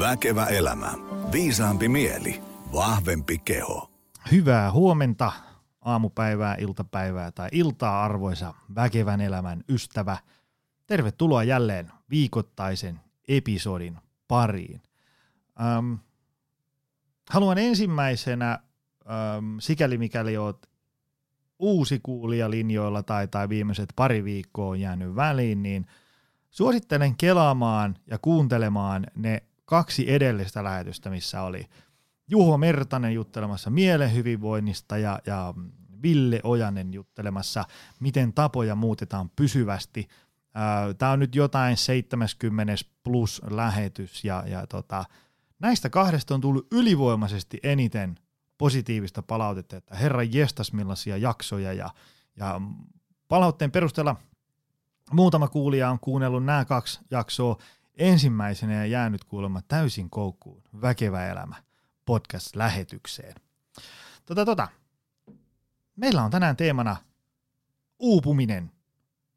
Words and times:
Väkevä 0.00 0.46
elämä. 0.46 0.92
Viisaampi 1.32 1.88
mieli. 1.88 2.42
Vahvempi 2.72 3.38
keho. 3.38 3.90
Hyvää 4.32 4.72
huomenta, 4.72 5.32
aamupäivää, 5.80 6.56
iltapäivää 6.58 7.30
tai 7.30 7.48
iltaa 7.52 8.04
arvoisa 8.04 8.54
väkevän 8.74 9.20
elämän 9.20 9.64
ystävä. 9.68 10.16
Tervetuloa 10.86 11.44
jälleen 11.44 11.92
viikoittaisen 12.10 13.00
episodin 13.28 13.98
pariin. 14.28 14.82
Ähm, 15.60 15.94
haluan 17.30 17.58
ensimmäisenä, 17.58 18.52
ähm, 18.52 19.58
sikäli 19.58 19.98
mikäli 19.98 20.36
oot 20.36 20.66
uusi 21.58 22.00
kuulija 22.02 22.50
linjoilla 22.50 23.02
tai, 23.02 23.28
tai 23.28 23.48
viimeiset 23.48 23.92
pari 23.96 24.24
viikkoa 24.24 24.70
on 24.70 24.80
jäänyt 24.80 25.16
väliin, 25.16 25.62
niin 25.62 25.86
suosittelen 26.50 27.16
kelaamaan 27.16 27.96
ja 28.06 28.18
kuuntelemaan 28.18 29.06
ne 29.16 29.42
kaksi 29.70 30.12
edellistä 30.12 30.64
lähetystä, 30.64 31.10
missä 31.10 31.42
oli 31.42 31.66
Juho 32.28 32.58
Mertanen 32.58 33.14
juttelemassa 33.14 33.70
mielen 33.70 34.14
hyvinvoinnista 34.14 34.98
ja, 34.98 35.20
ja 35.26 35.54
Ville 36.02 36.40
Ojanen 36.42 36.94
juttelemassa, 36.94 37.64
miten 38.00 38.32
tapoja 38.32 38.74
muutetaan 38.74 39.30
pysyvästi. 39.36 40.08
Tämä 40.98 41.12
on 41.12 41.18
nyt 41.18 41.34
jotain 41.34 41.76
70 41.76 42.72
plus 43.02 43.42
lähetys 43.50 44.24
ja, 44.24 44.44
ja 44.46 44.66
tota, 44.66 45.04
näistä 45.58 45.90
kahdesta 45.90 46.34
on 46.34 46.40
tullut 46.40 46.66
ylivoimaisesti 46.72 47.60
eniten 47.62 48.18
positiivista 48.58 49.22
palautetta, 49.22 49.76
että 49.76 49.96
herra 49.96 50.22
jestas 50.22 50.72
millaisia 50.72 51.16
jaksoja 51.16 51.72
ja, 51.72 51.90
ja 52.36 52.60
palautteen 53.28 53.70
perusteella 53.70 54.16
muutama 55.12 55.48
kuulija 55.48 55.90
on 55.90 56.00
kuunnellut 56.00 56.44
nämä 56.44 56.64
kaksi 56.64 57.00
jaksoa 57.10 57.56
ensimmäisenä 57.96 58.74
ja 58.74 58.86
jäänyt 58.86 59.24
kuulemma 59.24 59.62
täysin 59.62 60.10
koukkuun 60.10 60.62
Väkevä 60.82 61.26
elämä 61.26 61.56
podcast-lähetykseen. 62.04 63.34
Tota, 64.26 64.44
tota. 64.44 64.68
Meillä 65.96 66.24
on 66.24 66.30
tänään 66.30 66.56
teemana 66.56 66.96
uupuminen. 67.98 68.72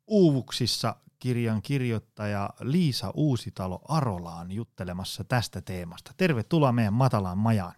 Uuvuksissa 0.08 0.96
kirjan 1.20 1.62
kirjoittaja 1.62 2.50
Liisa 2.60 3.12
Uusitalo 3.14 3.82
Arolaan 3.88 4.52
juttelemassa 4.52 5.24
tästä 5.24 5.62
teemasta. 5.62 6.12
Tervetuloa 6.18 6.72
meidän 6.72 6.94
matalaan 6.94 7.38
majaan. 7.38 7.76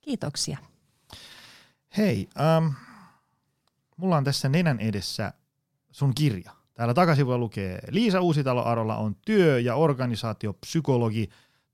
Kiitoksia. 0.00 0.58
Hei, 1.96 2.28
ähm, 2.40 2.72
mulla 3.96 4.16
on 4.16 4.24
tässä 4.24 4.48
nenän 4.48 4.80
edessä 4.80 5.32
sun 5.90 6.14
kirja. 6.14 6.57
Täällä 6.78 6.94
takasivulla 6.94 7.38
lukee, 7.38 7.80
Liisa 7.90 8.20
Uusitalo 8.20 8.64
Arola 8.64 8.96
on 8.96 9.16
työ- 9.26 9.60
ja 9.60 9.74
organisaatiopsykologi, 9.74 11.28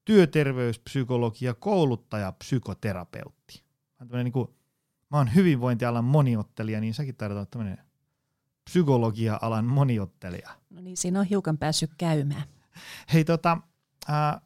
työterveyspsykologi 0.04 1.44
ja 1.44 1.54
kouluttaja 1.54 2.32
psykoterapeutti. 2.32 3.62
Mä, 4.12 4.22
niin 4.22 4.32
kuin, 4.32 4.48
mä 5.10 5.16
oon 5.16 5.34
hyvinvointialan 5.34 6.04
moniottelija, 6.04 6.80
niin 6.80 6.94
säkin 6.94 7.16
taidat 7.16 7.36
olla 7.36 7.46
tämmöinen 7.46 7.78
psykologia-alan 8.64 9.64
moniottelija. 9.64 10.50
No 10.70 10.80
niin, 10.80 10.96
siinä 10.96 11.20
on 11.20 11.26
hiukan 11.26 11.58
päässyt 11.58 11.90
käymään. 11.98 12.44
Hei 13.12 13.24
tota, 13.24 13.58
ää, 14.08 14.40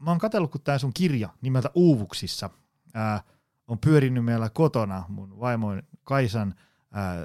mä 0.00 0.10
oon 0.10 0.18
katsellut, 0.18 0.50
kun 0.50 0.60
tää 0.60 0.78
sun 0.78 0.94
kirja 0.94 1.28
nimeltä 1.40 1.70
Uuvuksissa 1.74 2.50
ää, 2.94 3.22
on 3.66 3.78
pyörinyt 3.78 4.24
meillä 4.24 4.50
kotona 4.50 5.04
mun 5.08 5.40
vaimoin 5.40 5.82
Kaisan 6.02 6.54
ää, 6.92 7.16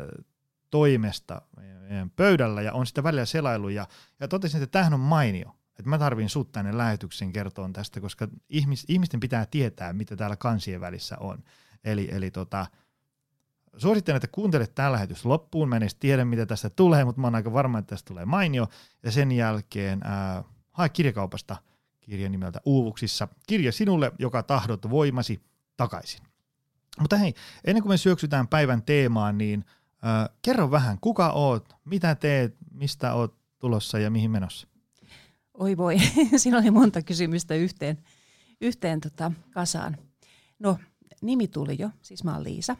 toimesta 0.72 1.42
meidän 1.90 2.10
pöydällä 2.10 2.62
ja 2.62 2.74
on 2.74 2.86
sitä 2.86 3.04
välillä 3.04 3.26
selailu 3.26 3.70
ja, 3.70 3.88
ja 4.20 4.28
totesin, 4.28 4.64
että 4.64 4.72
tämähän 4.72 4.94
on 4.94 5.00
mainio. 5.00 5.56
Että 5.80 5.90
mä 5.90 5.98
tarvin 5.98 6.30
sut 6.30 6.52
tänne 6.52 6.78
lähetyksen 6.78 7.34
kertoon 7.34 7.74
tästä, 7.74 8.02
koska 8.02 8.28
ihmis, 8.50 8.86
ihmisten 8.88 9.20
pitää 9.20 9.46
tietää, 9.46 9.94
mitä 9.94 10.16
täällä 10.16 10.36
kansien 10.36 10.82
välissä 10.82 11.18
on. 11.20 11.44
Eli, 11.84 12.10
eli 12.12 12.32
tota, 12.32 12.66
suosittelen, 13.78 14.16
että 14.16 14.28
kuuntelet 14.32 14.76
tämä 14.76 14.92
lähetys 14.92 15.26
loppuun. 15.26 15.70
Mä 15.70 15.76
en 15.76 15.84
edes 15.84 15.96
tiedä, 15.96 16.26
mitä 16.26 16.46
tästä 16.46 16.70
tulee, 16.70 17.06
mutta 17.06 17.22
mä 17.22 17.28
oon 17.28 17.36
aika 17.36 17.54
varma, 17.54 17.80
että 17.80 17.90
tästä 17.90 18.08
tulee 18.08 18.26
mainio. 18.26 18.68
Ja 19.04 19.12
sen 19.12 19.32
jälkeen 19.32 20.00
ää, 20.04 20.44
hae 20.72 20.90
kirjakaupasta 20.90 21.58
kirja 22.00 22.30
nimeltä 22.30 22.62
Uuvuksissa. 22.66 23.28
Kirja 23.48 23.72
sinulle, 23.72 24.12
joka 24.20 24.44
tahdot 24.44 24.90
voimasi 24.90 25.42
takaisin. 25.78 26.22
Mutta 27.00 27.18
hei, 27.18 27.34
ennen 27.66 27.84
kuin 27.84 27.92
me 27.92 27.98
syöksytään 27.98 28.48
päivän 28.48 28.84
teemaan, 28.84 29.38
niin– 29.38 29.66
Kerro 30.42 30.72
vähän, 30.72 30.98
kuka 31.02 31.32
oot, 31.32 31.76
mitä 31.86 32.16
teet, 32.16 32.56
mistä 32.72 33.14
oot 33.14 33.36
tulossa 33.60 34.00
ja 34.00 34.10
mihin 34.10 34.32
menossa? 34.32 34.68
Oi 35.54 35.78
voi, 35.78 35.98
siinä 36.38 36.58
oli 36.58 36.72
monta 36.72 37.02
kysymystä 37.02 37.56
yhteen, 37.56 37.98
yhteen 38.62 39.02
tota, 39.02 39.32
kasaan. 39.52 39.98
No, 40.60 40.78
nimi 41.22 41.48
tuli 41.48 41.76
jo, 41.80 41.90
siis 42.02 42.24
mä 42.24 42.34
oon 42.34 42.44
Liisa. 42.44 42.76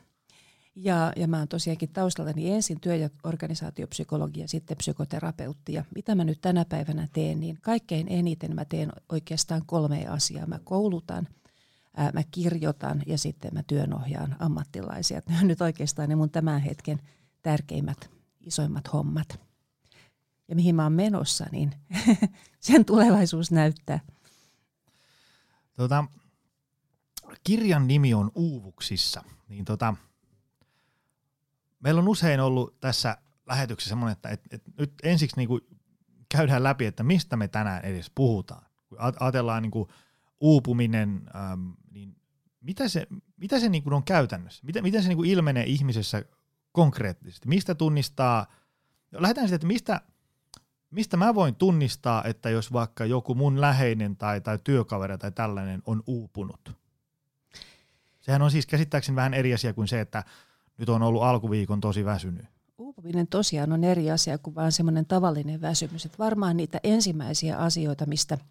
Ja, 0.76 1.14
ja 1.16 1.28
mä 1.28 1.38
oon 1.38 1.48
tosiaankin 1.48 1.90
taustaltani 1.90 2.52
ensin 2.52 2.80
työ- 2.82 2.96
ja 2.96 3.10
organisaatiopsykologia, 3.24 4.48
sitten 4.48 4.78
psykoterapeutti. 4.78 5.74
Ja 5.74 5.84
mitä 5.96 6.16
mä 6.16 6.24
nyt 6.24 6.42
tänä 6.42 6.66
päivänä 6.66 7.08
teen, 7.14 7.40
niin 7.40 7.58
kaikkein 7.62 8.08
eniten 8.10 8.56
mä 8.56 8.66
teen 8.66 8.92
oikeastaan 9.10 9.62
kolme 9.66 10.08
asiaa. 10.08 10.48
Mä 10.48 10.60
koulutan– 10.64 11.28
ää, 11.98 12.12
mä 12.12 12.22
kirjoitan 12.32 13.04
ja 13.08 13.18
sitten 13.18 13.54
mä 13.54 13.64
työnohjaan 13.64 14.36
ammattilaisia. 14.40 15.22
Ne 15.30 15.40
on 15.42 15.48
nyt 15.52 15.62
oikeastaan 15.62 16.10
ne 16.10 16.16
mun 16.16 16.30
tämän 16.30 16.62
hetken 16.62 17.00
tärkeimmät, 17.42 18.12
isoimmat 18.42 18.94
hommat. 18.94 19.40
Ja 20.48 20.56
mihin 20.56 20.76
mä 20.76 20.84
oon 20.84 20.94
menossa, 20.94 21.46
niin 21.52 21.72
sen 22.60 22.86
tulevaisuus 22.86 23.52
näyttää. 23.52 24.00
Tota, 25.76 26.06
kirjan 27.44 27.88
nimi 27.88 28.14
on 28.14 28.32
Uuvuksissa. 28.36 29.24
Niin 29.50 29.66
tota, 29.66 29.96
meillä 31.80 32.00
on 32.00 32.08
usein 32.08 32.40
ollut 32.40 32.80
tässä 32.80 33.18
lähetyksessä 33.46 33.90
semmoinen, 33.90 34.12
että 34.12 34.30
et, 34.30 34.42
et 34.52 34.64
nyt 34.78 34.94
ensiksi 35.04 35.38
niinku 35.38 35.60
käydään 36.32 36.64
läpi, 36.64 36.86
että 36.86 37.04
mistä 37.04 37.38
me 37.38 37.48
tänään 37.48 37.86
edes 37.86 38.12
puhutaan. 38.16 38.66
Ajatellaan 39.20 39.62
niinku 39.62 39.90
uupuminen, 40.42 41.22
ähm, 41.36 41.70
niin 41.92 42.16
mitä 42.62 42.88
se, 42.88 43.08
mitä 43.38 43.60
se 43.60 43.70
niin 43.70 43.84
kuin 43.84 43.94
on 43.94 44.04
käytännössä? 44.04 44.66
Miten, 44.66 44.84
miten 44.84 45.04
se 45.04 45.08
niin 45.08 45.18
kuin 45.18 45.30
ilmenee 45.30 45.64
ihmisessä 45.64 46.24
konkreettisesti? 46.72 47.48
Mistä 47.48 47.76
tunnistaa, 47.76 48.48
lähdetään 49.12 49.48
siitä, 49.48 49.56
että 49.56 49.68
mistä, 49.68 50.02
mistä 50.92 51.18
mä 51.18 51.36
voin 51.36 51.56
tunnistaa, 51.56 52.24
että 52.24 52.50
jos 52.50 52.74
vaikka 52.74 53.06
joku 53.06 53.36
mun 53.36 53.62
läheinen 53.62 54.18
tai, 54.18 54.42
tai 54.42 54.60
työkaveri 54.64 55.18
tai 55.18 55.32
tällainen 55.32 55.82
on 55.86 56.04
uupunut? 56.08 56.76
Sehän 58.22 58.42
on 58.42 58.52
siis 58.52 58.66
käsittääkseni 58.66 59.16
vähän 59.16 59.34
eri 59.34 59.54
asia 59.54 59.74
kuin 59.74 59.88
se, 59.88 60.02
että 60.02 60.24
nyt 60.78 60.90
on 60.90 61.02
ollut 61.02 61.24
alkuviikon 61.24 61.82
tosi 61.82 62.06
väsynyt. 62.06 62.46
Uupuminen 62.78 63.28
tosiaan 63.28 63.74
on 63.74 63.84
eri 63.84 64.12
asia 64.12 64.38
kuin 64.38 64.56
vaan 64.56 64.72
semmoinen 64.72 65.06
tavallinen 65.06 65.62
väsymys. 65.62 66.06
Että 66.06 66.18
varmaan 66.18 66.58
niitä 66.58 66.80
ensimmäisiä 66.84 67.58
asioita, 67.58 68.06
mistä– 68.06 68.38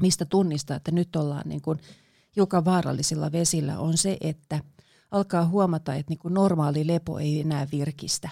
mistä 0.00 0.24
tunnistaa, 0.24 0.76
että 0.76 0.90
nyt 0.90 1.16
ollaan 1.16 1.48
niin 1.48 1.62
kuin 1.62 1.78
hiukan 2.36 2.64
vaarallisilla 2.64 3.32
vesillä, 3.32 3.78
on 3.78 3.98
se, 3.98 4.16
että 4.20 4.60
alkaa 5.10 5.46
huomata, 5.46 5.94
että 5.94 6.10
niin 6.10 6.18
kuin 6.18 6.34
normaali 6.34 6.86
lepo 6.86 7.18
ei 7.18 7.40
enää 7.40 7.66
virkistä. 7.72 8.28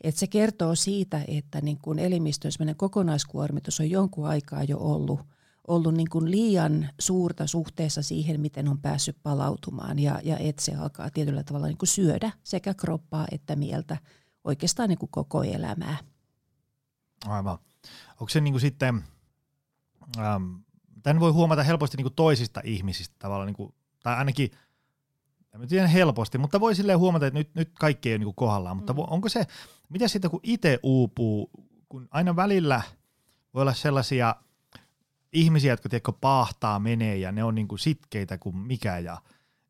Et 0.00 0.16
se 0.16 0.26
kertoo 0.26 0.74
siitä, 0.74 1.24
että 1.28 1.60
niin 1.60 1.78
kuin 1.82 1.98
elimistön 1.98 2.52
kokonaiskuormitus 2.76 3.80
on 3.80 3.90
jonkun 3.90 4.28
aikaa 4.28 4.64
jo 4.64 4.78
ollut, 4.78 5.20
ollut 5.68 5.94
niin 5.94 6.10
kuin 6.10 6.30
liian 6.30 6.88
suurta 6.98 7.46
suhteessa 7.46 8.02
siihen, 8.02 8.40
miten 8.40 8.68
on 8.68 8.78
päässyt 8.78 9.16
palautumaan. 9.22 9.98
Ja, 9.98 10.20
ja 10.24 10.38
että 10.38 10.62
se 10.62 10.74
alkaa 10.74 11.10
tietyllä 11.10 11.42
tavalla 11.42 11.66
niin 11.66 11.78
kuin 11.78 11.88
syödä 11.88 12.32
sekä 12.42 12.74
kroppaa 12.74 13.26
että 13.30 13.56
mieltä 13.56 13.96
oikeastaan 14.44 14.88
niin 14.88 14.98
kuin 14.98 15.10
koko 15.10 15.42
elämää. 15.42 15.96
Aivan. 17.26 17.58
Onko 18.10 18.28
se 18.28 18.40
niin 18.40 18.52
kuin 18.52 18.60
sitten 18.60 19.04
ähm, 20.18 20.54
tämän 21.02 21.20
voi 21.20 21.30
huomata 21.30 21.62
helposti 21.62 21.96
niin 21.96 22.04
kuin 22.04 22.14
toisista 22.14 22.60
ihmisistä 22.64 23.16
tavallaan, 23.18 23.46
niin 23.46 23.56
kuin, 23.56 23.74
tai 24.02 24.16
ainakin, 24.16 24.50
en 25.54 25.68
tiedä 25.68 25.86
helposti, 25.86 26.38
mutta 26.38 26.60
voi 26.60 26.74
silleen 26.74 26.98
huomata, 26.98 27.26
että 27.26 27.38
nyt, 27.38 27.54
nyt 27.54 27.70
kaikki 27.78 28.08
ei 28.08 28.12
ole 28.12 28.18
niin 28.18 28.26
kuin 28.26 28.34
kohdallaan, 28.34 28.76
mutta 28.76 28.92
mm. 28.92 28.98
onko 28.98 29.28
se, 29.28 29.46
mitä 29.88 30.08
sitten 30.08 30.30
kun 30.30 30.40
itse 30.42 30.78
uupuu, 30.82 31.50
kun 31.88 32.08
aina 32.10 32.36
välillä 32.36 32.82
voi 33.54 33.62
olla 33.62 33.74
sellaisia 33.74 34.34
ihmisiä, 35.32 35.72
jotka 35.72 35.88
tiedätkö, 35.88 36.12
paahtaa, 36.20 36.78
menee 36.78 37.16
ja 37.16 37.32
ne 37.32 37.44
on 37.44 37.54
niin 37.54 37.68
kuin 37.68 37.78
sitkeitä 37.78 38.38
kuin 38.38 38.56
mikä 38.56 38.98
ja, 38.98 39.18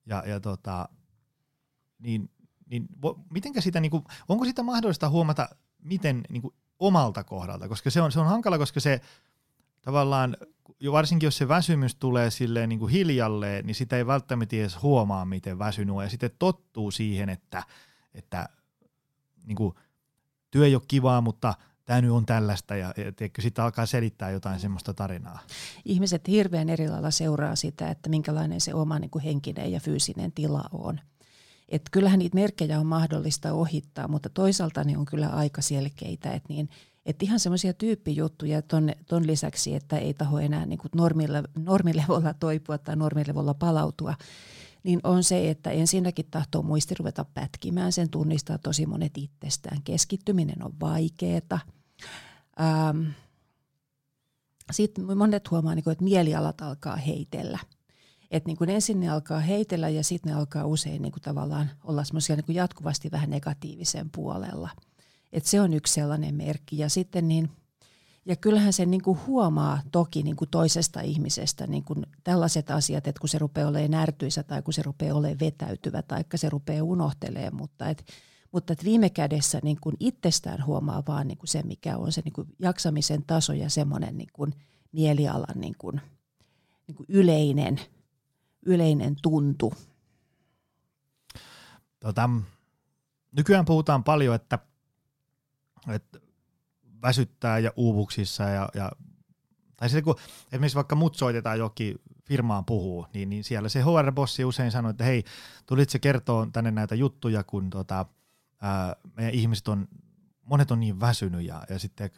ja, 0.07 0.23
ja 0.27 0.41
tota, 0.41 0.89
niin, 1.99 2.31
niin 2.67 2.89
mitenkä 3.31 3.61
sitä, 3.61 3.81
niin 3.81 3.91
kuin, 3.91 4.05
onko 4.29 4.45
sitä 4.45 4.63
mahdollista 4.63 5.09
huomata, 5.09 5.49
miten 5.83 6.23
niin 6.29 6.43
kuin 6.43 6.55
omalta 6.79 7.25
kohdalta, 7.25 7.69
koska 7.69 7.91
se 7.91 8.03
on, 8.03 8.13
se 8.13 8.21
on 8.21 8.27
hankala, 8.27 8.59
koska 8.59 8.81
se 8.81 9.01
tavallaan, 9.83 10.37
varsinkin 10.93 11.27
jos 11.27 11.37
se 11.37 11.49
väsymys 11.49 11.95
tulee 11.95 12.31
silleen 12.31 12.69
niin 12.69 12.79
kuin 12.79 12.93
hiljalleen, 12.93 13.67
niin 13.67 13.75
sitä 13.75 13.97
ei 13.97 14.07
välttämättä 14.07 14.57
edes 14.57 14.83
huomaa, 14.83 15.25
miten 15.25 15.59
väsynyt 15.59 15.97
on, 15.97 16.05
ja 16.05 16.11
sitten 16.11 16.31
tottuu 16.39 16.91
siihen, 16.91 17.29
että, 17.29 17.63
että 18.15 18.49
niin 19.47 19.57
kuin, 19.57 19.75
työ 20.51 20.67
ei 20.67 20.75
ole 20.75 20.83
kivaa, 20.89 21.21
mutta 21.21 21.55
tämä 21.85 22.01
nyt 22.01 22.11
on 22.11 22.27
tällaista 22.27 22.77
ja, 22.77 22.95
ja 22.97 23.13
sitten 23.41 23.65
alkaa 23.65 23.87
selittää 23.87 24.31
jotain 24.31 24.61
semmoista 24.61 24.95
tarinaa. 24.95 25.39
Ihmiset 25.85 26.29
hirveän 26.29 26.69
eri 26.69 26.89
lailla 26.89 27.11
seuraa 27.11 27.57
sitä, 27.57 27.91
että 27.91 28.11
minkälainen 28.11 28.61
se 28.61 28.75
oma 28.75 28.99
niin 28.99 29.11
kuin 29.11 29.25
henkinen 29.25 29.73
ja 29.73 29.81
fyysinen 29.81 30.33
tila 30.33 30.65
on. 30.73 31.01
Et 31.69 31.83
kyllähän 31.91 32.19
niitä 32.19 32.35
merkkejä 32.35 32.81
on 32.81 32.87
mahdollista 32.87 33.53
ohittaa, 33.53 34.09
mutta 34.09 34.29
toisaalta 34.29 34.85
ne 34.85 34.99
on 34.99 35.05
kyllä 35.05 35.29
aika 35.29 35.63
selkeitä, 35.63 36.33
että 36.33 36.49
niin, 36.49 36.69
et 37.07 37.23
ihan 37.23 37.41
semmoisia 37.41 37.73
tyyppijuttuja 37.73 38.63
ton, 38.63 38.91
ton 39.07 39.27
lisäksi, 39.27 39.75
että 39.75 39.99
ei 39.99 40.15
taho 40.15 40.39
enää 40.39 40.67
niin 40.67 40.79
kuin 40.79 40.91
normille, 40.95 41.43
normilevolla 41.59 42.35
toipua 42.35 42.79
tai 42.79 42.97
normilevolla 42.97 43.55
palautua, 43.55 44.15
niin 44.83 45.01
on 45.05 45.25
se, 45.25 45.51
että 45.51 45.71
ensinnäkin 45.71 46.27
tahtoo 46.31 46.63
muisti 46.63 46.95
ruveta 46.95 47.25
pätkimään, 47.35 47.93
sen 47.93 48.11
tunnistaa 48.11 48.59
tosi 48.59 48.87
monet 48.87 49.19
itsestään. 49.19 49.83
Keskittyminen 49.83 50.65
on 50.65 50.73
vaikeaa. 50.81 51.61
Ähm, 52.61 53.03
sitten 54.71 55.19
monet 55.19 55.51
huomaa, 55.51 55.75
niin 55.75 55.91
että 55.91 56.05
mielialat 56.05 56.61
alkaa 56.61 56.97
heitellä. 56.97 57.59
Et 58.31 58.47
niin 58.47 58.57
kuin 58.57 58.71
ensin 58.71 59.01
ne 59.01 59.09
alkaa 59.09 59.41
heitellä 59.41 59.89
ja 59.89 60.05
sitten 60.05 60.33
ne 60.33 60.39
alkaa 60.39 60.67
usein 60.67 61.03
niin 61.03 61.13
kuin 61.13 61.23
tavallaan 61.23 61.71
olla 61.85 62.05
semmoisia 62.05 62.37
niin 62.37 62.55
jatkuvasti 62.55 63.11
vähän 63.11 63.31
negatiivisen 63.31 64.11
puolella. 64.11 64.71
Et 65.33 65.45
se 65.45 65.61
on 65.61 65.75
yksi 65.75 65.95
sellainen 65.95 66.35
merkki. 66.35 66.79
Ja 66.79 66.89
sitten 66.89 67.29
niin– 67.29 67.51
ja 68.25 68.37
kyllähän 68.37 68.73
se 68.73 68.87
niin 68.87 69.03
kuin 69.03 69.19
huomaa 69.27 69.81
toki 69.93 70.23
niin 70.23 70.37
kuin 70.37 70.51
toisesta 70.51 71.01
ihmisestä 71.01 71.67
niin 71.67 71.85
kuin 71.85 72.07
tällaiset 72.25 72.71
asiat, 72.71 73.07
että 73.07 73.21
kun 73.21 73.29
se 73.29 73.39
rupeaa 73.39 73.69
olemaan 73.69 73.91
närtyisä 73.91 74.43
tai 74.43 74.63
kun 74.63 74.75
se 74.75 74.83
rupeaa 74.83 75.17
olemaan 75.17 75.41
vetäytyvä 75.41 76.03
tai 76.03 76.25
se 76.35 76.49
rupeaa 76.49 76.85
unohtelemaan, 76.85 77.57
mutta 77.57 77.89
et, 77.89 78.05
mutta 78.53 78.73
et 78.73 78.85
viime 78.85 79.11
kädessä 79.11 79.61
niin 79.63 79.79
kuin 79.81 79.97
itsestään 80.01 80.67
huomaa 80.67 81.03
vaan 81.09 81.29
niin 81.29 81.39
kuin 81.39 81.49
se, 81.49 81.63
mikä 81.63 81.97
on 81.97 82.13
se 82.13 82.23
niin 82.25 82.33
kuin 82.33 82.49
jaksamisen 82.59 83.25
taso 83.27 83.53
ja 83.53 83.71
semmoinen 83.71 84.19
niin 84.19 84.31
kuin 84.33 84.55
mielialan 84.93 85.61
niin 85.61 85.75
kuin, 85.79 86.01
niin 86.87 86.95
kuin 86.95 87.07
yleinen, 87.09 87.81
yleinen 88.67 89.17
tuntu. 89.23 89.73
Tota, 92.01 92.31
nykyään 93.33 93.65
puhutaan 93.65 94.05
paljon, 94.05 94.35
että, 94.35 94.59
että 95.89 96.19
väsyttää 97.03 97.59
ja 97.59 97.73
uuvuksissa 97.77 98.43
ja, 98.43 98.69
ja 98.75 98.93
tai 99.77 99.89
sitten 99.89 100.05
kun 100.05 100.17
esimerkiksi 100.53 100.77
vaikka 100.77 100.97
mut 100.97 101.15
soitetaan 101.15 101.59
jokin 101.59 101.99
firmaan 102.25 102.65
puhuu, 102.65 103.07
niin, 103.15 103.29
niin 103.29 103.45
siellä 103.45 103.69
se 103.69 103.81
HR-bossi 103.81 104.45
usein 104.45 104.71
sanoo, 104.71 104.91
että 104.91 105.05
hei, 105.05 105.25
tulit 105.67 105.91
se 105.91 105.99
kertoo 105.99 106.47
tänne 106.53 106.71
näitä 106.71 106.95
juttuja, 106.95 107.45
kun 107.45 107.71
tota, 107.71 108.07
ää, 108.61 108.97
meidän 109.17 109.35
ihmiset 109.35 109.69
on, 109.69 109.89
monet 110.45 110.71
on 110.71 110.81
niin 110.81 111.01
väsynyt 111.01 111.47
ja, 111.47 111.63
ja 111.69 111.79
sitten 111.79 112.11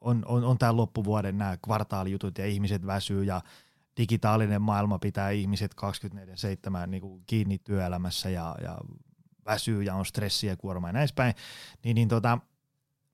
on, 0.00 0.24
on, 0.26 0.44
on 0.44 0.58
tämä 0.58 0.76
loppuvuoden 0.76 1.38
nämä 1.38 1.56
kvartaalijutut 1.56 2.38
ja 2.38 2.46
ihmiset 2.46 2.86
väsyy 2.86 3.24
ja 3.24 3.40
digitaalinen 3.96 4.62
maailma 4.62 4.98
pitää 4.98 5.30
ihmiset 5.30 5.74
24-7 6.84 6.86
niin 6.86 7.00
kuin 7.00 7.22
kiinni 7.26 7.58
työelämässä 7.58 8.30
ja, 8.30 8.56
ja 8.62 8.78
väsyy 9.46 9.82
ja 9.82 9.94
on 9.94 10.06
stressiä, 10.06 10.56
kuorma 10.56 10.88
ja 10.88 10.92
näin 10.92 11.08
päin, 11.14 11.34
niin, 11.84 11.94
niin 11.94 12.08
tota, 12.08 12.38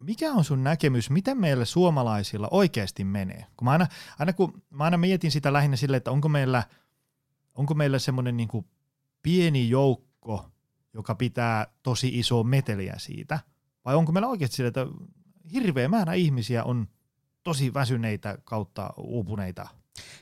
mikä 0.01 0.33
on 0.33 0.45
sun 0.45 0.65
näkemys, 0.65 1.11
miten 1.11 1.39
meille 1.39 1.65
suomalaisilla 1.65 2.49
oikeasti 2.51 3.05
menee? 3.05 3.47
Kun 3.57 3.65
mä 3.65 3.71
aina, 3.71 3.87
aina 4.19 4.33
kun 4.33 4.63
mä 4.71 4.85
aina 4.85 4.97
mietin 4.97 5.31
sitä 5.31 5.53
lähinnä 5.53 5.77
sille, 5.77 5.97
että 5.97 6.11
onko 6.11 6.29
meillä, 6.29 6.63
onko 7.55 7.75
meillä 7.75 7.99
semmoinen 7.99 8.37
niin 8.37 8.49
pieni 9.23 9.69
joukko, 9.69 10.51
joka 10.95 11.15
pitää 11.15 11.67
tosi 11.83 12.19
iso 12.19 12.43
meteliä 12.43 12.95
siitä, 12.97 13.39
vai 13.85 13.95
onko 13.95 14.13
meillä 14.13 14.29
oikeasti 14.29 14.57
sille, 14.57 14.69
että 14.69 14.87
hirveä 15.53 15.89
määrä 15.89 16.13
ihmisiä 16.13 16.65
on 16.65 16.89
tosi 17.43 17.75
väsyneitä 17.75 18.39
kautta 18.45 18.95
uupuneita? 18.97 19.69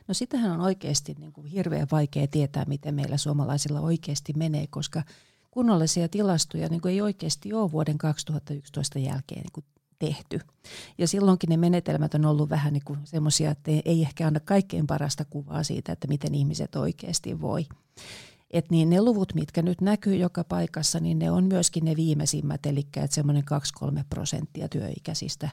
No 0.09 0.15
sitähän 0.15 0.51
on 0.51 0.61
oikeasti 0.61 1.15
niin 1.19 1.33
kuin 1.33 1.47
hirveän 1.47 1.87
vaikea 1.93 2.27
tietää, 2.27 2.65
miten 2.65 2.95
meillä 2.95 3.17
suomalaisilla 3.17 3.81
oikeasti 3.81 4.33
menee, 4.37 4.67
koska 4.67 5.03
kunnollisia 5.53 6.09
tilastoja 6.09 6.69
niin 6.69 6.81
kuin 6.81 6.93
ei 6.93 7.01
oikeasti 7.01 7.53
ole 7.53 7.73
vuoden 7.73 7.99
2011 7.99 8.99
jälkeen 8.99 9.41
niin 9.41 9.53
kuin 9.53 9.65
tehty. 9.99 10.41
Ja 10.99 11.09
silloinkin 11.09 11.51
ne 11.51 11.57
menetelmät 11.57 12.15
on 12.15 12.27
ollut 12.27 12.51
vähän 12.51 12.73
niin 12.73 12.99
semmoisia, 13.05 13.51
että 13.51 13.71
ei 13.85 14.03
ehkä 14.03 14.27
anna 14.27 14.41
kaikkein 14.41 14.87
parasta 14.87 15.25
kuvaa 15.25 15.63
siitä, 15.63 15.93
että 15.93 16.09
miten 16.09 16.35
ihmiset 16.35 16.77
oikeasti 16.77 17.41
voi. 17.41 17.67
Et 18.51 18.71
niin 18.71 18.91
ne 18.91 19.03
luvut, 19.03 19.35
mitkä 19.35 19.63
nyt 19.63 19.81
näkyy 19.81 20.17
joka 20.17 20.45
paikassa, 20.45 21.01
niin 21.01 21.19
ne 21.19 21.31
on 21.31 21.45
myöskin 21.45 21.85
ne 21.85 21.97
viimeisimmät, 21.97 22.67
eli 22.67 22.81
että 22.81 23.15
semmoinen 23.15 23.45
2-3 23.85 24.05
prosenttia 24.11 24.69
työikäisistä 24.69 25.51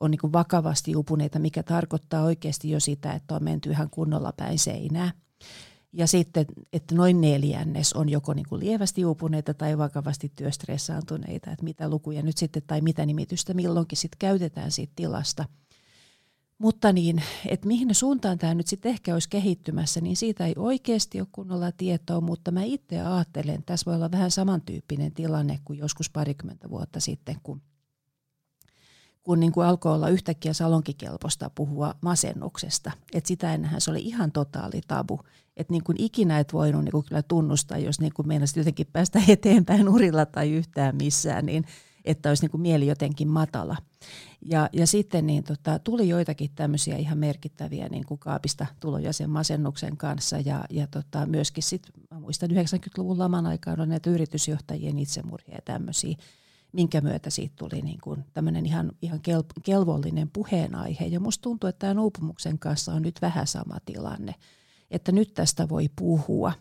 on 0.00 0.10
niin 0.10 0.18
kuin 0.18 0.32
vakavasti 0.32 0.96
upuneita, 0.96 1.38
mikä 1.38 1.62
tarkoittaa 1.62 2.24
oikeasti 2.24 2.70
jo 2.70 2.80
sitä, 2.80 3.12
että 3.12 3.34
on 3.34 3.44
menty 3.44 3.70
ihan 3.70 3.90
kunnolla 3.90 4.32
päin 4.36 4.58
seinää. 4.58 5.12
Ja 5.92 6.06
sitten, 6.06 6.46
että 6.72 6.94
noin 6.94 7.20
neljännes 7.20 7.92
on 7.92 8.08
joko 8.08 8.34
niin 8.34 8.46
kuin 8.48 8.60
lievästi 8.60 9.04
uupuneita 9.04 9.54
tai 9.54 9.78
vakavasti 9.78 10.32
työstressaantuneita, 10.36 11.50
että 11.50 11.64
mitä 11.64 11.88
lukuja 11.88 12.22
nyt 12.22 12.38
sitten 12.38 12.62
tai 12.66 12.80
mitä 12.80 13.06
nimitystä 13.06 13.54
milloinkin 13.54 13.98
sitten 13.98 14.18
käytetään 14.18 14.70
siitä 14.70 14.92
tilasta. 14.96 15.44
Mutta 16.58 16.92
niin, 16.92 17.22
että 17.46 17.66
mihin 17.66 17.94
suuntaan 17.94 18.38
tämä 18.38 18.54
nyt 18.54 18.66
sitten 18.66 18.90
ehkä 18.90 19.14
olisi 19.14 19.28
kehittymässä, 19.28 20.00
niin 20.00 20.16
siitä 20.16 20.46
ei 20.46 20.54
oikeasti 20.56 21.20
ole 21.20 21.28
kunnolla 21.32 21.72
tietoa, 21.72 22.20
mutta 22.20 22.50
mä 22.50 22.62
itse 22.62 23.00
ajattelen, 23.00 23.54
että 23.54 23.66
tässä 23.66 23.86
voi 23.86 23.94
olla 23.94 24.10
vähän 24.10 24.30
samantyyppinen 24.30 25.12
tilanne 25.12 25.58
kuin 25.64 25.78
joskus 25.78 26.10
parikymmentä 26.10 26.70
vuotta 26.70 27.00
sitten, 27.00 27.36
kun 27.42 27.62
kun 29.22 29.40
niin 29.40 29.52
kuin 29.52 29.66
alkoi 29.66 29.94
olla 29.94 30.08
yhtäkkiä 30.08 30.52
salonkikelpoista 30.52 31.50
puhua 31.54 31.94
masennuksesta. 32.00 32.92
Että 33.12 33.28
sitä 33.28 33.54
ennenhän 33.54 33.80
se 33.80 33.90
oli 33.90 34.00
ihan 34.00 34.32
totaali 34.32 34.80
tabu. 34.88 35.20
Että 35.56 35.72
niin 35.72 35.84
kuin 35.84 36.00
ikinä 36.00 36.38
et 36.38 36.52
voinut 36.52 36.84
niin 36.84 36.92
kuin 36.92 37.04
kyllä 37.04 37.22
tunnustaa, 37.22 37.78
jos 37.78 38.00
niin 38.00 38.12
kuin 38.14 38.28
meinasit 38.28 38.56
jotenkin 38.56 38.86
päästä 38.92 39.22
eteenpäin 39.28 39.88
urilla 39.88 40.26
tai 40.26 40.50
yhtään 40.50 40.96
missään, 40.96 41.46
niin 41.46 41.64
että 42.04 42.28
olisi 42.28 42.42
niin 42.42 42.50
kuin 42.50 42.60
mieli 42.60 42.86
jotenkin 42.86 43.28
matala. 43.28 43.76
Ja, 44.42 44.68
ja 44.72 44.86
sitten 44.86 45.26
niin 45.26 45.44
tota, 45.44 45.78
tuli 45.78 46.08
joitakin 46.08 46.50
tämmöisiä 46.54 46.96
ihan 46.96 47.18
merkittäviä 47.18 47.88
niin 47.88 48.06
kuin 48.06 48.20
kaapista 48.20 48.66
tuloja 48.80 49.12
sen 49.12 49.30
masennuksen 49.30 49.96
kanssa. 49.96 50.36
Ja, 50.44 50.64
ja 50.70 50.86
tota, 50.86 51.26
myöskin 51.26 51.62
sitten, 51.62 51.92
muistan 52.20 52.50
90-luvun 52.50 53.18
laman 53.18 53.46
aikaan 53.46 53.80
on 53.80 53.88
näitä 53.88 54.10
yritysjohtajien 54.10 54.98
itsemurhia 54.98 55.54
ja 55.54 55.62
tämmöisiä 55.64 56.16
minkä 56.72 57.00
myötä 57.00 57.30
siitä 57.30 57.54
tuli 57.58 57.82
niin 57.82 58.00
kuin 58.00 58.24
tämmöinen 58.32 58.66
ihan, 58.66 58.92
ihan 59.02 59.20
kel, 59.20 59.42
kelvollinen 59.62 60.30
puheenaihe. 60.30 61.06
Ja 61.06 61.20
musta 61.20 61.42
tuntuu, 61.42 61.68
että 61.68 61.78
tämän 61.78 61.98
uupumuksen 61.98 62.58
kanssa 62.58 62.92
on 62.92 63.02
nyt 63.02 63.18
vähän 63.22 63.46
sama 63.46 63.76
tilanne, 63.84 64.34
että 64.90 65.12
nyt 65.12 65.34
tästä 65.34 65.68
voi 65.68 65.88
puhua. 65.96 66.52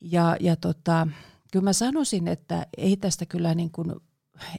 Ja, 0.00 0.36
ja 0.40 0.56
tota, 0.56 1.08
kyllä 1.52 1.64
mä 1.64 1.72
sanoisin, 1.72 2.28
että 2.28 2.66
ei 2.76 2.96
tästä 2.96 3.26
kyllä 3.26 3.54
niin 3.54 3.70
kuin 3.70 3.92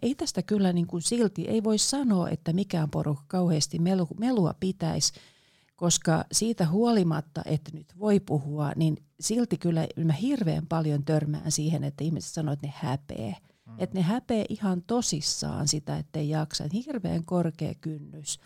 ei 0.01 0.16
tästä 0.16 0.42
kyllä 0.42 0.74
niin 0.74 0.88
kuin 0.88 1.01
silti, 1.01 1.48
ei 1.48 1.63
voi 1.63 1.78
sanoa, 1.78 2.30
että 2.30 2.54
mikään 2.54 2.89
porukka 2.89 3.25
kauheasti 3.28 3.80
melu, 3.80 4.08
melua 4.20 4.54
pitäisi, 4.60 5.13
koska 5.75 6.25
siitä 6.32 6.68
huolimatta, 6.68 7.42
että 7.46 7.72
nyt 7.74 7.94
voi 8.00 8.20
puhua, 8.20 8.72
niin 8.75 8.98
silti 9.20 9.58
kyllä 9.58 9.88
mä 10.04 10.13
hirveän 10.13 10.68
paljon 10.68 11.06
törmään 11.06 11.51
siihen, 11.51 11.84
että 11.84 12.04
ihmiset 12.04 12.32
sanoo, 12.32 12.54
että 12.54 12.68
ne 12.68 12.74
häpeä. 12.75 13.36
Mm. 13.70 13.76
Että 13.78 13.98
ne 13.98 14.02
häpeä 14.02 14.46
ihan 14.50 14.82
tosissaan 14.82 15.68
sitä, 15.68 15.98
ettei 15.98 16.30
jaksa. 16.30 16.64
Et 16.64 16.74
hirveän 16.74 17.26
korkea 17.26 17.74
kynnys 17.82 18.40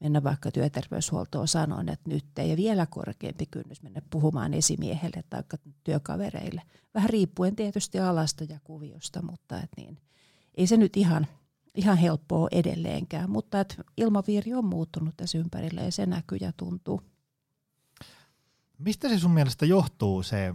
mennä 0.00 0.22
vaikka 0.22 0.50
työterveyshuoltoon 0.50 1.48
sanoen, 1.48 1.88
että 1.88 2.10
nyt 2.10 2.24
ei. 2.38 2.50
Ja 2.50 2.56
vielä 2.56 2.86
korkeampi 2.86 3.46
kynnys 3.46 3.82
mennä 3.82 4.02
puhumaan 4.10 4.54
esimiehelle 4.54 5.24
tai 5.30 5.42
työkavereille. 5.84 6.62
Vähän 6.94 7.10
riippuen 7.10 7.56
tietysti 7.56 8.00
alasta 8.00 8.44
ja 8.44 8.58
kuviosta, 8.64 9.22
mutta 9.22 9.60
et 9.60 9.70
niin, 9.76 9.98
ei 10.54 10.66
se 10.66 10.76
nyt 10.76 10.96
ihan, 10.96 11.26
ihan 11.74 11.96
helppoa 11.96 12.48
edelleenkään. 12.52 13.30
Mutta 13.30 13.60
et 13.60 13.76
ilmaviiri 13.96 14.54
on 14.54 14.64
muuttunut 14.64 15.16
tässä 15.16 15.38
ympärillä 15.38 15.82
ja 15.82 15.92
se 15.92 16.06
näkyy 16.06 16.38
ja 16.40 16.52
tuntuu. 16.56 17.00
Mistä 18.78 19.08
se 19.08 19.18
sun 19.18 19.30
mielestä 19.30 19.66
johtuu 19.66 20.22
se 20.22 20.52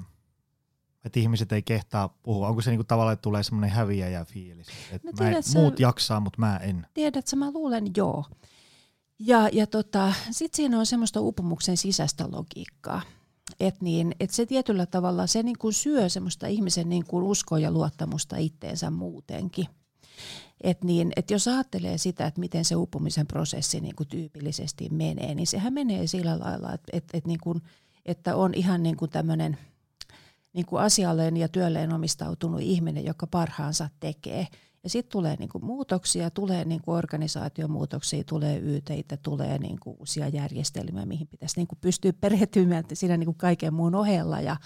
että 1.07 1.19
ihmiset 1.19 1.51
ei 1.51 1.61
kehtaa 1.61 2.09
puhua? 2.23 2.47
Onko 2.47 2.61
se 2.61 2.69
niinku 2.69 2.83
tavallaan, 2.83 3.13
että 3.13 3.21
tulee 3.21 3.43
semmoinen 3.43 3.69
häviäjä 3.69 4.25
fiilis? 4.25 4.67
Että 4.91 5.07
no, 5.07 5.13
tiedät, 5.17 5.45
muut 5.53 5.79
jaksaa, 5.79 6.19
mutta 6.19 6.39
mä 6.39 6.57
en. 6.57 6.87
Tiedätkö, 6.93 7.35
mä 7.35 7.51
luulen 7.51 7.85
joo. 7.97 8.25
Ja, 9.19 9.49
ja 9.51 9.67
tota, 9.67 10.13
sitten 10.31 10.57
siinä 10.57 10.79
on 10.79 10.85
semmoista 10.85 11.21
upumuksen 11.21 11.77
sisäistä 11.77 12.25
logiikkaa. 12.31 13.01
Että 13.59 13.83
niin, 13.83 14.15
et 14.19 14.29
se 14.29 14.45
tietyllä 14.45 14.85
tavalla 14.85 15.27
se 15.27 15.43
niinku 15.43 15.71
syö 15.71 16.09
semmoista 16.09 16.47
ihmisen 16.47 16.89
niinku 16.89 17.29
uskoa 17.29 17.59
ja 17.59 17.71
luottamusta 17.71 18.37
itteensä 18.37 18.89
muutenkin. 18.89 19.67
Et 20.61 20.83
niin, 20.83 21.11
et 21.15 21.31
jos 21.31 21.47
ajattelee 21.47 21.97
sitä, 21.97 22.27
että 22.27 22.39
miten 22.39 22.65
se 22.65 22.75
upumisen 22.75 23.27
prosessi 23.27 23.79
niinku 23.79 24.05
tyypillisesti 24.05 24.89
menee, 24.89 25.35
niin 25.35 25.47
sehän 25.47 25.73
menee 25.73 26.07
sillä 26.07 26.39
lailla, 26.39 26.73
että 26.73 26.87
et, 26.93 27.03
et 27.13 27.27
niinku, 27.27 27.61
että 28.05 28.35
on 28.35 28.53
ihan 28.53 28.83
niinku 28.83 29.07
tämmöinen– 29.07 29.57
niin 30.57 30.65
kuin 30.65 30.81
asialleen 30.81 31.37
ja 31.37 31.47
työlleen 31.47 31.93
omistautunut 31.93 32.61
ihminen, 32.61 33.05
joka 33.05 33.27
parhaansa 33.27 33.89
tekee. 33.99 34.47
Ja 34.83 34.89
sitten 34.89 35.11
tulee 35.11 35.35
niinku 35.35 35.59
muutoksia, 35.59 36.29
tulee 36.29 36.65
niinku 36.65 36.91
organisaatiomuutoksia, 36.91 38.23
tulee 38.23 38.59
YTitä, 38.59 39.17
tulee 39.17 39.57
niinku 39.57 39.95
uusia 39.99 40.27
järjestelmiä, 40.27 41.05
mihin 41.05 41.27
pitäisi 41.27 41.59
niinku 41.59 41.75
pystyä 41.81 42.13
perehtymään 42.13 42.83
siinä 42.93 43.17
niinku 43.17 43.33
kaiken 43.33 43.73
muun 43.73 43.95
ohella 43.95 44.41
ja, 44.41 44.57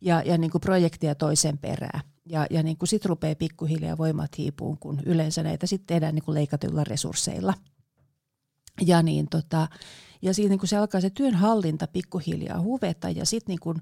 ja, 0.00 0.22
ja 0.22 0.38
niinku 0.38 0.58
projektia 0.58 1.14
toisen 1.14 1.58
perään. 1.58 2.00
Ja, 2.26 2.46
ja 2.50 2.62
niinku 2.62 2.86
sitten 2.86 3.08
rupeaa 3.08 3.34
pikkuhiljaa 3.34 3.98
voimat 3.98 4.38
hiipuun, 4.38 4.78
kun 4.78 5.00
yleensä 5.06 5.42
näitä 5.42 5.66
sitten 5.66 5.86
tehdään 5.86 6.14
niinku 6.14 6.34
leikatuilla 6.34 6.84
resursseilla. 6.84 7.54
Ja, 8.80 9.02
niin 9.02 9.26
tota, 9.30 9.68
ja 10.22 10.34
siinä 10.34 10.48
niinku 10.48 10.66
se 10.66 10.76
alkaa 10.76 11.00
se 11.00 11.10
työnhallinta 11.10 11.86
pikkuhiljaa 11.86 12.60
huveta 12.60 13.10
ja 13.10 13.26
sitten 13.26 13.52
niinku, 13.52 13.74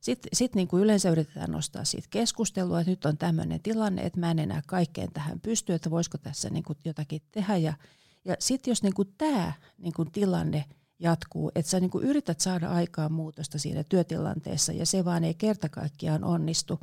sitten 0.00 0.30
sit 0.32 0.54
niin 0.54 0.68
kuin 0.68 0.82
yleensä 0.82 1.10
yritetään 1.10 1.50
nostaa 1.50 1.84
siitä 1.84 2.08
keskustelua, 2.10 2.80
että 2.80 2.90
nyt 2.90 3.04
on 3.04 3.18
tämmöinen 3.18 3.60
tilanne, 3.62 4.02
että 4.02 4.20
mä 4.20 4.30
en 4.30 4.38
enää 4.38 4.62
kaikkeen 4.66 5.12
tähän 5.12 5.40
pysty, 5.40 5.72
että 5.72 5.90
voisiko 5.90 6.18
tässä 6.18 6.50
niin 6.50 6.64
kuin 6.64 6.78
jotakin 6.84 7.22
tehdä. 7.32 7.56
Ja, 7.56 7.74
ja 8.24 8.36
sitten 8.38 8.70
jos 8.70 8.82
niin 8.82 8.94
kuin 8.94 9.14
tämä 9.18 9.52
niin 9.78 9.92
kuin 9.92 10.10
tilanne 10.10 10.64
jatkuu, 10.98 11.50
että 11.54 11.70
sä 11.70 11.80
niin 11.80 11.90
kuin 11.90 12.04
yrität 12.04 12.40
saada 12.40 12.70
aikaan 12.70 13.12
muutosta 13.12 13.58
siinä 13.58 13.84
työtilanteessa 13.84 14.72
ja 14.72 14.86
se 14.86 15.04
vaan 15.04 15.24
ei 15.24 15.34
kerta 15.34 15.68
kaikkiaan 15.68 16.24
onnistu, 16.24 16.80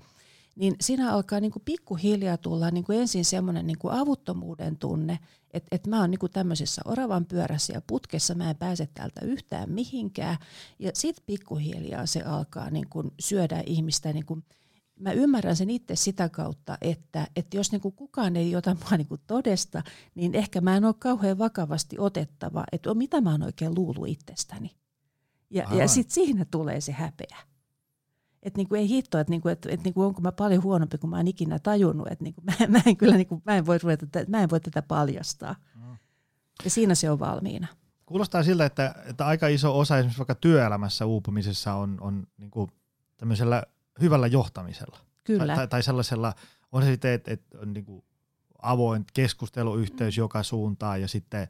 niin 0.56 0.76
siinä 0.82 1.12
alkaa 1.12 1.40
niin 1.40 1.52
kuin 1.52 1.64
pikkuhiljaa 1.66 2.38
tulla 2.38 2.72
niin 2.72 2.84
kuin 2.84 3.00
ensin 3.00 3.26
semmoinen 3.26 3.68
niin 3.68 3.78
avuttomuuden 3.92 4.78
tunne, 4.78 5.20
että, 5.52 5.68
että 5.72 5.90
mä 5.90 6.02
oon 6.02 6.12
niin 6.12 6.20
kuin 6.20 6.32
tämmöisessä 6.32 6.82
oravan 6.86 7.26
pyörässä 7.26 7.74
ja 7.74 7.82
putkessa, 7.88 8.36
mä 8.36 8.50
en 8.50 8.56
pääse 8.56 8.90
täältä 8.94 9.26
yhtään 9.26 9.72
mihinkään. 9.72 10.38
Ja 10.80 10.92
sitten 10.94 11.24
pikkuhiljaa 11.28 12.06
se 12.06 12.22
alkaa 12.22 12.70
niin 12.70 12.90
kuin 12.90 13.12
syödä 13.20 13.64
ihmistä. 13.66 14.14
Niin 14.14 14.26
kuin, 14.26 14.44
mä 15.00 15.12
ymmärrän 15.12 15.56
sen 15.56 15.70
itse 15.70 15.96
sitä 15.96 16.30
kautta, 16.30 16.78
että, 16.82 17.28
että 17.36 17.58
jos 17.58 17.72
niin 17.72 17.82
kuin 17.82 17.96
kukaan 17.96 18.36
ei 18.36 18.56
ota 18.56 18.76
mua 18.76 18.98
niin 18.98 19.08
kuin 19.08 19.22
todesta, 19.28 19.84
niin 20.16 20.36
ehkä 20.36 20.62
mä 20.62 20.78
en 20.78 20.86
ole 20.86 20.96
kauhean 21.00 21.38
vakavasti 21.38 22.00
otettava, 22.00 22.64
että 22.72 22.94
mitä 22.94 23.22
mä 23.22 23.32
oon 23.32 23.44
oikein 23.44 23.76
luullut 23.76 24.08
itsestäni. 24.08 24.72
Ja, 25.50 25.68
ja 25.72 25.88
sitten 25.88 26.14
siinä 26.14 26.46
tulee 26.52 26.82
se 26.82 26.92
häpeä. 26.92 27.38
Että 28.46 28.58
niinku 28.58 28.76
ei 28.76 28.90
hitto, 28.90 29.20
että 29.20 29.32
niinku, 29.32 29.48
et, 29.48 29.66
et 29.70 29.84
niinku 29.84 30.02
onko 30.02 30.22
mä 30.22 30.32
paljon 30.32 30.64
huonompi 30.64 30.98
kuin 30.98 31.10
mä 31.10 31.18
oon 31.18 31.28
ikinä 31.28 31.60
tajunnut. 31.60 32.08
Että 32.12 32.24
niinku 32.24 32.42
mä, 32.48 32.54
mä, 32.68 32.82
en 32.86 32.98
kyllä 32.98 33.16
niinku, 33.16 33.42
mä, 33.46 33.58
en 33.58 33.66
voi 33.66 33.78
ruveta, 33.78 34.06
mä 34.28 34.44
en 34.44 34.50
voi 34.50 34.60
tätä 34.60 34.82
paljastaa. 34.82 35.56
Mm. 35.76 35.98
Ja 36.64 36.70
siinä 36.70 36.96
se 36.96 37.10
on 37.10 37.20
valmiina. 37.20 37.68
Kuulostaa 38.06 38.44
siltä, 38.44 38.66
että, 38.66 38.96
että 39.06 39.26
aika 39.26 39.48
iso 39.48 39.80
osa 39.80 39.98
esimerkiksi 39.98 40.20
vaikka 40.20 40.36
työelämässä 40.36 41.06
uupumisessa 41.06 41.74
on, 41.74 41.98
on 42.02 42.28
niinku 42.38 42.70
tämmöisellä 43.18 43.64
hyvällä 44.02 44.28
johtamisella. 44.28 45.00
Kyllä. 45.24 45.56
Tai, 45.56 45.68
tai 45.68 45.84
sellaisella, 45.84 46.34
on 46.72 46.84
se 46.84 46.92
sitten, 46.92 47.14
että, 47.14 47.32
että 47.32 47.58
on 47.58 47.74
niinku 47.74 48.06
avoin 48.62 49.06
keskusteluyhteys 49.14 50.18
mm. 50.18 50.22
joka 50.22 50.44
suuntaan 50.44 51.02
ja 51.02 51.08
sitten, 51.08 51.44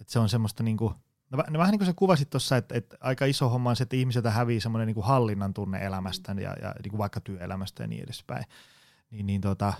että 0.00 0.12
se 0.12 0.18
on 0.18 0.28
semmoista 0.28 0.62
niinku– 0.62 0.94
No, 1.30 1.44
no 1.50 1.58
vähän 1.58 1.70
niin 1.70 1.78
kuin 1.78 1.86
sä 1.86 1.92
kuvasit 1.96 2.30
tuossa, 2.30 2.56
että, 2.56 2.74
että 2.74 2.96
aika 3.00 3.24
iso 3.24 3.48
homma 3.48 3.70
on 3.70 3.76
se, 3.76 3.82
että 3.82 3.96
ihmiseltä 3.96 4.30
hävii 4.30 4.60
semmoinen 4.60 4.86
niin 4.86 5.04
hallinnan 5.04 5.54
tunne 5.54 5.78
elämästä 5.78 6.32
ja, 6.32 6.56
ja 6.62 6.74
niin 6.82 6.90
kuin 6.90 6.98
vaikka 6.98 7.20
työelämästä 7.20 7.82
ja 7.82 7.86
niin 7.86 8.04
edespäin. 8.04 8.44
Niin, 9.10 9.26
niin 9.26 9.40
tota, 9.40 9.72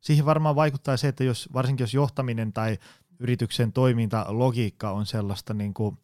siihen 0.00 0.26
varmaan 0.26 0.56
vaikuttaa 0.56 0.96
se, 0.96 1.08
että 1.08 1.24
jos, 1.24 1.48
varsinkin 1.52 1.84
jos 1.84 1.94
johtaminen 1.94 2.52
tai 2.52 2.78
yrityksen 3.18 3.72
toiminta, 3.72 4.26
logiikka 4.28 4.90
on 4.90 5.06
sellaista 5.06 5.54
niin 5.54 5.74
kuin 5.74 5.98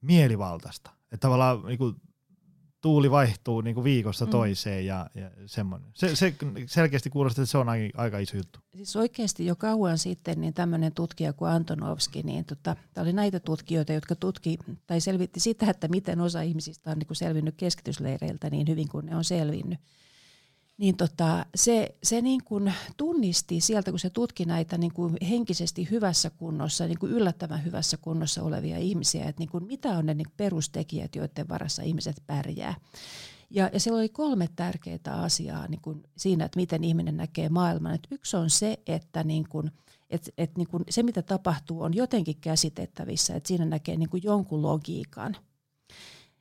mielivaltaista, 0.00 0.90
että 1.02 1.18
tavallaan 1.18 1.62
niin 1.62 1.78
kuin 1.78 1.96
tuuli 2.80 3.10
vaihtuu 3.10 3.60
niin 3.60 3.74
kuin 3.74 3.84
viikosta 3.84 4.24
mm. 4.24 4.30
toiseen 4.30 4.86
ja, 4.86 5.10
ja 5.14 5.30
semmoinen. 5.46 5.90
Se, 5.94 6.16
se 6.16 6.34
selkeästi 6.66 7.10
kuulostaa, 7.10 7.42
että 7.42 7.50
se 7.50 7.58
on 7.58 7.68
aika, 7.68 8.02
aika 8.02 8.18
iso 8.18 8.36
juttu. 8.36 8.58
Siis 8.76 8.96
oikeasti 8.96 9.46
jo 9.46 9.56
kauan 9.56 9.98
sitten 9.98 10.40
niin 10.40 10.54
tämmöinen 10.54 10.92
tutkija 10.92 11.32
kuin 11.32 11.50
Antonovski, 11.50 12.22
niin 12.22 12.44
tota, 12.44 12.76
tämä 12.94 13.02
oli 13.02 13.12
näitä 13.12 13.40
tutkijoita, 13.40 13.92
jotka 13.92 14.14
tutki 14.14 14.58
tai 14.86 15.00
selvitti 15.00 15.40
sitä, 15.40 15.70
että 15.70 15.88
miten 15.88 16.20
osa 16.20 16.42
ihmisistä 16.42 16.90
on 16.90 16.98
niin 16.98 17.06
kuin 17.06 17.16
selvinnyt 17.16 17.54
keskitysleireiltä 17.56 18.50
niin 18.50 18.68
hyvin 18.68 18.88
kuin 18.88 19.06
ne 19.06 19.16
on 19.16 19.24
selvinnyt 19.24 19.78
niin 20.78 20.96
tota, 20.96 21.46
se, 21.54 21.96
se 22.02 22.22
niin 22.22 22.44
kuin 22.44 22.74
tunnisti 22.96 23.60
sieltä, 23.60 23.90
kun 23.90 23.98
se 23.98 24.10
tutki 24.10 24.44
näitä 24.44 24.78
niin 24.78 24.92
kuin 24.92 25.16
henkisesti 25.28 25.90
hyvässä 25.90 26.30
kunnossa, 26.30 26.86
niin 26.86 26.98
kuin 26.98 27.12
yllättävän 27.12 27.64
hyvässä 27.64 27.96
kunnossa 27.96 28.42
olevia 28.42 28.78
ihmisiä, 28.78 29.24
että 29.24 29.40
niin 29.40 29.48
kuin 29.48 29.64
mitä 29.64 29.88
on 29.88 30.06
ne 30.06 30.14
niin 30.14 30.32
perustekijät, 30.36 31.16
joiden 31.16 31.48
varassa 31.48 31.82
ihmiset 31.82 32.22
pärjää. 32.26 32.74
Ja, 33.50 33.70
ja 33.72 33.80
siellä 33.80 33.98
oli 33.98 34.08
kolme 34.08 34.48
tärkeää 34.56 35.22
asiaa 35.22 35.66
niin 35.66 35.80
kuin 35.80 36.02
siinä, 36.16 36.44
että 36.44 36.60
miten 36.60 36.84
ihminen 36.84 37.16
näkee 37.16 37.48
maailman. 37.48 37.94
Et 37.94 38.06
yksi 38.10 38.36
on 38.36 38.50
se, 38.50 38.78
että 38.86 39.24
niin 39.24 39.48
kuin, 39.48 39.70
et, 40.10 40.30
et 40.38 40.56
niin 40.56 40.68
kuin 40.68 40.84
se, 40.90 41.02
mitä 41.02 41.22
tapahtuu, 41.22 41.82
on 41.82 41.94
jotenkin 41.94 42.36
käsitettävissä, 42.40 43.34
että 43.34 43.48
siinä 43.48 43.64
näkee 43.64 43.96
niin 43.96 44.10
kuin 44.10 44.22
jonkun 44.24 44.62
logiikan– 44.62 45.36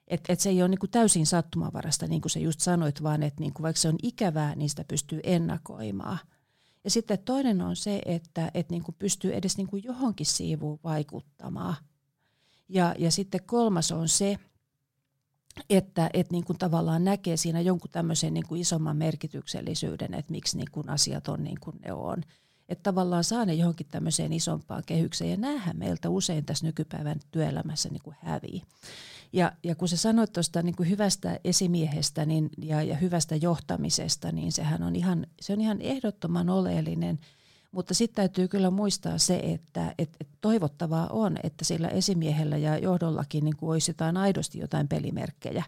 että 0.08 0.34
et 0.34 0.40
se 0.40 0.50
ei 0.50 0.62
ole 0.62 0.70
niinku 0.70 0.88
täysin 0.88 1.26
sattumavarasta, 1.26 2.08
niin 2.08 2.22
kuin 2.22 2.30
sä 2.30 2.40
just 2.40 2.60
sanoit, 2.60 3.04
vaan 3.04 3.24
että 3.24 3.42
niinku 3.42 3.64
vaikka 3.64 3.82
se 3.82 3.90
on 3.90 3.96
ikävää, 4.04 4.56
niin 4.56 4.70
sitä 4.70 4.84
pystyy 4.88 5.20
ennakoimaan. 5.24 6.20
Ja 6.84 6.90
sitten 6.90 7.20
toinen 7.20 7.62
on 7.62 7.76
se, 7.76 8.02
että 8.06 8.52
et 8.54 8.70
niinku 8.70 8.92
pystyy 8.92 9.34
edes 9.34 9.58
niinku 9.58 9.78
johonkin 9.78 10.26
siivuun 10.26 10.80
vaikuttamaan. 10.84 11.76
Ja, 12.70 12.96
ja 12.98 13.12
sitten 13.12 13.44
kolmas 13.46 13.92
on 13.92 14.10
se, 14.10 14.38
että 15.70 16.10
et 16.14 16.32
niinku 16.32 16.54
tavallaan 16.54 17.04
näkee 17.04 17.38
siinä 17.38 17.62
jonkun 17.62 17.92
tämmöisen 17.92 18.34
niinku 18.34 18.56
isomman 18.56 18.98
merkityksellisyyden, 18.98 20.14
että 20.14 20.32
miksi 20.32 20.58
niinku 20.58 20.84
asiat 20.88 21.28
on 21.28 21.44
niin 21.44 21.60
kuin 21.60 21.76
ne 21.86 21.94
on. 21.94 22.24
Että 22.70 22.84
tavallaan 22.84 23.24
saa 23.24 23.46
ne 23.46 23.54
johonkin 23.54 23.88
tämmöiseen 23.92 24.34
isompaan 24.34 24.84
kehykseen. 24.86 25.32
Ja 25.32 25.38
näähän 25.38 25.78
meiltä 25.78 26.10
usein 26.10 26.46
tässä 26.46 26.66
nykypäivän 26.66 27.20
työelämässä 27.32 27.90
niinku 27.90 28.14
hävii. 28.20 28.62
Ja, 29.34 29.52
ja 29.64 29.76
kun 29.76 29.88
sä 29.88 29.98
sanoit 29.98 30.34
tuosta 30.34 30.62
niin 30.62 30.76
kuin 30.76 30.90
hyvästä 30.90 31.40
esimiehestä 31.44 32.26
niin, 32.26 32.50
ja, 32.58 32.84
ja 32.84 32.96
hyvästä 32.96 33.36
johtamisesta, 33.36 34.32
niin 34.32 34.52
sehän 34.52 34.84
on 34.84 34.96
ihan, 34.96 35.28
se 35.42 35.54
on 35.54 35.62
ihan 35.62 35.82
ehdottoman 35.82 36.50
oleellinen. 36.50 37.20
Mutta 37.72 37.94
sitten 37.94 38.16
täytyy 38.16 38.48
kyllä 38.48 38.70
muistaa 38.70 39.18
se, 39.18 39.40
että 39.44 39.94
et, 39.98 40.10
et 40.22 40.28
toivottavaa 40.42 41.08
on, 41.08 41.38
että 41.44 41.66
sillä 41.66 41.88
esimiehellä 41.88 42.58
ja 42.58 42.78
johdollakin 42.78 43.44
niin 43.46 43.58
kuin 43.58 43.70
olisi 43.70 43.92
jotain 43.92 44.18
aidosti 44.18 44.60
jotain 44.60 44.88
pelimerkkejä 44.88 45.64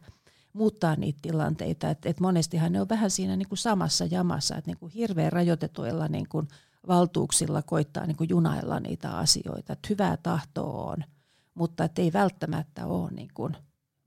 muuttaa 0.54 0.96
niitä 0.96 1.20
tilanteita. 1.22 1.90
Et, 1.90 2.06
et 2.06 2.20
monestihan 2.20 2.72
ne 2.72 2.82
on 2.82 2.90
vähän 2.90 3.12
siinä 3.12 3.36
niin 3.36 3.50
kuin 3.50 3.60
samassa 3.60 4.06
jamassa, 4.06 4.56
että 4.56 4.72
niin 4.72 4.78
kuin 4.78 4.92
hirveän 4.92 5.32
rajoitetuilla 5.32 6.08
niin 6.08 6.28
kuin 6.30 6.48
valtuuksilla 6.88 7.62
koittaa 7.62 8.06
niin 8.06 8.18
kuin 8.18 8.30
junailla 8.30 8.80
niitä 8.80 9.18
asioita. 9.18 9.74
Et 9.74 9.90
hyvää 9.90 10.18
tahtoa 10.18 10.92
on– 10.92 10.98
mutta 11.60 11.84
että 11.84 12.02
ei 12.02 12.14
välttämättä 12.14 12.86
ole 12.86 13.12
niin 13.12 13.30
kuin 13.34 13.58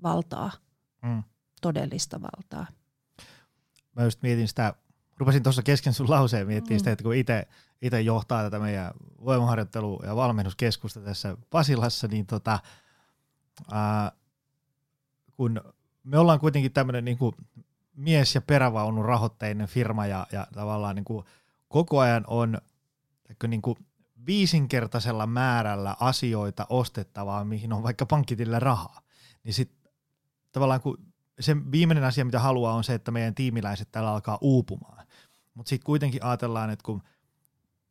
valtaa, 0.03 0.51
mm. 1.03 1.23
todellista 1.61 2.21
valtaa. 2.21 2.67
Mä 3.97 4.05
just 4.05 4.23
mietin 4.23 4.49
sitä, 4.49 4.75
rupesin 5.19 5.43
tuossa 5.43 5.63
kesken 5.63 5.93
sun 5.93 6.11
lauseen 6.11 6.47
miettimään 6.47 6.77
mm. 6.77 6.79
sitä, 6.79 6.93
että 6.93 7.05
kun 7.05 7.15
itse 7.81 8.01
johtaa 8.05 8.43
tätä 8.43 8.59
meidän 8.59 8.93
voimaharjoittelu- 9.25 10.07
ja 10.07 10.17
valmennuskeskusta 10.17 11.01
tässä 11.01 11.37
Pasilassa, 11.51 12.09
niin 12.09 12.27
tota, 12.27 12.59
ää, 13.71 14.13
kun 15.37 15.61
me 16.05 16.19
ollaan 16.19 16.41
kuitenkin 16.41 16.73
tämmöinen 16.73 17.05
niin 17.05 17.19
mies- 17.97 18.35
ja 18.35 18.41
perävaunun 18.41 19.05
rahoitteinen 19.05 19.67
firma 19.67 20.07
ja, 20.07 20.27
ja 20.33 20.47
tavallaan 20.55 20.97
niin 20.97 21.05
kuin 21.05 21.25
koko 21.69 21.99
ajan 21.99 22.25
on 22.27 22.59
niin 23.49 23.63
kuin 23.63 23.77
viisinkertaisella 24.27 25.27
määrällä 25.27 25.97
asioita 26.01 26.67
ostettavaa, 26.69 27.45
mihin 27.45 27.73
on 27.73 27.83
vaikka 27.83 28.07
pankkitillä 28.07 28.59
rahaa, 28.59 29.01
niin 29.45 29.55
sitten 29.55 29.93
tavallaan 30.53 30.81
kun 30.81 30.99
se 31.41 31.57
viimeinen 31.71 32.05
asia, 32.05 32.25
mitä 32.25 32.41
haluaa, 32.41 32.75
on 32.75 32.85
se, 32.85 32.95
että 32.95 33.11
meidän 33.11 33.35
tiimiläiset 33.35 33.89
täällä 33.93 34.11
alkaa 34.11 34.39
uupumaan. 34.41 35.07
Mutta 35.55 35.71
sitten 35.71 35.87
kuitenkin 35.87 36.25
ajatellaan, 36.25 36.71
että 36.71 36.83
kun, 36.83 37.03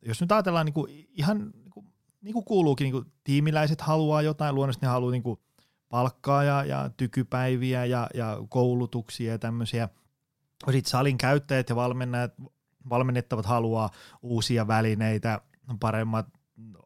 jos 0.02 0.20
nyt 0.20 0.32
ajatellaan 0.32 0.66
niin 0.66 0.74
kuin 0.74 1.06
ihan 1.10 1.52
niin 1.54 1.70
kuin, 1.70 1.86
niin 2.22 2.32
kuin 2.32 2.44
kuuluukin, 2.44 2.84
niin 2.84 2.92
kuin 2.92 3.12
tiimiläiset 3.24 3.80
haluaa 3.80 4.22
jotain, 4.22 4.54
luonnollisesti 4.54 4.86
ne 4.86 4.90
haluaa 4.90 5.12
niin 5.12 5.22
kuin 5.22 5.40
palkkaa 5.88 6.44
ja, 6.44 6.64
ja 6.64 6.90
tykypäiviä 6.96 7.84
ja, 7.84 8.08
ja 8.14 8.38
koulutuksia 8.48 9.32
ja 9.32 9.38
tämmöisiä. 9.38 9.88
Sitten 10.70 10.90
salin 10.90 11.18
käyttäjät 11.18 11.68
ja 11.68 11.76
valmennettavat 12.90 13.46
haluaa 13.46 13.90
uusia 14.22 14.66
välineitä, 14.66 15.40
paremmat 15.78 16.26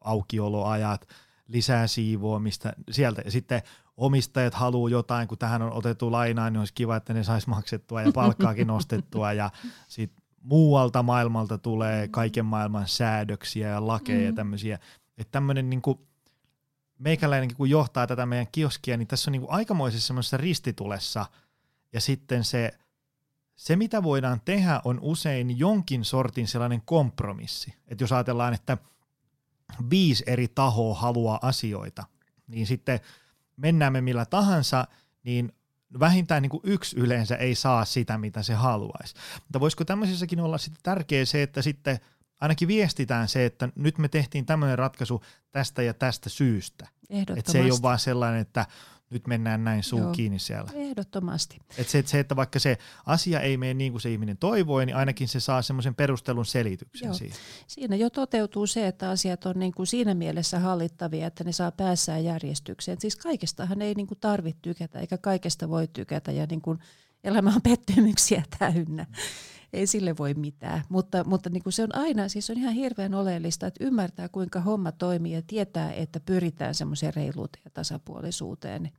aukioloajat, 0.01 1.07
lisää 1.47 1.87
siivoamista 1.87 2.73
sieltä. 2.91 3.21
Ja 3.25 3.31
sitten 3.31 3.61
omistajat 3.97 4.53
haluaa 4.53 4.89
jotain, 4.89 5.27
kun 5.27 5.37
tähän 5.37 5.61
on 5.61 5.71
otettu 5.71 6.11
lainaa, 6.11 6.49
niin 6.49 6.59
olisi 6.59 6.73
kiva, 6.73 6.95
että 6.95 7.13
ne 7.13 7.23
saisi 7.23 7.49
maksettua 7.49 8.01
ja 8.01 8.11
palkkaakin 8.11 8.67
nostettua. 8.67 9.33
Ja 9.33 9.49
sitten 9.87 10.23
muualta 10.41 11.03
maailmalta 11.03 11.57
tulee 11.57 12.07
kaiken 12.07 12.45
maailman 12.45 12.87
säädöksiä 12.87 13.69
ja 13.69 13.87
lakeja 13.87 14.23
ja 14.23 14.31
mm. 14.31 14.35
tämmöisiä. 14.35 14.79
Että 15.17 15.31
tämmöinen 15.31 15.69
niin 15.69 15.81
kuin, 15.81 15.99
meikäläinenkin 16.99 17.57
kun 17.57 17.69
johtaa 17.69 18.07
tätä 18.07 18.25
meidän 18.25 18.47
kioskia, 18.51 18.97
niin 18.97 19.07
tässä 19.07 19.29
on 19.29 19.31
niin 19.31 19.41
kuin 19.41 19.51
aikamoisessa 19.51 20.07
semmoisessa 20.07 20.37
ristitulessa 20.37 21.25
ja 21.93 22.01
sitten 22.01 22.43
se, 22.43 22.73
se, 23.57 23.75
mitä 23.75 24.03
voidaan 24.03 24.41
tehdä, 24.45 24.81
on 24.85 24.99
usein 25.01 25.59
jonkin 25.59 26.05
sortin 26.05 26.47
sellainen 26.47 26.81
kompromissi. 26.85 27.73
Että 27.87 28.03
jos 28.03 28.11
ajatellaan, 28.11 28.53
että 28.53 28.77
viisi 29.89 30.23
eri 30.27 30.47
tahoa 30.47 30.95
haluaa 30.95 31.39
asioita, 31.41 32.03
niin 32.47 32.67
sitten 32.67 32.99
mennään 33.57 33.93
me 33.93 34.01
millä 34.01 34.25
tahansa, 34.25 34.87
niin 35.23 35.53
vähintään 35.99 36.41
niin 36.41 36.49
kuin 36.49 36.61
yksi 36.63 36.97
yleensä 36.99 37.35
ei 37.35 37.55
saa 37.55 37.85
sitä, 37.85 38.17
mitä 38.17 38.43
se 38.43 38.53
haluaisi. 38.53 39.15
Mutta 39.43 39.59
voisiko 39.59 39.85
tämmöisessäkin 39.85 40.39
olla 40.39 40.57
sitten 40.57 40.83
tärkeää 40.83 41.25
se, 41.25 41.43
että 41.43 41.61
sitten 41.61 41.99
ainakin 42.41 42.67
viestitään 42.67 43.27
se, 43.27 43.45
että 43.45 43.69
nyt 43.75 43.97
me 43.97 44.07
tehtiin 44.07 44.45
tämmöinen 44.45 44.77
ratkaisu 44.77 45.23
tästä 45.51 45.81
ja 45.81 45.93
tästä 45.93 46.29
syystä. 46.29 46.87
Että 47.09 47.51
se 47.51 47.59
ei 47.59 47.71
ole 47.71 47.81
vaan 47.81 47.99
sellainen, 47.99 48.41
että 48.41 48.65
nyt 49.09 49.27
mennään 49.27 49.63
näin 49.63 49.83
suu 49.83 49.99
Joo, 49.99 50.11
kiinni 50.11 50.39
siellä. 50.39 50.71
Ehdottomasti. 50.73 51.59
Et 51.77 51.89
se, 51.89 51.99
että 51.99 52.11
se, 52.11 52.19
että 52.19 52.35
vaikka 52.35 52.59
se 52.59 52.77
asia 53.05 53.39
ei 53.39 53.57
mene 53.57 53.73
niin 53.73 53.91
kuin 53.91 54.01
se 54.01 54.11
ihminen 54.11 54.37
toivoi, 54.37 54.85
niin 54.85 54.95
ainakin 54.95 55.27
se 55.27 55.39
saa 55.39 55.61
semmoisen 55.61 55.95
perustelun 55.95 56.45
selityksen 56.45 57.05
Joo. 57.05 57.13
siihen. 57.13 57.37
Siinä 57.67 57.95
jo 57.95 58.09
toteutuu 58.09 58.67
se, 58.67 58.87
että 58.87 59.09
asiat 59.09 59.45
on 59.45 59.59
niin 59.59 59.73
kuin 59.73 59.87
siinä 59.87 60.13
mielessä 60.13 60.59
hallittavia, 60.59 61.27
että 61.27 61.43
ne 61.43 61.51
saa 61.51 61.71
päässään 61.71 62.23
järjestykseen. 62.23 63.01
Siis 63.01 63.15
kaikestahan 63.15 63.81
ei 63.81 63.93
niin 63.93 64.07
kuin 64.07 64.19
tarvitse 64.19 64.59
tykätä, 64.61 64.99
eikä 64.99 65.17
kaikesta 65.17 65.69
voi 65.69 65.87
tykätä, 65.87 66.31
ja 66.31 66.45
niin 66.49 66.61
kuin 66.61 66.79
elämä 67.23 67.53
on 67.55 67.61
pettymyksiä 67.61 68.43
täynnä. 68.59 69.03
Mm 69.03 69.56
ei 69.73 69.87
sille 69.87 70.17
voi 70.17 70.33
mitään. 70.33 70.83
Mutta, 70.89 71.23
mutta 71.23 71.49
niin 71.49 71.63
kuin 71.63 71.73
se 71.73 71.83
on 71.83 71.95
aina, 71.95 72.29
siis 72.29 72.49
on 72.49 72.57
ihan 72.57 72.73
hirveän 72.73 73.13
oleellista, 73.13 73.67
että 73.67 73.83
ymmärtää 73.83 74.29
kuinka 74.29 74.59
homma 74.59 74.91
toimii 74.91 75.33
ja 75.33 75.41
tietää, 75.47 75.91
että 75.91 76.19
pyritään 76.19 76.75
semmoiseen 76.75 77.13
reiluuteen 77.13 77.61
ja 77.65 77.71
tasapuolisuuteen. 77.71 78.91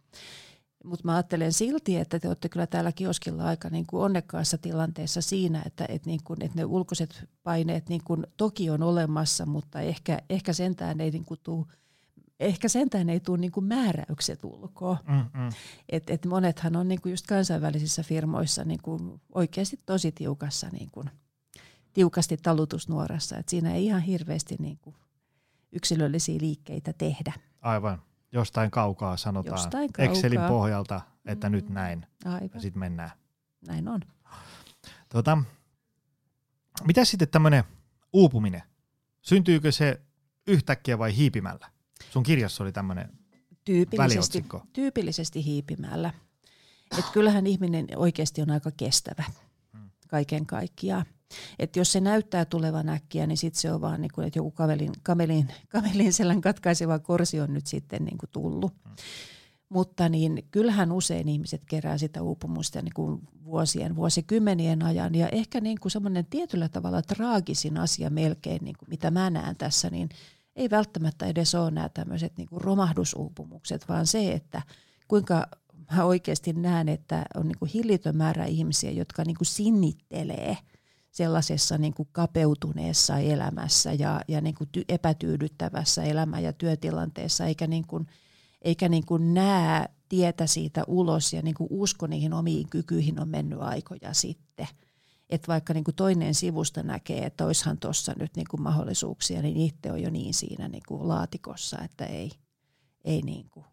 Mutta 0.84 1.04
mä 1.04 1.14
ajattelen 1.14 1.52
silti, 1.52 1.96
että 1.96 2.18
te 2.18 2.28
olette 2.28 2.48
kyllä 2.48 2.66
täällä 2.66 2.92
kioskilla 2.92 3.44
aika 3.44 3.70
niin 3.70 3.86
kuin 3.86 4.02
onnekkaassa 4.02 4.58
tilanteessa 4.58 5.20
siinä, 5.20 5.62
että, 5.66 5.86
että, 5.88 6.10
niin 6.10 6.20
kuin, 6.24 6.44
että 6.44 6.58
ne 6.58 6.64
ulkoiset 6.64 7.28
paineet 7.42 7.88
niin 7.88 8.04
kuin 8.04 8.26
toki 8.36 8.70
on 8.70 8.82
olemassa, 8.82 9.46
mutta 9.46 9.80
ehkä, 9.80 10.18
ehkä 10.30 10.52
sentään 10.52 11.00
ei 11.00 11.10
niin 11.10 11.24
kuin 11.24 11.40
tule 11.42 11.66
ehkä 12.40 12.68
sentään 12.68 13.08
ei 13.08 13.20
tule 13.20 13.38
niinku 13.38 13.60
määräykset 13.60 14.44
ulkoa. 14.44 14.98
Mm-hmm. 15.08 15.48
Et, 15.88 16.10
et 16.10 16.26
monethan 16.26 16.76
on 16.76 16.88
niinku 16.88 17.08
just 17.08 17.26
kansainvälisissä 17.26 18.02
firmoissa 18.02 18.64
niinku 18.64 19.20
oikeasti 19.34 19.80
tosi 19.86 20.12
tiukassa, 20.12 20.68
niinku, 20.72 21.04
tiukasti 21.92 22.36
talutusnuorassa. 22.36 23.36
Et 23.36 23.48
siinä 23.48 23.74
ei 23.74 23.86
ihan 23.86 24.02
hirveästi 24.02 24.56
niinku 24.58 24.94
yksilöllisiä 25.72 26.38
liikkeitä 26.40 26.92
tehdä. 26.92 27.32
Aivan. 27.60 28.02
Jostain 28.32 28.70
kaukaa 28.70 29.16
sanotaan 29.16 29.60
Jostain 29.60 29.92
kaukaa. 29.92 30.12
Excelin 30.12 30.40
pohjalta, 30.48 31.00
että 31.24 31.48
mm. 31.48 31.52
nyt 31.52 31.68
näin. 31.68 32.06
Aivan. 32.24 32.50
Ja 32.54 32.60
sitten 32.60 32.80
mennään. 32.80 33.10
Näin 33.66 33.88
on. 33.88 34.00
Tota, 35.08 35.38
mitä 36.84 37.04
sitten 37.04 37.28
tämmöinen 37.28 37.64
uupuminen? 38.12 38.62
Syntyykö 39.22 39.72
se 39.72 40.00
yhtäkkiä 40.46 40.98
vai 40.98 41.16
hiipimällä? 41.16 41.70
Sun 42.10 42.22
kirjassa 42.22 42.64
oli 42.64 42.72
tämmöinen 42.72 43.18
tyypillisesti, 43.64 44.44
tyypillisesti 44.72 45.44
hiipimällä. 45.44 46.10
Et 46.98 47.04
kyllähän 47.12 47.46
ihminen 47.46 47.86
oikeasti 47.96 48.42
on 48.42 48.50
aika 48.50 48.70
kestävä 48.76 49.24
hmm. 49.72 49.90
kaiken 50.08 50.46
kaikkiaan. 50.46 51.04
Et 51.58 51.76
jos 51.76 51.92
se 51.92 52.00
näyttää 52.00 52.44
tulevan 52.44 52.88
äkkiä, 52.88 53.26
niin 53.26 53.36
sitten 53.36 53.60
se 53.60 53.72
on 53.72 53.80
vaan 53.80 54.00
niin 54.00 54.10
kuin, 54.14 54.26
että 54.26 54.38
joku 54.38 54.50
kamelin, 54.50 54.92
kamelin, 55.02 55.48
kamelin 55.68 56.12
selän 56.12 56.40
katkaiseva 56.40 56.98
korsi 56.98 57.40
on 57.40 57.54
nyt 57.54 57.66
sitten 57.66 58.04
niin 58.04 58.18
kuin 58.18 58.30
tullut. 58.32 58.72
Hmm. 58.84 58.96
Mutta 59.68 60.08
niin 60.08 60.44
kyllähän 60.50 60.92
usein 60.92 61.28
ihmiset 61.28 61.62
kerää 61.66 61.98
sitä 61.98 62.22
uupumusta 62.22 62.82
niin 62.82 62.94
kuin 62.94 63.20
vuosien, 63.44 63.96
vuosikymmenien 63.96 64.82
ajan. 64.82 65.14
Ja 65.14 65.28
ehkä 65.28 65.60
niin 65.60 65.80
kuin 65.80 65.92
semmoinen 65.92 66.26
tietyllä 66.26 66.68
tavalla 66.68 67.02
traagisin 67.02 67.76
asia 67.76 68.10
melkein, 68.10 68.64
niin 68.64 68.76
kuin 68.78 68.88
mitä 68.88 69.10
mä 69.10 69.30
näen 69.30 69.56
tässä, 69.56 69.90
niin– 69.90 70.08
ei 70.58 70.70
välttämättä 70.70 71.26
edes 71.26 71.54
ole 71.54 71.70
nämä 71.70 71.88
tämmöiset 71.88 72.36
niin 72.36 72.48
kuin 72.48 72.60
romahdusuupumukset, 72.60 73.88
vaan 73.88 74.06
se, 74.06 74.32
että 74.32 74.62
kuinka 75.08 75.46
mä 75.92 76.04
oikeasti 76.04 76.52
näen, 76.52 76.88
että 76.88 77.24
on 77.34 77.48
niin 77.48 77.58
kuin 77.58 77.70
hillitön 77.74 78.16
määrä 78.16 78.44
ihmisiä, 78.44 78.90
jotka 78.90 79.24
niin 79.24 79.36
kuin 79.36 79.46
sinnittelee 79.46 80.56
sellaisessa 81.10 81.78
niin 81.78 81.94
kuin 81.94 82.08
kapeutuneessa 82.12 83.18
elämässä 83.18 83.92
ja, 83.92 84.20
ja 84.28 84.40
niin 84.40 84.54
kuin 84.54 84.70
ty- 84.76 84.84
epätyydyttävässä 84.88 86.02
elämä- 86.02 86.40
ja 86.40 86.52
työtilanteessa, 86.52 87.46
eikä, 87.46 87.66
niin 87.66 87.86
kuin, 87.86 88.06
eikä 88.62 88.88
niin 88.88 89.06
kuin 89.06 89.34
näe 89.34 89.88
tietä 90.08 90.46
siitä 90.46 90.84
ulos 90.86 91.32
ja 91.32 91.42
niin 91.42 91.54
kuin 91.54 91.68
usko 91.70 92.06
niihin 92.06 92.32
omiin 92.32 92.68
kykyihin 92.68 93.20
on 93.20 93.28
mennyt 93.28 93.60
aikoja 93.60 94.14
sitten– 94.14 94.66
että 95.30 95.48
vaikka 95.48 95.74
niin 95.74 95.84
kuin 95.84 95.94
toinen 95.94 96.34
sivusta 96.34 96.82
näkee, 96.82 97.26
että 97.26 97.44
oishan 97.44 97.78
tuossa 97.78 98.14
nyt 98.18 98.36
niin 98.36 98.46
kuin 98.50 98.62
mahdollisuuksia, 98.62 99.42
niin 99.42 99.56
itse 99.56 99.92
on 99.92 100.02
jo 100.02 100.10
niin 100.10 100.34
siinä 100.34 100.68
niin 100.68 100.82
kuin 100.88 101.08
laatikossa, 101.08 101.78
että 101.84 102.06
ei, 102.06 102.30
ei 103.04 103.22
niin 103.22 103.46
kuin. 103.50 103.66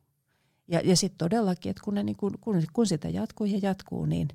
Ja, 0.67 0.81
ja 0.83 0.95
sitten 0.95 1.17
todellakin, 1.17 1.69
että 1.69 1.83
kun, 1.83 1.93
ne 1.93 2.03
niin 2.03 2.15
kuin, 2.15 2.33
kun, 2.41 2.63
kun 2.73 2.87
sitä 2.87 3.09
jatkuu 3.09 3.47
ja 3.47 3.59
jatkuu, 3.61 4.05
niin, 4.05 4.27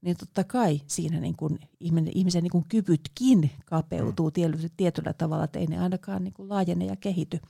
niin 0.00 0.16
totta 0.16 0.44
kai 0.44 0.80
siinä 0.86 1.20
niin 1.20 1.36
kuin 1.36 1.58
ihmisen, 1.80 2.12
ihmisen 2.14 2.42
niin 2.42 2.50
kuin 2.50 2.64
kyvytkin 2.68 3.50
kapeutuu 3.64 4.30
mm. 4.30 4.70
tietyllä 4.76 5.12
tavalla, 5.12 5.44
että 5.44 5.58
ei 5.58 5.66
ne 5.66 5.78
ainakaan 5.78 6.24
niin 6.24 6.34
kuin 6.34 6.48
laajene 6.48 6.84
ja 6.84 6.96
kehity. 6.96 7.40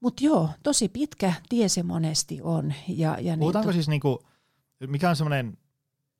Mutta 0.00 0.24
joo, 0.24 0.50
tosi 0.62 0.88
pitkä 0.88 1.32
tie 1.48 1.68
se 1.68 1.82
monesti 1.82 2.40
on. 2.42 2.74
Ja, 2.88 3.18
ja 3.20 3.36
Puhutaanko 3.36 3.70
niin, 3.70 3.74
siis, 3.74 3.88
niinku, 3.88 4.18
mikä 4.86 5.10
on 5.10 5.16
semmoinen 5.16 5.58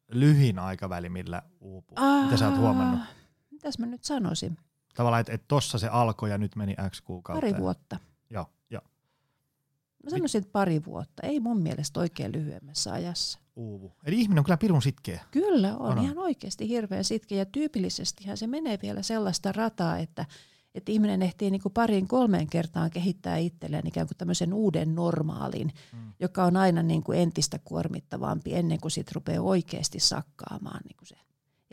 lyhin 0.08 0.58
aikaväli, 0.58 1.08
millä 1.08 1.42
uupuu? 1.60 1.96
Aa, 2.00 2.24
Mitä 2.24 2.36
sä 2.36 2.48
oot 2.48 2.58
huomannut? 2.58 3.00
Mitäs 3.50 3.78
mä 3.78 3.86
nyt 3.86 4.04
sanoisin? 4.04 4.56
Tavallaan, 4.94 5.20
että 5.20 5.32
et 5.32 5.44
tossa 5.48 5.78
se 5.78 5.88
alkoi 5.88 6.30
ja 6.30 6.38
nyt 6.38 6.56
meni 6.56 6.74
X 6.90 7.00
kuukautta. 7.00 7.46
Pari 7.46 7.60
vuotta. 7.60 7.98
Joo, 8.30 8.46
joo. 8.70 8.82
Mä 10.04 10.10
sanoisin, 10.10 10.38
että 10.38 10.52
pari 10.52 10.84
vuotta. 10.84 11.26
Ei 11.26 11.40
mun 11.40 11.62
mielestä 11.62 12.00
oikein 12.00 12.32
lyhyemmässä 12.32 12.92
ajassa. 12.92 13.38
Uuvu. 13.56 13.92
Eli 14.04 14.20
ihminen 14.20 14.38
on 14.38 14.44
kyllä 14.44 14.56
pirun 14.56 14.82
sitkeä. 14.82 15.24
Kyllä 15.30 15.76
on, 15.76 15.98
on. 15.98 16.04
ihan 16.04 16.18
oikeasti 16.18 16.68
hirveän 16.68 17.04
sitkeä. 17.04 17.38
Ja 17.38 17.46
tyypillisestihän 17.46 18.36
se 18.36 18.46
menee 18.46 18.78
vielä 18.82 19.02
sellaista 19.02 19.52
rataa, 19.52 19.98
että– 19.98 20.26
että 20.74 20.92
ihminen 20.92 21.22
ehtii 21.22 21.50
niin 21.50 21.62
kuin 21.62 21.72
pariin 21.72 22.08
kolmeen 22.08 22.46
kertaan 22.46 22.90
kehittää 22.90 23.37
itselleen 23.37 23.87
ikään 23.87 24.06
kuin 24.06 24.18
tämmöisen 24.18 24.54
uuden 24.54 24.94
normaalin, 24.94 25.72
mm. 25.92 26.12
joka 26.20 26.44
on 26.44 26.56
aina 26.56 26.82
niin 26.82 27.02
kuin 27.02 27.18
entistä 27.18 27.58
kuormittavampi 27.64 28.54
ennen 28.54 28.80
kuin 28.80 28.90
sit 28.90 29.12
rupeaa 29.12 29.42
oikeasti 29.42 30.00
sakkaamaan 30.00 30.80
niin 30.84 30.96
kuin 30.96 31.08
se 31.08 31.16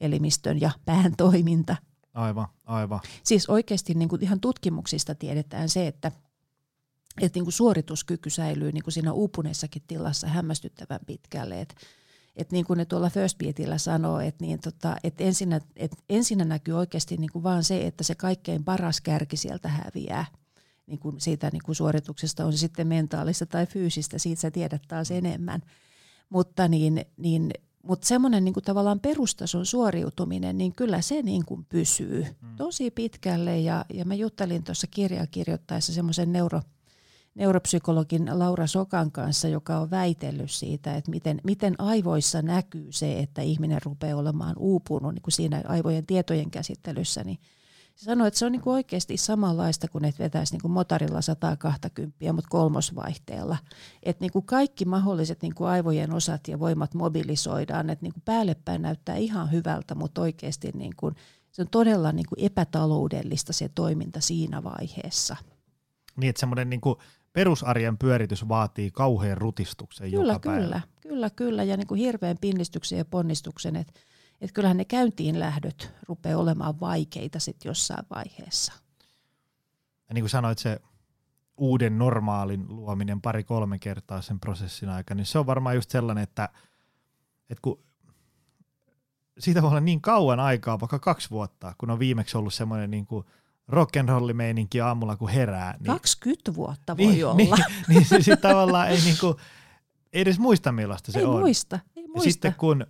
elimistön 0.02 0.62
ja 0.62 0.72
pään 0.86 1.16
toiminta. 1.18 1.76
Aivan, 2.14 2.48
aivan. 2.66 3.00
Siis 3.24 3.50
oikeasti 3.50 3.94
niin 3.94 4.10
kuin 4.10 4.24
ihan 4.24 4.40
tutkimuksista 4.40 5.16
tiedetään 5.16 5.70
se, 5.70 5.88
että 5.88 6.12
että 7.22 7.38
niin 7.38 7.46
kuin 7.46 7.54
suorituskyky 7.54 8.30
säilyy 8.30 8.72
niin 8.72 8.84
kuin 8.84 8.94
siinä 8.94 9.14
uupuneessakin 9.14 9.82
tilassa 9.88 10.28
hämmästyttävän 10.28 11.00
pitkälle. 11.06 11.62
Että 11.62 11.76
että 12.36 12.56
niin 12.56 12.65
kuin 12.65 12.78
ne 12.78 12.86
tuolla 12.86 13.10
First 13.10 13.38
Beatillä 13.38 13.78
sanoo, 13.78 14.20
että, 14.20 14.46
niin 14.46 14.60
tota, 14.60 14.96
että 15.04 15.24
ensinnä, 15.24 15.62
että 15.76 15.98
ensinnä 16.10 16.46
näkyy 16.46 16.74
oikeasti 16.74 17.17
niin 17.17 17.32
kuin 17.34 17.44
vaan 17.44 17.63
se, 17.63 17.88
että 17.88 18.04
se 18.04 18.15
kaikkein 18.15 18.63
paras 18.63 19.02
kärki 19.02 19.38
sieltä 19.38 19.70
häviää 19.70 20.26
niin 20.88 21.00
kuin 21.00 21.22
siitä 21.22 21.50
niin 21.52 21.62
kuin 21.65 21.76
suorituksesta, 21.76 22.46
on 22.46 22.52
se 22.52 22.58
sitten 22.58 22.88
mentaalista 22.88 23.46
tai 23.46 23.65
fyysistä, 23.65 24.17
siitä 24.17 24.41
sä 24.41 24.52
tiedät 24.52 24.82
taas 24.88 25.10
mm. 25.10 25.17
enemmän. 25.17 25.62
Mutta 26.30 26.67
niin, 26.67 27.06
niin 27.17 27.52
mutta 27.84 28.08
semmoinen 28.08 28.46
niin 28.46 28.54
tavallaan 28.65 29.00
perustason 29.00 29.65
suoriutuminen, 29.65 30.58
niin 30.58 30.76
kyllä 30.76 31.02
se 31.02 31.22
niin 31.22 31.46
kuin 31.46 31.65
pysyy 31.65 32.26
mm. 32.41 32.56
tosi 32.56 32.91
pitkälle. 32.91 33.60
Ja, 33.60 33.86
ja 33.94 34.06
mä 34.06 34.15
juttelin 34.15 34.63
tuossa 34.63 34.88
kirjaa 34.88 35.28
kirjoittaessa 35.28 35.94
semmoisen 35.94 36.34
neuro, 36.34 36.62
neuropsykologin 37.36 38.39
Laura 38.39 38.67
Sokan 38.67 39.12
kanssa, 39.12 39.48
joka 39.48 39.78
on 39.78 39.91
väitellyt 39.91 40.52
siitä, 40.52 40.96
että 40.96 41.12
miten, 41.12 41.41
miten 41.44 41.76
aivoissa 41.78 42.41
näkyy 42.41 42.91
se, 42.91 43.20
että 43.20 43.41
ihminen 43.41 43.82
rupeaa 43.86 44.17
olemaan 44.17 44.56
uupunut 44.58 45.13
niin 45.13 45.22
kuin 45.22 45.32
siinä 45.32 45.63
aivojen 45.67 46.06
tietojen 46.06 46.52
käsittelyssä, 46.52 47.24
niin 47.24 47.39
se 47.96 48.06
sanoi, 48.06 48.28
että 48.28 48.38
se 48.38 48.46
on 48.46 48.52
niin 48.52 48.62
kuin 48.62 48.74
oikeasti 48.74 49.17
samanlaista 49.17 49.88
kuin 49.88 50.06
että 50.06 50.24
vetäisi 50.24 50.54
niin 50.54 50.62
kuin 50.62 50.72
motorilla 50.72 51.22
120, 51.22 52.34
mutta 52.34 52.50
kolmosvaihteella. 52.50 53.58
Että 54.04 54.24
niin 54.24 54.32
kuin 54.32 54.46
kaikki 54.46 54.86
mahdolliset 54.86 55.41
niin 55.41 55.56
kuin 55.56 55.70
aivojen 55.70 56.13
osat 56.13 56.48
ja 56.48 56.60
voimat 56.60 56.94
mobilisoidaan, 56.94 57.89
että 57.89 58.04
niin 58.04 58.13
kuin 58.13 58.24
päälle 58.26 58.56
päin 58.65 58.82
näyttää 58.82 59.15
ihan 59.15 59.52
hyvältä, 59.52 59.96
mutta 59.96 60.22
oikeasti 60.22 60.72
niin 60.74 60.94
kuin, 60.98 61.15
se 61.52 61.62
on 61.62 61.67
todella 61.72 62.12
niin 62.12 62.26
kuin 62.30 62.46
epätaloudellista 62.46 63.54
se 63.54 63.70
toiminta 63.70 64.22
siinä 64.22 64.63
vaiheessa. 64.63 65.36
Niin, 66.17 66.30
että 66.30 66.39
semmoinen 66.39 66.70
niin 66.70 66.82
kuin 66.82 66.96
perusarjen 67.34 67.98
pyöritys 67.98 68.48
vaatii 68.48 68.91
kauhean 68.91 69.38
rutistuksen 69.38 70.12
kyllä, 70.12 70.34
joka 70.34 70.50
päivä. 70.50 70.62
Kyllä, 70.62 70.82
kyllä, 71.02 71.30
kyllä, 71.30 71.63
ja 71.63 71.78
niin 71.78 71.88
kuin 71.88 72.00
hirveän 72.00 72.38
pinnistyksen 72.41 72.98
ja 72.98 73.06
ponnistuksen, 73.06 73.76
että 73.76 73.94
et 74.41 74.52
kyllähän 74.52 74.78
ne 74.78 74.86
käyntiin 74.86 75.39
lähdöt 75.39 75.94
rupeaa 76.08 76.39
olemaan 76.39 76.80
vaikeita 76.80 77.39
sitten 77.39 77.70
jossain 77.70 78.06
vaiheessa. 78.15 78.74
Ja 80.10 80.13
niin 80.13 80.24
kuin 80.24 80.30
sanoit, 80.30 80.58
se 80.58 80.80
uuden 81.58 81.98
normaalin 81.98 82.65
luominen 82.70 83.22
pari-kolme 83.22 83.80
kertaa 83.80 84.22
sen 84.22 84.39
prosessin 84.39 84.89
aikana, 84.89 85.17
niin 85.17 85.26
se 85.26 85.39
on 85.39 85.46
varmaan 85.46 85.76
just 85.76 85.89
sellainen, 85.89 86.24
että, 86.24 86.50
että 87.50 87.62
kun 87.62 87.84
siitä 89.39 89.62
voi 89.62 89.70
olla 89.70 89.80
niin 89.80 90.02
kauan 90.02 90.39
aikaa, 90.39 90.80
vaikka 90.80 91.00
kaksi 91.00 91.30
vuotta, 91.30 91.76
kun 91.78 91.89
on 91.89 92.00
viimeksi 92.00 92.38
ollut 92.38 92.54
semmoinen 92.54 92.91
niin 92.91 93.06
kuin 93.06 93.26
rock'n'rollimeininki 93.72 94.82
aamulla, 94.84 95.16
kun 95.16 95.30
herää. 95.30 95.78
Niin, 95.80 95.86
20 95.86 96.56
vuotta 96.56 96.98
voi 96.98 97.06
niin, 97.06 97.26
olla. 97.26 97.36
Niin, 97.36 97.56
niin 97.88 98.06
se 98.06 98.16
sitten 98.18 98.38
tavallaan 98.38 98.90
ei, 98.90 99.02
niin 99.02 99.18
kuin, 99.20 99.36
ei 100.14 100.22
edes 100.22 100.40
muista 100.40 100.72
millaista 100.72 101.12
se 101.12 101.20
ei 101.20 101.26
on. 101.26 101.40
Muista, 101.40 101.80
ei 101.96 102.08
muista. 102.08 102.28
Ja 102.28 102.32
sitten 102.32 102.56
kun 102.56 102.86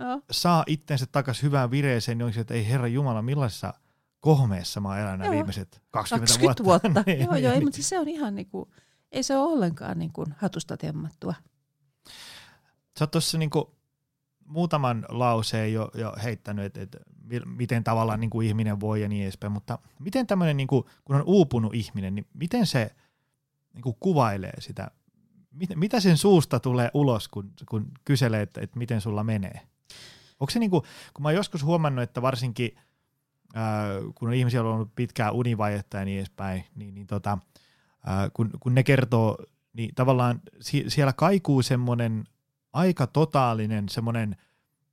Joo. 0.00 0.20
saa 0.30 0.64
itsensä 0.66 1.06
takaisin 1.12 1.42
hyvään 1.42 1.70
vireeseen, 1.70 2.18
niin 2.18 2.24
onko 2.24 2.34
se, 2.34 2.40
että 2.40 2.54
ei 2.54 2.68
herra 2.68 2.86
Jumala, 2.86 3.22
millaisessa 3.22 3.74
kohmeessa 4.20 4.80
mä 4.80 4.88
oon 4.88 4.98
elänyt 4.98 5.24
Joo. 5.24 5.34
viimeiset 5.34 5.82
20, 5.90 6.32
20 6.32 6.64
vuotta. 6.64 6.64
vuotta. 6.64 7.02
niin, 7.06 7.20
joo, 7.20 7.36
joo, 7.36 7.52
ei, 7.52 7.58
niin. 7.58 7.66
mutta 7.66 7.76
siis 7.76 7.88
se 7.88 7.98
on 7.98 8.08
ihan 8.08 8.34
niin 8.34 8.48
kuin, 8.48 8.70
ei 9.12 9.22
se 9.22 9.36
ole 9.36 9.52
ollenkaan 9.52 9.98
niin 9.98 10.12
kuin 10.12 10.34
hatusta 10.38 10.76
temmattua. 10.76 11.34
Sä 12.98 13.04
oot 13.04 13.10
tuossa 13.10 13.38
niinku 13.38 13.78
muutaman 14.44 15.06
lauseen 15.08 15.72
jo, 15.72 15.90
jo 15.94 16.14
heittänyt, 16.24 16.64
että 16.64 16.80
et, 16.82 16.96
miten 17.44 17.84
tavallaan 17.84 18.20
niinku 18.20 18.40
ihminen 18.40 18.80
voi 18.80 19.02
ja 19.02 19.08
niin 19.08 19.22
edespäin, 19.22 19.52
mutta 19.52 19.78
miten 19.98 20.26
tämmöinen, 20.26 20.56
niinku, 20.56 20.88
kun 21.04 21.16
on 21.16 21.22
uupunut 21.26 21.74
ihminen, 21.74 22.14
niin 22.14 22.26
miten 22.34 22.66
se 22.66 22.90
niinku 23.74 23.96
kuvailee 24.00 24.60
sitä, 24.60 24.90
mit, 25.50 25.70
mitä 25.74 26.00
sen 26.00 26.16
suusta 26.16 26.60
tulee 26.60 26.90
ulos, 26.94 27.28
kun, 27.28 27.52
kun 27.68 27.90
kyselee, 28.04 28.42
että, 28.42 28.60
että 28.60 28.78
miten 28.78 29.00
sulla 29.00 29.24
menee? 29.24 29.60
Onko 30.40 30.50
se 30.50 30.58
niinku, 30.58 30.82
kun 31.14 31.22
mä 31.22 31.32
joskus 31.32 31.64
huomannut, 31.64 32.02
että 32.02 32.22
varsinkin 32.22 32.76
ää, 33.54 33.88
kun 34.14 34.28
on 34.28 34.34
ihmisiä 34.34 34.62
ollut 34.62 34.94
pitkää 34.94 35.30
univajetta 35.30 35.96
ja 35.96 36.04
niin 36.04 36.18
edespäin, 36.18 36.64
niin, 36.74 36.94
niin 36.94 37.06
tota, 37.06 37.38
ää, 38.06 38.30
kun, 38.30 38.50
kun 38.60 38.74
ne 38.74 38.82
kertoo, 38.82 39.38
niin 39.72 39.94
tavallaan 39.94 40.40
si- 40.60 40.84
siellä 40.88 41.12
kaikuu 41.12 41.62
semmoinen 41.62 42.24
aika 42.72 43.06
totaalinen 43.06 43.88
semmoinen 43.88 44.36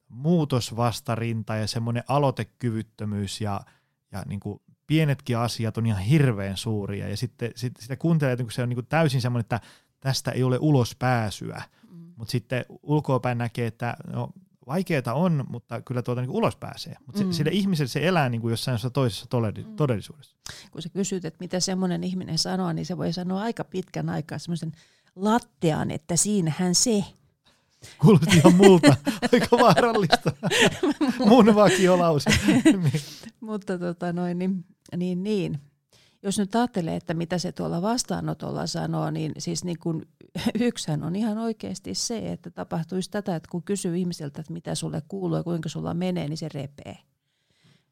muutosvastarinta 0.10 1.56
ja 1.56 1.68
semmoinen 1.68 2.04
aloitekyvyttömyys 2.08 3.42
ja, 3.42 3.62
ja 4.12 4.24
niin 4.28 4.40
kuin 4.40 4.62
pienetkin 4.88 5.38
asiat 5.38 5.78
on 5.78 5.86
ihan 5.86 6.02
hirveän 6.02 6.58
suuria 6.58 7.08
ja 7.10 7.18
sitten 7.18 7.52
sit, 7.56 7.74
sitä 7.80 7.96
kuuntelee, 7.96 8.34
että 8.34 8.46
se 8.50 8.64
on 8.64 8.70
niin 8.70 8.78
kuin 8.78 8.86
täysin 8.88 9.22
semmoinen, 9.22 9.42
että 9.42 9.60
tästä 10.00 10.32
ei 10.32 10.44
ole 10.44 10.58
ulospääsyä, 10.62 11.62
Mm. 11.92 12.14
mutta 12.16 12.32
sitten 12.32 12.66
ulkoapäin 12.84 13.38
näkee, 13.38 13.68
että 13.68 13.98
no, 14.14 14.30
vaikeaa 14.68 15.14
on, 15.14 15.46
mutta 15.50 15.82
kyllä 15.82 16.02
tuota 16.02 16.22
niin 16.22 16.30
kuin 16.30 16.38
ulos 16.38 16.56
pääsee. 16.56 16.96
Mutta 17.06 17.24
Mm. 17.24 17.32
sille 17.32 17.52
ihmiselle 17.52 17.90
se 17.90 18.08
elää 18.08 18.30
niin 18.30 18.42
kuin 18.42 18.52
jossain 18.52 18.74
jossain 18.74 18.94
toisessa 18.94 19.28
Mm. 19.68 19.76
todellisuudessa. 19.76 20.36
Kun 20.72 20.82
sä 20.82 20.90
kysyt, 20.90 21.26
että 21.26 21.38
mitä 21.40 21.60
semmoinen 21.60 22.04
ihminen 22.04 22.38
sanoo, 22.38 22.74
niin 22.74 22.86
se 22.86 22.98
voi 22.98 23.14
sanoa 23.14 23.42
aika 23.42 23.64
pitkän 23.64 24.10
aikaa 24.10 24.38
semmoisen 24.40 24.72
lattean, 25.16 25.92
että 25.92 26.16
siinähän 26.16 26.76
se. 26.76 27.04
Kuulosti 28.02 28.38
ihan 28.38 28.56
multa, 28.56 28.96
aika 29.34 29.58
vaarallista. 29.58 30.32
Mun 31.30 31.56
vakiolause. 31.56 32.30
Mutta 33.40 33.80
tota 33.80 34.14
noin, 34.14 34.40
niin, 34.40 34.66
niin, 34.96 35.24
niin. 35.24 35.60
Jos 36.24 36.40
nyt 36.40 36.56
ajattelee, 36.56 36.96
että 36.96 37.14
mitä 37.14 37.38
se 37.38 37.52
tuolla 37.52 37.82
vastaanotolla 37.82 38.68
sanoo, 38.68 39.12
niin 39.12 39.32
siis 39.38 39.64
niin 39.64 39.80
kuin 39.80 40.06
yksihän 40.60 41.04
on 41.04 41.16
ihan 41.16 41.38
oikeasti 41.38 41.96
se, 41.96 42.32
että 42.32 42.52
tapahtuisi 42.52 43.12
tätä, 43.12 43.36
että 43.36 43.50
kun 43.52 43.64
kysyy 43.64 43.98
ihmiseltä, 43.98 44.42
että 44.42 44.54
mitä 44.54 44.76
sulle 44.76 45.02
kuuluu 45.08 45.38
ja 45.38 45.44
kuinka 45.44 45.70
sulla 45.70 45.94
menee, 45.94 46.28
niin 46.28 46.38
se 46.38 46.50
repee. 46.54 46.98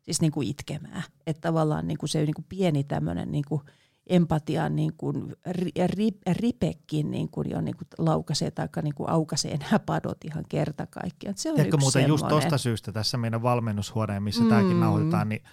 Siis 0.01 0.21
niin 0.21 0.31
kuin 0.31 0.47
itkemään. 0.47 1.03
Että 1.27 1.41
tavallaan 1.41 1.87
niin 1.87 1.97
kuin 1.97 2.09
se 2.09 2.19
niin 2.25 2.33
kuin 2.33 2.45
pieni 2.49 2.83
tämmöinen 2.83 3.31
niin 3.31 3.43
kuin 3.47 3.61
empatian 4.07 4.75
niin 4.75 4.93
kuin 4.97 5.35
ri, 5.51 5.71
ri, 5.87 6.11
ripekin 6.31 7.11
niin 7.11 7.29
kuin 7.29 7.49
jo 7.49 7.61
niin 7.61 7.77
kuin 7.77 7.87
laukaisee 7.97 8.51
tai 8.51 8.67
niin 8.81 8.95
kuin 8.95 9.09
aukaisee 9.09 9.57
nämä 9.57 9.79
padot 9.79 10.17
ihan 10.25 10.43
kerta 10.49 10.87
kaikkiaan. 10.87 11.37
Se 11.37 11.49
on 11.49 11.55
Tiedätkö 11.55 11.77
muuten 11.77 12.07
just 12.07 12.19
semmoinen. 12.21 12.41
tuosta 12.41 12.57
syystä 12.57 12.91
tässä 12.91 13.17
meidän 13.17 13.43
valmennushuoneen, 13.43 14.23
missä 14.23 14.43
Mm. 14.43 14.49
tämäkin 14.49 14.79
nauhoitetaan, 14.79 15.29
niin 15.29 15.43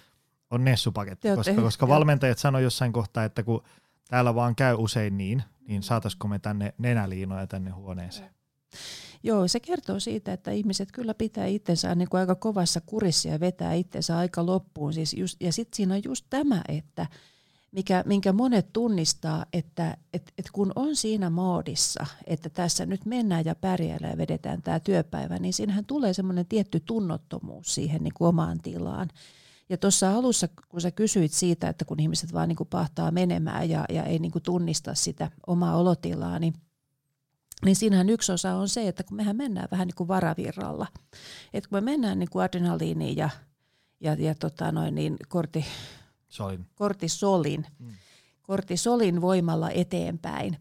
on 0.51 0.63
Nessupaketti, 0.63 1.27
Te 1.27 1.35
koska, 1.35 1.61
koska 1.61 1.87
valmentajat 1.87 2.37
sanoi 2.37 2.63
jossain 2.63 2.93
kohtaa, 2.93 3.23
että 3.23 3.43
kun 3.43 3.63
täällä 4.09 4.35
vaan 4.35 4.55
käy 4.55 4.75
usein 4.75 5.17
niin, 5.17 5.43
niin 5.67 5.83
saataisiko 5.83 6.27
me 6.27 6.39
tänne 6.39 6.73
nenäliinoja 6.77 7.47
tänne 7.47 7.71
huoneeseen. 7.71 8.29
Joo, 9.23 9.47
se 9.47 9.59
kertoo 9.59 9.99
siitä, 9.99 10.33
että 10.33 10.51
ihmiset 10.51 10.91
kyllä 10.91 11.13
pitää 11.13 11.45
itsensä 11.45 11.95
niin 11.95 12.09
kuin 12.09 12.19
aika 12.21 12.35
kovassa 12.35 12.81
kurissa 12.85 13.29
ja 13.29 13.39
vetää 13.39 13.73
itsensä 13.73 14.17
aika 14.17 14.45
loppuun. 14.45 14.93
Siis 14.93 15.13
just, 15.13 15.37
ja 15.41 15.53
sitten 15.53 15.75
siinä 15.77 15.93
on 15.93 16.01
just 16.05 16.25
tämä, 16.29 16.61
että 16.67 17.07
mikä, 17.71 18.03
minkä 18.05 18.33
monet 18.33 18.73
tunnistaa, 18.73 19.45
että 19.53 19.97
et, 20.13 20.33
et 20.37 20.51
kun 20.51 20.71
on 20.75 20.95
siinä 20.95 21.29
moodissa, 21.29 22.05
että 22.27 22.49
tässä 22.49 22.85
nyt 22.85 23.05
mennään 23.05 23.45
ja 23.45 23.55
pärjäillään 23.55 24.11
ja 24.11 24.17
vedetään 24.17 24.61
tämä 24.61 24.79
työpäivä, 24.79 25.39
niin 25.39 25.53
siinähän 25.53 25.85
tulee 25.85 26.13
semmoinen 26.13 26.45
tietty 26.45 26.79
tunnottomuus 26.79 27.75
siihen 27.75 28.03
niin 28.03 28.13
kuin 28.13 28.27
omaan 28.27 28.61
tilaan. 28.61 29.09
Ja 29.69 29.77
tuossa 29.77 30.15
alussa, 30.15 30.47
kun 30.69 30.81
sä 30.81 30.91
kysyit 30.91 31.31
siitä, 31.31 31.69
että 31.69 31.85
kun 31.85 31.99
ihmiset 31.99 32.33
vaan 32.33 32.49
niin 32.49 32.55
kuin 32.55 32.69
pahtaa 32.69 33.11
menemään 33.11 33.69
ja, 33.69 33.85
ja 33.89 34.03
ei 34.03 34.19
niin 34.19 34.31
kuin 34.31 34.43
tunnista 34.43 34.95
sitä 34.95 35.31
omaa 35.47 35.77
olotilaa, 35.77 36.39
niin 36.39 36.53
niin 37.65 37.75
siinähän 37.75 38.09
yksi 38.09 38.31
osa 38.31 38.55
on 38.55 38.69
se, 38.69 38.87
että 38.87 39.03
kun 39.03 39.17
mehän 39.17 39.35
mennään 39.35 39.67
vähän 39.71 39.87
niin 39.87 39.95
kuin 39.95 40.07
varavirralla. 40.07 40.87
Että 41.53 41.69
kun 41.69 41.77
me 41.77 41.81
mennään 41.81 42.19
niin 42.19 42.29
kuin 42.29 42.43
adrenaliiniin 42.43 43.17
ja, 43.17 43.29
ja, 43.99 44.13
ja 44.13 44.35
tota 44.35 44.71
noin 44.71 44.95
niin 44.95 45.17
korti, 45.27 45.65
Solin. 46.31 46.65
kortisolin, 46.75 47.65
Mm. 47.79 47.91
kortisolin 48.41 49.21
voimalla 49.21 49.69
eteenpäin, 49.69 50.57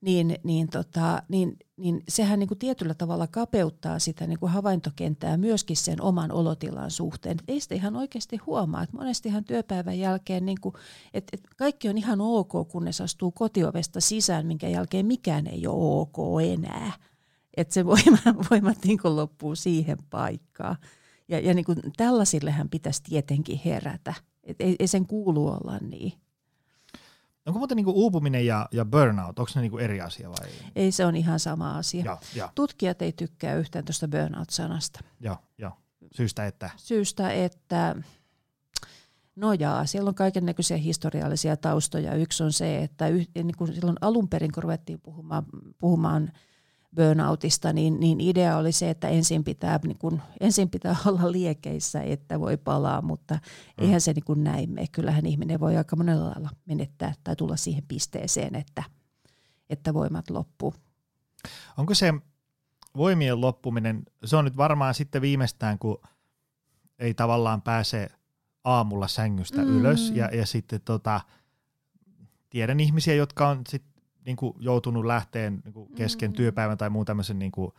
niin, 0.00 0.36
niin, 0.44 0.68
tota, 0.68 1.22
niin, 1.28 1.56
niin 1.76 2.02
sehän 2.08 2.38
niin 2.38 2.48
kuin 2.48 2.58
tietyllä 2.58 2.94
tavalla 2.94 3.26
kapeuttaa 3.26 3.98
sitä 3.98 4.26
niin 4.26 4.38
kuin 4.38 4.52
havaintokenttää 4.52 5.36
myöskin 5.36 5.76
sen 5.76 6.02
oman 6.02 6.32
olotilan 6.32 6.90
suhteen. 6.90 7.36
Et 7.40 7.44
ei 7.48 7.60
sitä 7.60 7.74
ihan 7.74 7.96
oikeasti 7.96 8.36
huomaa. 8.36 8.82
Et 8.82 8.92
monestihan 8.92 9.44
työpäivän 9.44 9.98
jälkeen 9.98 10.46
niin 10.46 10.60
kuin, 10.60 10.74
et, 11.14 11.24
et 11.32 11.40
kaikki 11.56 11.88
on 11.88 11.98
ihan 11.98 12.20
ok, 12.20 12.68
kunnes 12.68 13.00
astuu 13.00 13.30
kotiovesta 13.32 14.00
sisään, 14.00 14.46
minkä 14.46 14.68
jälkeen 14.68 15.06
mikään 15.06 15.46
ei 15.46 15.66
ole 15.66 16.00
ok 16.00 16.42
enää. 16.52 16.92
Että 17.56 17.74
se 17.74 17.84
voima, 17.86 18.18
voimat 18.50 18.78
niin 18.84 18.98
kuin 18.98 19.16
loppuu 19.16 19.56
siihen 19.56 19.98
paikkaan. 20.10 20.76
Ja, 21.28 21.40
ja 21.40 21.54
niin 21.54 21.64
kuin 21.64 21.78
tällaisillehän 21.96 22.68
pitäisi 22.68 23.02
tietenkin 23.02 23.60
herätä. 23.64 24.14
Et 24.44 24.56
ei, 24.60 24.76
ei 24.78 24.86
sen 24.86 25.06
kuulu 25.06 25.48
olla 25.48 25.78
niin. 25.78 26.12
Onko 27.46 27.58
muuten 27.58 27.76
niinku 27.76 27.92
uupuminen 27.94 28.46
ja, 28.46 28.68
ja 28.72 28.84
burnout, 28.84 29.38
onko 29.38 29.50
ne 29.54 29.60
niinku 29.60 29.78
eri 29.78 30.00
asia 30.00 30.30
vai? 30.30 30.48
Ei 30.76 30.92
se 30.92 31.06
on 31.06 31.16
ihan 31.16 31.40
sama 31.40 31.76
asia. 31.78 32.04
Joo, 32.04 32.18
joo, 32.34 32.48
Tutkijat 32.54 33.02
ei 33.02 33.12
tykkää 33.12 33.54
yhtään 33.54 33.84
tuosta 33.84 34.08
burnout-sanasta. 34.08 35.00
joo, 35.20 35.36
joo. 35.58 35.72
Syystä, 36.12 36.46
että 36.46 36.70
Syystä, 36.76 37.32
että 37.32 37.96
no 39.36 39.52
jaa, 39.52 39.86
siellä 39.86 40.08
on 40.08 40.14
kaiken 40.14 40.46
näköisiä 40.46 40.76
historiallisia 40.76 41.56
taustoja. 41.56 42.14
Yksi 42.14 42.42
on 42.42 42.52
se, 42.52 42.82
että 42.82 43.08
yh, 43.08 43.28
niin 43.34 43.56
kun 43.56 43.74
silloin 43.74 43.96
alun 44.00 44.28
perin, 44.28 44.52
kun 44.52 44.62
ruvettiin 44.62 45.00
puhumaan, 45.00 45.44
puhumaan 45.78 46.32
burnoutista, 46.96 47.72
niin, 47.72 48.00
niin 48.00 48.20
idea 48.20 48.56
oli 48.56 48.72
se, 48.72 48.90
että 48.90 49.08
ensin 49.08 49.44
pitää, 49.44 49.80
niin 49.84 49.98
kun, 49.98 50.20
ensin 50.40 50.70
pitää 50.70 50.96
olla 51.06 51.32
liekeissä, 51.32 52.02
että 52.02 52.40
voi 52.40 52.56
palaa, 52.56 53.02
mutta 53.02 53.34
Mm. 53.34 53.84
eihän 53.84 54.00
se 54.00 54.12
niin 54.12 54.24
kuin 54.24 54.44
näin 54.44 54.70
mene. 54.70 54.86
Kyllähän 54.92 55.26
ihminen 55.26 55.60
voi 55.60 55.76
aika 55.76 55.96
monella 55.96 56.30
lailla 56.30 56.50
menettää 56.66 57.14
tai 57.24 57.36
tulla 57.36 57.56
siihen 57.56 57.84
pisteeseen, 57.88 58.54
että, 58.54 58.82
että 59.70 59.94
voimat 59.94 60.30
loppuu. 60.30 60.74
onko 61.76 61.94
se 61.94 62.14
voimien 62.96 63.40
loppuminen, 63.40 64.02
se 64.24 64.36
on 64.36 64.44
nyt 64.44 64.56
varmaan 64.56 64.94
sitten 64.94 65.22
viimeistään, 65.22 65.78
kun 65.78 66.00
ei 66.98 67.14
tavallaan 67.14 67.62
pääse 67.62 68.08
aamulla 68.64 69.08
sängystä 69.08 69.62
mm. 69.62 69.68
ylös 69.68 70.10
ja, 70.10 70.28
ja 70.32 70.46
sitten 70.46 70.80
tota, 70.84 71.20
tiedän 72.50 72.80
ihmisiä, 72.80 73.14
jotka 73.14 73.48
on 73.48 73.60
sit 73.68 73.82
niinku 74.26 74.56
joutunut 74.58 75.04
lähteen 75.04 75.60
niinku 75.64 75.86
kesken 75.86 76.30
Mm. 76.30 76.34
työpäivän 76.34 76.78
tai 76.78 76.90
muun 76.90 77.06
tämmöisen 77.06 77.38
niinku 77.38 77.74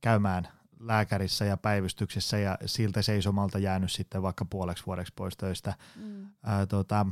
käymään 0.00 0.48
lääkärissä 0.80 1.44
ja 1.44 1.56
päivystyksessä 1.56 2.38
ja 2.38 2.58
siltä 2.66 3.02
seisomalta 3.02 3.58
jäänyt 3.58 3.92
sitten 3.92 4.22
vaikka 4.22 4.44
puoleksi 4.44 4.86
vuodeksi 4.86 5.12
pois 5.16 5.36
töistä. 5.36 5.74
Mm. 5.96 6.26
Ää, 6.42 6.66
tota, 6.66 7.06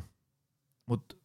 mut 0.87 1.19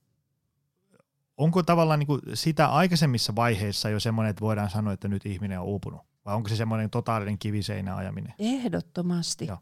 onko 1.38 1.64
tavallaan 1.64 2.00
niinku 2.00 2.20
sitä 2.34 2.68
aikaisemmissa 2.68 3.36
vaiheissa 3.36 3.90
jo 3.90 4.00
semmoinen, 4.00 4.30
että 4.30 4.42
voidaan 4.42 4.70
sanoa, 4.70 4.94
että 4.94 5.08
nyt 5.08 5.26
ihminen 5.26 5.60
on 5.60 5.66
uupunut? 5.66 6.02
Vai 6.26 6.36
onko 6.36 6.50
se 6.50 6.56
semmoinen 6.56 6.90
totaalinen 6.90 7.38
kiviseinä 7.38 7.96
ajaminen? 7.96 8.34
Ehdottomasti. 8.40 9.46
Joo. 9.46 9.58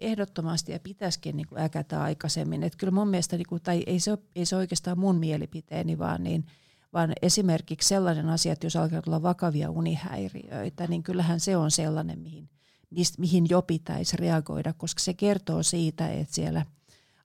Ehdottomasti 0.00 0.72
ja 0.72 0.80
pitäisikin 0.80 1.36
niin 1.36 1.46
kuin 1.46 1.60
äkätä 1.62 2.02
aikaisemmin. 2.02 2.62
Et 2.62 2.76
kyllä 2.76 2.90
mun 2.90 3.08
mielestä, 3.08 3.36
niin 3.36 3.46
kuin, 3.48 3.62
tai 3.62 3.82
ei 3.86 4.00
se, 4.00 4.10
ole, 4.10 4.18
ei 4.36 4.46
se 4.46 4.56
oikeastaan 4.56 4.98
mun 4.98 5.16
mielipiteeni, 5.16 5.98
vaan, 5.98 6.22
niin, 6.22 6.46
vaan 6.92 7.12
esimerkiksi 7.22 7.88
sellainen 7.88 8.28
asia, 8.28 8.52
että 8.52 8.66
jos 8.66 8.76
alkaa 8.76 9.02
tulla 9.02 9.22
vakavia 9.22 9.70
unihäiriöitä, 9.70 10.86
niin 10.86 11.02
kyllähän 11.02 11.40
se 11.40 11.56
on 11.56 11.70
sellainen, 11.70 12.18
mihin, 12.18 12.48
mihin 13.18 13.46
jo 13.50 13.62
pitäisi 13.62 14.16
reagoida, 14.16 14.72
koska 14.72 15.00
se 15.00 15.14
kertoo 15.14 15.62
siitä, 15.62 16.08
että 16.08 16.34
siellä 16.34 16.66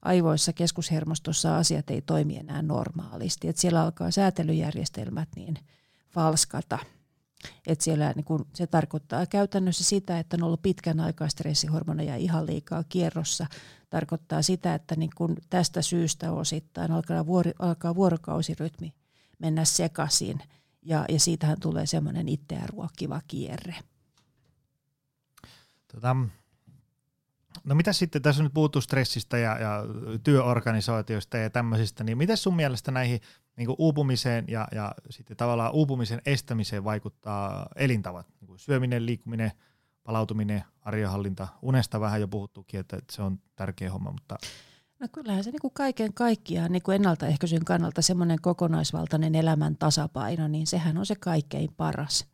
aivoissa, 0.02 0.52
keskushermostossa 0.52 1.56
asiat 1.56 1.90
ei 1.90 2.02
toimi 2.02 2.36
enää 2.36 2.62
normaalisti. 2.62 3.48
Että 3.48 3.62
siellä 3.62 3.82
alkaa 3.82 4.10
säätelyjärjestelmät 4.10 5.28
niin 5.36 5.58
falskata. 6.08 6.78
Et 7.66 7.80
siellä 7.80 8.12
niin 8.16 8.24
kun, 8.24 8.46
se 8.54 8.66
tarkoittaa 8.66 9.26
käytännössä 9.26 9.84
sitä, 9.84 10.18
että 10.18 10.36
on 10.36 10.42
ollut 10.42 10.62
pitkän 10.62 11.00
aikaa 11.00 11.28
stressihormoneja 11.28 12.16
ihan 12.16 12.46
liikaa 12.46 12.84
kierrossa. 12.88 13.46
Tarkoittaa 13.90 14.42
sitä, 14.42 14.74
että 14.74 14.96
niin 14.96 15.10
kun 15.16 15.36
tästä 15.50 15.82
syystä 15.82 16.32
osittain 16.32 16.92
alkaa, 16.92 17.26
vuori, 17.26 17.52
alkaa 17.58 17.94
vuorokausirytmi 17.94 18.94
mennä 19.38 19.64
sekaisin. 19.64 20.38
Ja, 20.82 21.04
ja 21.08 21.20
siitähän 21.20 21.60
tulee 21.60 21.86
semmoinen 21.86 22.28
itseään 22.28 22.68
ruokkiva 22.68 23.20
kierre. 23.28 23.74
Tota, 25.92 26.16
no 27.64 27.74
mitä 27.74 27.92
sitten, 27.92 28.22
tässä 28.22 28.42
on 28.42 28.44
nyt 28.44 28.54
puhuttu 28.54 28.80
stressistä 28.80 29.38
ja, 29.38 29.58
ja 29.58 29.84
työorganisaatioista 30.24 31.36
ja 31.36 31.50
tämmöisistä, 31.50 32.04
niin 32.04 32.18
miten 32.18 32.36
sun 32.36 32.56
mielestä 32.56 32.90
näihin 32.90 33.20
niin 33.56 33.74
uupumiseen 33.78 34.44
ja, 34.48 34.68
ja 34.72 34.94
sitten 35.10 35.36
tavallaan 35.36 35.72
uupumisen 35.72 36.22
estämiseen 36.26 36.84
vaikuttaa 36.84 37.68
elintavat, 37.76 38.26
niin 38.40 38.58
syöminen, 38.58 39.06
liikkuminen, 39.06 39.52
palautuminen, 40.04 40.64
arjenhallinta, 40.80 41.48
unesta 41.62 42.00
vähän 42.00 42.20
jo 42.20 42.28
puhuttukin, 42.28 42.80
että, 42.80 42.96
että 42.96 43.14
se 43.14 43.22
on 43.22 43.38
tärkeä 43.56 43.92
homma, 43.92 44.12
mutta 44.12 44.38
No 44.98 45.08
kyllähän 45.12 45.44
se 45.44 45.50
niin 45.50 45.72
kaiken 45.72 46.14
kaikkiaan 46.14 46.72
niin 46.72 46.82
ennaltaehkäisyn 46.94 47.64
kannalta 47.64 48.02
semmoinen 48.02 48.38
kokonaisvaltainen 48.42 49.34
elämän 49.34 49.76
tasapaino, 49.76 50.48
niin 50.48 50.66
sehän 50.66 50.98
on 50.98 51.06
se 51.06 51.14
kaikkein 51.14 51.70
paras. 51.76 52.26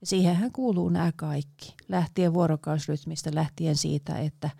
Ja 0.00 0.06
siihenhän 0.06 0.52
kuuluu 0.52 0.88
nämä 0.88 1.12
kaikki, 1.16 1.74
lähtien 1.88 2.34
vuorokausrytmistä, 2.34 3.30
lähtien 3.34 3.76
siitä, 3.76 4.18
että 4.18 4.50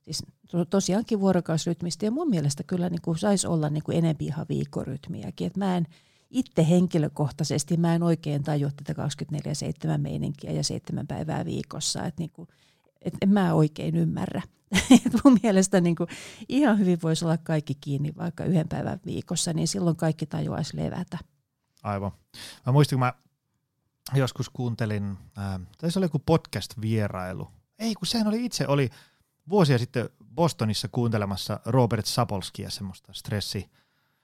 siis 0.00 0.22
tosiaankin 0.70 1.20
vuorokausrytmistä 1.20 2.04
ja 2.04 2.10
mun 2.10 2.30
mielestä 2.30 2.62
kyllä 2.62 2.90
niin 2.90 3.02
kuin 3.02 3.18
saisi 3.18 3.46
olla 3.46 3.70
niin 3.70 3.82
kuin 3.82 3.98
enempi 3.98 4.24
ihan 4.24 4.46
viikkorytmiäkin. 4.48 5.46
Et 5.46 5.56
mä 5.56 5.76
en 5.76 5.86
itse 6.30 6.68
henkilökohtaisesti, 6.68 7.76
mä 7.76 7.94
en 7.94 8.02
oikein 8.02 8.42
tajua 8.42 8.70
tätä 8.84 9.02
24-7 9.96 9.98
meininkiä 9.98 10.52
ja 10.52 10.64
seitsemän 10.64 11.06
päivää 11.06 11.44
viikossa, 11.44 12.04
että 12.04 12.20
niin 12.22 12.30
kuin, 12.30 12.48
et 13.02 13.14
en 13.22 13.28
mä 13.28 13.54
oikein 13.54 13.96
ymmärrä. 13.96 14.42
Et 15.06 15.12
mun 15.24 15.38
mielestä 15.42 15.80
niin 15.80 15.96
kuin 15.96 16.08
ihan 16.48 16.78
hyvin 16.78 16.98
voisi 17.02 17.24
olla 17.24 17.38
kaikki 17.38 17.74
kiinni 17.74 18.12
vaikka 18.16 18.44
yhden 18.44 18.68
päivän 18.68 19.00
viikossa, 19.06 19.52
niin 19.52 19.68
silloin 19.68 19.96
kaikki 19.96 20.26
tajuaisi 20.26 20.76
levätä. 20.76 21.18
Aivan. 21.82 22.12
Mä 22.66 22.72
muistin, 22.72 22.96
kun 22.96 23.06
mä 23.06 23.12
joskus 24.14 24.50
kuuntelin, 24.50 25.18
tai 25.78 25.90
se 25.90 25.98
oli 25.98 26.04
joku 26.04 26.18
podcast-vierailu. 26.18 27.48
Ei, 27.78 27.94
kun 27.94 28.06
sehän 28.06 28.26
oli 28.26 28.44
itse, 28.44 28.66
oli 28.66 28.90
vuosia 29.48 29.78
sitten 29.78 30.08
Bostonissa 30.34 30.88
kuuntelemassa 30.88 31.60
Robert 31.64 32.06
Sapolskia, 32.06 32.70
semmoista 32.70 33.12
stressi, 33.12 33.70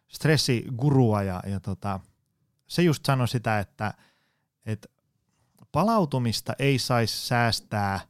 stressigurua, 0.09 1.23
ja, 1.23 1.43
ja 1.47 1.61
tota, 1.61 2.01
se 2.67 2.83
just 2.83 3.05
sanoi 3.05 3.29
sitä, 3.29 3.59
että, 3.59 3.95
että 4.67 4.89
palautumista 5.73 6.53
ei 6.59 6.79
saisi 6.79 7.27
säästää– 7.27 8.01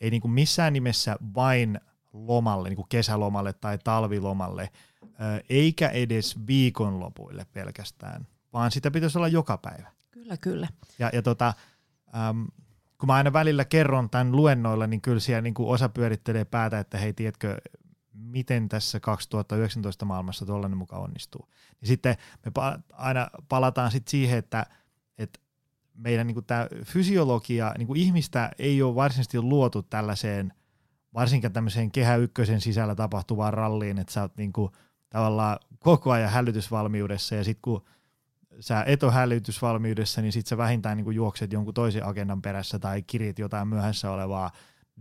ei 0.00 0.10
niin 0.10 0.20
kuin 0.20 0.32
missään 0.32 0.72
nimessä 0.72 1.16
vain 1.34 1.80
lomalle, 2.12 2.68
niin 2.68 2.76
kuin 2.76 2.88
kesälomalle 2.88 3.52
tai 3.52 3.78
talvilomalle, 3.84 4.70
eikä 5.48 5.88
edes 5.88 6.46
viikonlopuille 6.46 7.46
pelkästään, 7.52 8.26
vaan 8.52 8.70
sitä 8.70 8.90
pitäisi 8.90 9.18
olla 9.18 9.28
joka 9.28 9.58
päivä. 9.58 9.92
Kyllä, 10.10 10.36
kyllä. 10.36 10.68
Ja, 10.98 11.10
ja 11.12 11.22
tota, 11.22 11.54
äm, 12.28 12.46
kun 12.98 13.06
mä 13.06 13.14
aina 13.14 13.32
välillä 13.32 13.64
kerron 13.64 14.10
tämän 14.10 14.36
luennoilla, 14.36 14.86
niin 14.86 15.00
kyllä 15.00 15.20
siellä 15.20 15.42
niin 15.42 15.54
kuin 15.54 15.68
osa 15.68 15.88
pyörittelee 15.88 16.44
päätä, 16.44 16.78
että 16.78 16.98
hei, 16.98 17.12
tiedätkö, 17.12 17.56
miten 18.12 18.68
tässä 18.68 19.00
2019 19.00 20.04
maailmassa 20.04 20.46
tuollainen 20.46 20.78
mukaan 20.78 21.02
onnistuu. 21.02 21.48
Niin 21.80 21.88
sitten 21.88 22.16
me 22.44 22.52
pa- 22.58 22.82
aina 22.92 23.30
palataan 23.48 23.90
sitten 23.90 24.10
siihen, 24.10 24.38
että, 24.38 24.66
että 25.18 25.40
meidän 25.98 26.26
niin 26.26 26.44
tämä 26.46 26.66
fysiologia, 26.84 27.74
niin 27.78 27.86
kuin 27.86 28.00
ihmistä 28.00 28.50
ei 28.58 28.82
ole 28.82 28.94
varsinaisesti 28.94 29.40
luotu 29.40 29.82
tällaiseen, 29.82 30.52
varsinkaan 31.14 31.52
tämmöiseen 31.52 31.90
kehä 31.90 32.16
ykkösen 32.16 32.60
sisällä 32.60 32.94
tapahtuvaan 32.94 33.54
ralliin, 33.54 33.98
että 33.98 34.12
sä 34.12 34.22
oot 34.22 34.36
niin 34.36 34.52
kuin, 34.52 34.72
tavallaan 35.10 35.58
koko 35.78 36.10
ajan 36.10 36.30
hälytysvalmiudessa 36.30 37.34
ja 37.34 37.44
sitten 37.44 37.62
kun 37.62 37.84
sä 38.60 38.84
et 38.86 39.02
ole 39.02 39.12
hälytysvalmiudessa, 39.12 40.22
niin 40.22 40.32
sitten 40.32 40.48
sä 40.48 40.56
vähintään 40.56 40.96
niin 40.96 41.04
kuin 41.04 41.16
juokset 41.16 41.52
jonkun 41.52 41.74
toisen 41.74 42.06
agendan 42.06 42.42
perässä 42.42 42.78
tai 42.78 43.02
kirjit 43.02 43.38
jotain 43.38 43.68
myöhässä 43.68 44.10
olevaa 44.10 44.50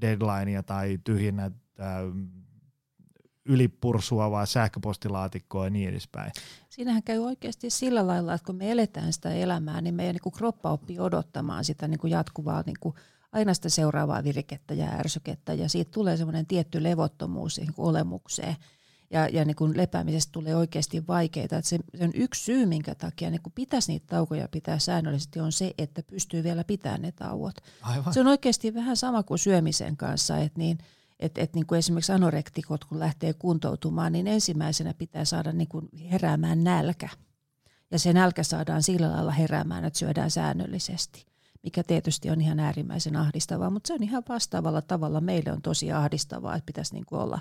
deadlinea 0.01 0.63
tai 0.63 0.99
tyhjennät 1.03 1.53
äh, 1.79 1.87
ylipursuavaa 3.47 4.45
sähköpostilaatikkoa 4.45 5.65
ja 5.65 5.69
niin 5.69 5.89
edespäin. 5.89 6.31
Siinähän 6.69 7.03
käy 7.03 7.17
oikeasti 7.17 7.69
sillä 7.69 8.07
lailla, 8.07 8.33
että 8.33 8.45
kun 8.45 8.55
me 8.55 8.71
eletään 8.71 9.13
sitä 9.13 9.33
elämää, 9.33 9.81
niin 9.81 9.95
meidän 9.95 10.15
niin 10.23 10.33
kroppa 10.33 10.71
oppii 10.71 10.99
odottamaan 10.99 11.65
sitä 11.65 11.87
niin 11.87 11.99
kuin 11.99 12.11
jatkuvaa 12.11 12.63
niin 12.65 12.77
kuin 12.79 12.95
aina 13.31 13.53
sitä 13.53 13.69
seuraavaa 13.69 14.23
virikettä 14.23 14.73
ja 14.73 14.85
ärsykettä, 14.85 15.53
ja 15.53 15.69
siitä 15.69 15.91
tulee 15.91 16.17
semmoinen 16.17 16.45
tietty 16.45 16.83
levottomuus 16.83 17.57
niin 17.57 17.73
kuin 17.73 17.85
olemukseen. 17.85 18.55
Ja, 19.11 19.27
ja 19.27 19.45
niin 19.45 19.55
kuin 19.55 19.77
lepäämisestä 19.77 20.31
tulee 20.31 20.55
oikeasti 20.55 21.07
vaikeita. 21.07 21.57
Että 21.57 21.69
se, 21.69 21.79
se 21.97 22.03
on 22.03 22.11
yksi 22.13 22.43
syy, 22.43 22.65
minkä 22.65 22.95
takia 22.95 23.29
niin 23.29 23.41
kuin 23.41 23.53
pitäisi 23.53 23.91
niitä 23.91 24.05
taukoja 24.07 24.47
pitää 24.47 24.79
säännöllisesti, 24.79 25.39
on 25.39 25.51
se, 25.51 25.73
että 25.77 26.03
pystyy 26.03 26.43
vielä 26.43 26.63
pitämään 26.63 27.01
ne 27.01 27.11
tauot. 27.11 27.55
Aivan. 27.81 28.13
Se 28.13 28.19
on 28.19 28.27
oikeasti 28.27 28.73
vähän 28.73 28.97
sama 28.97 29.23
kuin 29.23 29.39
syömisen 29.39 29.97
kanssa, 29.97 30.37
että 30.37 30.59
niin– 30.59 30.77
että 31.19 31.41
et 31.41 31.53
niin 31.53 31.65
kuin 31.65 31.79
esimerkiksi 31.79 32.11
anorektikot, 32.11 32.85
kun 32.85 32.99
lähtee 32.99 33.33
kuntoutumaan, 33.33 34.11
niin 34.11 34.27
ensimmäisenä 34.27 34.93
pitää 34.93 35.25
saada 35.25 35.51
niin 35.51 35.67
kuin 35.67 35.89
heräämään 36.11 36.63
nälkä. 36.63 37.09
Ja 37.91 37.99
se 37.99 38.13
nälkä 38.13 38.43
saadaan 38.43 38.83
sillä 38.83 39.11
lailla 39.11 39.31
heräämään, 39.31 39.85
että 39.85 39.99
syödään 39.99 40.31
säännöllisesti, 40.31 41.25
mikä 41.63 41.83
tietysti 41.83 42.29
on 42.29 42.41
ihan 42.41 42.59
äärimmäisen 42.59 43.15
ahdistavaa, 43.15 43.69
mutta 43.69 43.87
se 43.87 43.93
on 43.93 44.03
ihan 44.03 44.23
vastaavalla 44.29 44.81
tavalla. 44.81 45.21
Meille 45.21 45.51
on 45.51 45.61
tosi 45.61 45.91
ahdistavaa, 45.91 46.55
että 46.55 46.65
pitäisi 46.65 46.93
niin 46.93 47.05
kuin 47.05 47.21
olla 47.21 47.39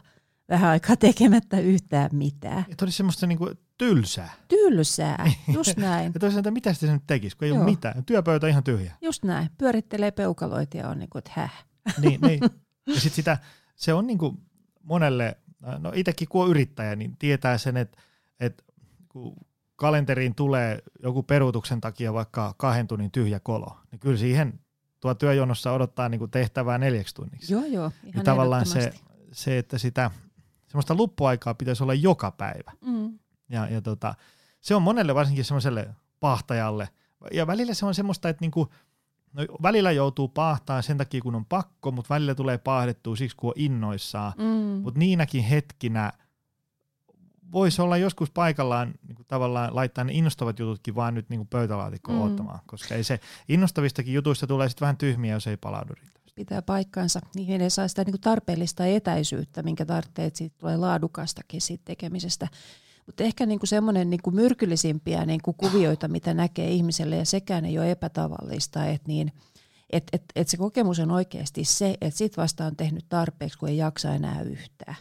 vähän 0.49 0.71
aikaa 0.71 0.97
tekemättä 0.97 1.59
yhtään 1.59 2.11
mitään. 2.13 2.65
Että 2.69 2.85
olisi 2.85 2.97
semmoista 2.97 3.27
niin 3.27 3.39
kuin 3.39 3.59
tylsää. 3.79 4.33
Tylsää, 4.49 5.33
just 5.55 5.77
näin. 5.77 6.13
ja 6.15 6.21
toisaalta, 6.21 6.51
mitä 6.51 6.73
se 6.73 6.93
nyt 6.93 7.03
tekisi, 7.07 7.37
kun 7.37 7.45
ei 7.45 7.49
Joo. 7.49 7.59
ole 7.59 7.71
mitään. 7.71 8.05
Työpöytä 8.05 8.49
ihan 8.49 8.65
tyhjä. 8.65 8.93
Just 9.03 9.25
näin. 9.25 9.51
Pyörittelee 9.59 10.11
peukaloita 10.11 10.77
ja 10.77 10.89
on 10.89 10.99
niin 10.99 11.11
kuin, 11.11 11.19
että 11.19 11.31
häh. 11.35 11.65
niin, 12.01 12.21
niin. 12.21 12.41
Ja 12.87 13.01
sitten 13.01 13.17
sitä 13.17 13.39
se 13.77 13.95
on 13.95 14.07
niin 14.07 14.19
kuin 14.19 14.39
monelle, 14.83 15.37
no 15.79 15.93
itsekin 15.95 16.29
kun 16.29 16.45
on 16.45 16.51
yrittäjä, 16.51 16.97
niin 16.97 17.17
tietää 17.17 17.59
sen, 17.59 17.77
että, 17.77 17.99
että 18.41 18.65
kun 19.09 19.37
kalenteriin 19.77 20.35
tulee 20.35 20.83
joku 21.03 21.23
peruutuksen 21.23 21.81
takia 21.81 22.13
vaikka 22.13 22.55
kahden 22.57 22.87
tunnin 22.87 23.11
tyhjä 23.11 23.41
kolo, 23.41 23.77
niin 23.91 23.99
kyllä 23.99 24.17
siihen 24.17 24.61
tuo 25.01 25.15
työjonossa 25.15 25.73
odottaa 25.73 26.09
niin 26.09 26.19
kuin 26.19 26.31
tehtävää 26.31 26.79
neljäksi 26.79 27.15
tunniksi. 27.15 27.53
Joo, 27.53 27.65
joo, 27.65 27.93
ihan 28.03 28.15
ja 28.17 28.23
tavallaan 28.25 28.67
se, 28.67 28.93
se, 29.33 29.59
että 29.59 29.79
sitä 29.79 30.11
semmoista 30.69 30.95
luppuaikaa 30.95 31.55
pitäisi 31.55 31.83
olla 31.83 31.95
joka 31.95 32.31
päivä. 32.31 32.73
Mm. 32.87 33.19
Ja, 33.49 33.69
ja 33.69 33.83
tota, 33.83 34.15
se 34.61 34.75
on 34.75 34.83
monelle 34.83 35.15
varsinkin 35.15 35.45
semmoiselle 35.45 35.89
pahtajalle, 36.21 36.89
ja 37.33 37.47
välillä 37.47 37.75
se 37.75 37.87
on 37.87 37.95
semmoista, 37.95 38.29
että 38.29 38.41
niinku, 38.43 38.69
No, 39.37 39.47
välillä 39.63 39.93
joutuu 39.93 40.29
pahtaan 40.29 40.83
sen 40.83 40.99
takia, 40.99 41.21
kun 41.21 41.35
on 41.35 41.45
pakko, 41.45 41.91
mutta 41.91 42.15
välillä 42.15 42.35
tulee 42.35 42.59
paahdettua 42.59 43.17
siksi, 43.17 43.37
kun 43.37 43.51
on 43.51 43.55
innoissaan. 43.57 44.33
Mm. 44.39 44.83
Mutta 44.83 44.99
niinäkin 44.99 45.45
hetkinä 45.45 46.13
voisi 47.53 47.83
olla 47.83 47.97
joskus 47.97 48.31
paikallaan 48.31 48.95
niin 49.09 49.17
kuin 49.17 49.27
tavallaan 49.29 49.75
laittaa 49.77 50.05
ne 50.05 50.13
innostavat 50.13 50.59
jututkin 50.59 50.95
vaan 50.95 51.15
nyt 51.15 51.29
niin 51.29 51.39
kuin 51.39 51.49
pöytälaatikkoon 51.49 52.19
mm. 52.19 52.25
ottamaan, 52.25 52.61
koska 52.67 52.95
ei 52.95 53.05
se 53.05 53.21
innostavistakin 53.49 54.15
jutuista 54.15 54.47
tulee 54.47 54.69
sitten 54.69 54.87
vähän 54.87 54.97
tyhmiä, 54.97 55.33
jos 55.35 55.47
ei 55.47 55.57
palaudu 55.57 55.95
riittävästi. 55.95 56.33
Pitää 56.35 56.63
paikkansa. 56.63 57.21
Niihin 57.35 57.61
ei 57.61 57.71
saa 57.71 57.89
sitä 57.89 58.05
niin 58.05 58.13
kuin 58.13 58.21
tarpeellista 58.21 58.87
etäisyyttä, 58.87 59.63
minkä 59.63 59.85
tarvitsee, 59.87 60.25
että 60.25 60.39
siitä 60.39 60.57
tulee 60.59 60.77
laadukastakin 60.77 61.61
siitä 61.61 61.85
tekemisestä. 61.85 62.49
Mutta 63.07 63.25
ehkä 63.25 63.47
niinku 63.47 63.67
semmoinen 63.67 64.11
niinku 64.11 64.31
myrkyllisimpiä 64.31 65.27
niinku 65.27 65.53
kuvioita, 65.53 66.09
mitä 66.09 66.35
näkee 66.35 66.71
ihmiselle, 66.71 67.17
ja 67.17 67.25
sekään 67.25 67.65
ei 67.65 67.79
ole 67.79 67.91
epätavallista, 67.91 68.87
että 68.87 69.09
niin, 69.09 69.33
et, 69.91 70.05
et, 70.13 70.25
et 70.37 70.49
se 70.49 70.57
kokemus 70.57 70.99
on 70.99 71.11
oikeasti 71.11 71.65
se, 71.65 71.97
että 72.01 72.19
sit 72.19 72.37
vasta 72.37 72.67
on 72.67 72.77
tehnyt 72.77 73.07
tarpeeksi, 73.09 73.59
kun 73.59 73.69
ei 73.69 73.77
jaksa 73.77 74.15
enää 74.15 74.43
yhtään. 74.43 74.97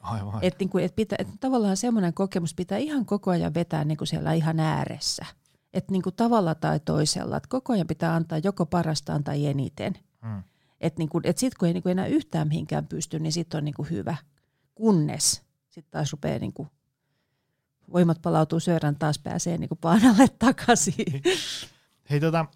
Aivan. 0.00 0.38
Et, 0.42 0.54
niin 0.58 0.70
kuin, 0.70 0.84
et 0.84 0.96
pitä, 0.96 1.16
et 1.18 1.28
tavallaan 1.40 1.76
semmoinen 1.76 2.14
kokemus 2.14 2.54
pitää 2.54 2.78
ihan 2.78 3.06
koko 3.06 3.30
ajan 3.30 3.54
vetää 3.54 3.84
niin 3.84 3.98
kuin 3.98 4.08
siellä 4.08 4.32
ihan 4.32 4.60
ääressä. 4.60 5.26
Että 5.74 5.92
niin 5.92 6.02
kuin 6.02 6.14
tavalla 6.14 6.54
tai 6.54 6.80
toisella, 6.80 7.36
että 7.36 7.48
koko 7.48 7.72
ajan 7.72 7.86
pitää 7.86 8.14
antaa 8.14 8.38
joko 8.44 8.66
parastaan 8.66 9.24
tai 9.24 9.46
eniten. 9.46 9.94
Hmm. 10.26 10.42
Että 10.80 10.98
niin 10.98 11.10
et 11.24 11.38
sitten 11.38 11.58
kun 11.58 11.68
ei 11.68 11.74
niin 11.74 11.82
kuin 11.82 11.90
enää 11.90 12.06
yhtään 12.06 12.48
mihinkään 12.48 12.86
pysty, 12.86 13.20
niin 13.20 13.32
sitten 13.32 13.58
on 13.58 13.64
niin 13.64 13.74
kuin 13.74 13.90
hyvä. 13.90 14.16
Kunnes 14.74 15.42
sitten 15.68 15.90
taas 15.90 16.12
rupeaa 16.12 16.38
niin 16.38 16.52
kuin 16.52 16.68
voimat 17.92 18.22
palautuu 18.22 18.60
syörän, 18.60 18.96
taas 18.96 19.18
pääsee 19.18 19.58
niin 19.58 19.70
paanalle 19.80 20.28
takaisin. 20.38 21.22
Hei 22.10 22.20
tota, 22.20 22.46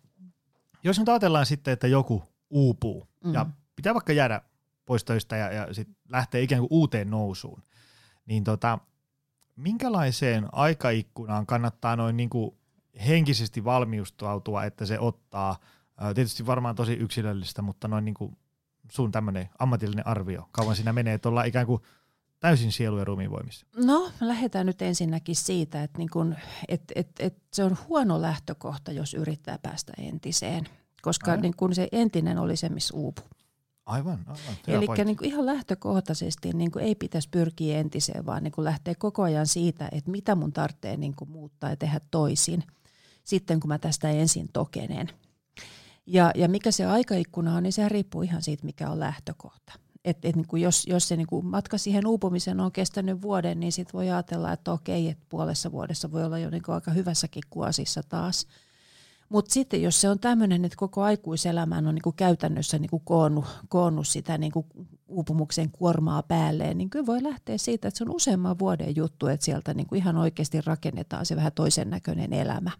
jos 0.85 0.99
nyt 0.99 1.09
ajatellaan 1.09 1.47
sitten, 1.47 1.73
että 1.73 1.87
joku 1.87 2.23
uupuu 2.51 3.09
mm. 3.25 3.35
ja 3.35 3.47
pitää 3.77 3.95
vaikka 3.95 4.13
jäädä 4.13 4.41
pois 4.87 5.05
töistä 5.05 5.37
ja, 5.37 5.53
ja 5.53 5.75
sit 5.75 5.89
lähtee 6.09 6.43
ikään 6.43 6.61
kuin 6.61 6.69
uuteen 6.71 7.11
nousuun, 7.11 7.63
niin 8.27 8.45
tota, 8.45 8.79
minkälaiseen 9.57 10.49
aikaikkunaan 10.53 11.47
kannattaa 11.47 11.97
noin 11.97 12.17
niin 12.17 12.31
kuin 12.31 12.55
henkisesti 13.07 13.65
valmiustautua, 13.65 14.65
että 14.65 14.87
se 14.87 14.99
ottaa, 14.99 15.59
tietysti 16.15 16.47
varmaan 16.47 16.75
tosi 16.75 16.93
yksilöllistä, 16.93 17.63
mutta 17.63 17.89
noin 17.89 18.05
niin 18.05 18.15
kuin 18.15 18.37
sun 18.91 19.13
tämmöinen 19.13 19.49
ammatillinen 19.59 20.07
arvio, 20.07 20.49
kauan 20.53 20.77
siinä 20.77 20.93
menee, 20.93 21.15
että 21.15 21.29
ollaan 21.29 21.47
ikään 21.47 21.67
kuin 21.67 21.83
täysin 22.41 22.73
sielu- 22.73 22.99
ja 22.99 23.05
ruumiinvoimissa? 23.05 23.67
No, 23.77 24.11
lähdetään 24.21 24.67
nyt 24.67 24.83
ensinnäkin 24.83 25.37
siitä, 25.37 25.83
että, 25.83 25.99
niin 25.99 26.11
kun, 26.11 26.37
et, 26.69 26.83
et, 26.95 27.09
et 27.19 27.37
se 27.53 27.65
on 27.65 27.77
huono 27.89 28.23
lähtökohta, 28.23 28.93
jos 28.93 29.15
yrittää 29.15 29.59
päästä 29.59 29.93
entiseen, 29.99 30.69
koska 31.03 31.37
niin 31.37 31.57
kun 31.57 31.75
se 31.75 31.89
entinen 31.93 32.39
oli 32.39 32.57
se, 32.57 32.69
missä 32.69 32.97
uupu. 32.97 33.23
Aivan, 33.87 34.19
aivan. 34.27 34.57
Eli 34.67 35.05
niin 35.05 35.17
ihan 35.23 35.47
lähtökohtaisesti 35.47 36.53
niin 36.53 36.71
kuin 36.71 36.85
ei 36.85 36.95
pitäisi 36.95 37.29
pyrkiä 37.29 37.79
entiseen, 37.79 38.27
vaan 38.27 38.43
niin 38.43 38.53
kuin 38.53 38.65
lähteä 38.65 38.95
koko 38.99 39.23
ajan 39.23 39.47
siitä, 39.47 39.89
että 39.93 40.11
mitä 40.11 40.35
mun 40.35 40.53
tarvitsee 40.53 40.97
niin 40.97 41.15
muuttaa 41.27 41.71
ja 41.71 41.77
tehdä 41.77 42.01
toisin 42.11 42.65
sitten, 43.25 43.61
kun 43.61 43.69
mä 43.69 43.79
tästä 43.79 44.11
ensin 44.11 44.49
tokenen. 44.53 45.09
Ja, 46.07 46.31
ja 46.35 46.49
mikä 46.49 46.71
se 46.71 46.87
aikaikkuna 46.87 47.55
on, 47.55 47.63
niin 47.63 47.73
se 47.73 47.89
riippuu 47.89 48.23
ihan 48.23 48.43
siitä, 48.43 48.65
mikä 48.65 48.91
on 48.91 49.01
lähtökohta. 49.01 49.73
Et, 50.09 50.25
et 50.25 50.37
niin 50.37 50.47
kuin 50.47 50.63
jos, 50.63 50.87
jos 50.87 51.09
se 51.09 51.17
niin 51.17 51.27
kuin 51.27 51.47
matka 51.47 51.79
siihen 51.79 52.07
uupumiseen 52.07 52.61
on 52.61 52.73
kestänyt 52.73 53.23
vuoden, 53.23 53.61
niin 53.61 53.73
sitten 53.73 53.93
voi 53.93 54.11
ajatella, 54.11 54.53
että 54.53 54.73
okei, 54.73 55.09
että 55.09 55.25
puolessa 55.29 55.73
vuodessa 55.73 56.13
voi 56.13 56.25
olla 56.25 56.39
jo 56.39 56.51
niin 56.51 56.63
kuin 56.63 56.75
aika 56.75 56.91
hyvässäkin 56.91 57.43
kuosissa 57.51 58.03
taas. 58.09 58.47
Mutta 59.29 59.53
sitten 59.53 59.83
jos 59.83 60.01
se 60.01 60.09
on 60.09 60.19
tämmöinen, 60.19 60.65
että 60.65 60.77
koko 60.77 61.03
aikuiselämän 61.03 61.87
on 61.87 61.95
niin 61.95 62.03
kuin 62.03 62.17
käytännössä 62.17 62.79
niin 62.79 62.91
kuin 62.91 63.03
koonnut, 63.05 63.45
koonnut 63.69 64.09
sitä 64.09 64.39
niin 64.39 64.53
kuin 64.53 64.67
uupumuksen 65.09 65.71
kuormaa 65.71 66.23
päälleen, 66.23 66.79
niin 66.79 66.91
kyllä 66.91 67.07
voi 67.07 67.23
lähteä 67.23 67.59
siitä, 67.59 67.89
että 67.89 67.99
se 67.99 68.05
on 68.05 68.15
useamman 68.15 68.59
vuoden 68.59 68.97
juttu, 68.97 69.27
että 69.27 69.45
sieltä 69.45 69.75
niin 69.75 69.87
kuin 69.87 69.99
ihan 69.99 70.17
oikeasti 70.17 70.61
rakennetaan 70.61 71.27
se 71.27 71.37
vähän 71.37 71.53
toisen 71.53 71.91
näköinen 71.91 72.33
elämä. 72.33 72.71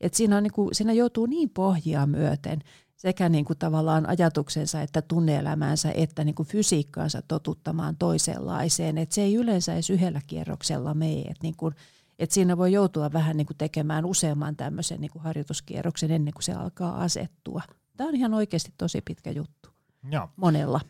Et 0.00 0.14
siinä, 0.14 0.36
on 0.36 0.42
niin 0.42 0.52
kuin, 0.52 0.74
siinä 0.74 0.92
joutuu 0.92 1.26
niin 1.26 1.50
pohjia 1.50 2.06
myöten 2.06 2.58
sekä 3.00 3.28
niin 3.28 3.44
kuin 3.44 3.58
tavallaan 3.58 4.08
ajatuksensa 4.08 4.82
että 4.82 5.02
tunneelämänsä 5.02 5.92
että 5.94 6.24
niin 6.24 6.34
kuin 6.34 6.48
fysiikkaansa 6.48 7.22
totuttamaan 7.22 7.96
toisenlaiseen. 7.96 8.98
Et 8.98 9.12
se 9.12 9.22
ei 9.22 9.34
yleensä 9.34 9.74
edes 9.74 9.90
yhdellä 9.90 10.20
kierroksella 10.26 10.94
mene. 10.94 11.20
Et 11.20 11.42
niin 11.42 11.56
kuin, 11.56 11.74
et 12.18 12.30
siinä 12.30 12.56
voi 12.56 12.72
joutua 12.72 13.12
vähän 13.12 13.36
niin 13.36 13.46
kuin 13.46 13.56
tekemään 13.56 14.04
useamman 14.04 14.56
tämmöisen 14.56 15.00
niin 15.00 15.10
kuin 15.10 15.22
harjoituskierroksen 15.22 16.10
ennen 16.10 16.34
kuin 16.34 16.42
se 16.42 16.52
alkaa 16.52 17.02
asettua. 17.02 17.62
Tämä 17.96 18.08
on 18.08 18.14
ihan 18.14 18.34
oikeasti 18.34 18.72
tosi 18.78 19.00
pitkä 19.00 19.30
juttu 19.30 19.68
Joo. 20.10 20.28
monella. 20.36 20.80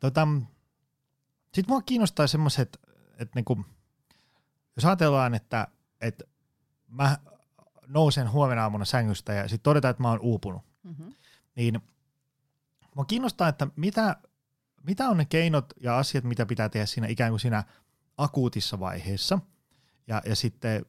Tota, 0.00 0.28
Sitten 1.54 1.74
mua 1.74 1.82
kiinnostaa 1.82 2.26
semmoiset, 2.26 2.78
että 3.18 3.32
niinku, 3.34 3.64
jos 4.76 4.84
ajatellaan, 4.84 5.34
että, 5.34 5.68
että 6.00 6.24
mä 6.88 7.18
nousen 7.86 8.32
huomenna 8.32 8.62
aamuna 8.62 8.84
sängystä 8.84 9.32
ja 9.32 9.42
sitten 9.42 9.62
todetaan, 9.62 9.90
että 9.90 10.02
mä 10.02 10.10
oon 10.10 10.20
uupunut, 10.20 10.62
mm-hmm. 10.82 11.12
Niin 11.56 11.80
mua 12.96 13.04
kiinnostaa, 13.04 13.48
että 13.48 13.66
mitä, 13.76 14.16
mitä 14.86 15.08
on 15.08 15.16
ne 15.16 15.24
keinot 15.24 15.72
ja 15.80 15.98
asiat, 15.98 16.24
mitä 16.24 16.46
pitää 16.46 16.68
tehdä 16.68 16.86
siinä 16.86 17.06
ikään 17.06 17.32
kuin 17.32 17.40
siinä 17.40 17.64
akuutissa 18.16 18.80
vaiheessa. 18.80 19.38
Ja, 20.06 20.22
ja 20.26 20.36
sitten 20.36 20.86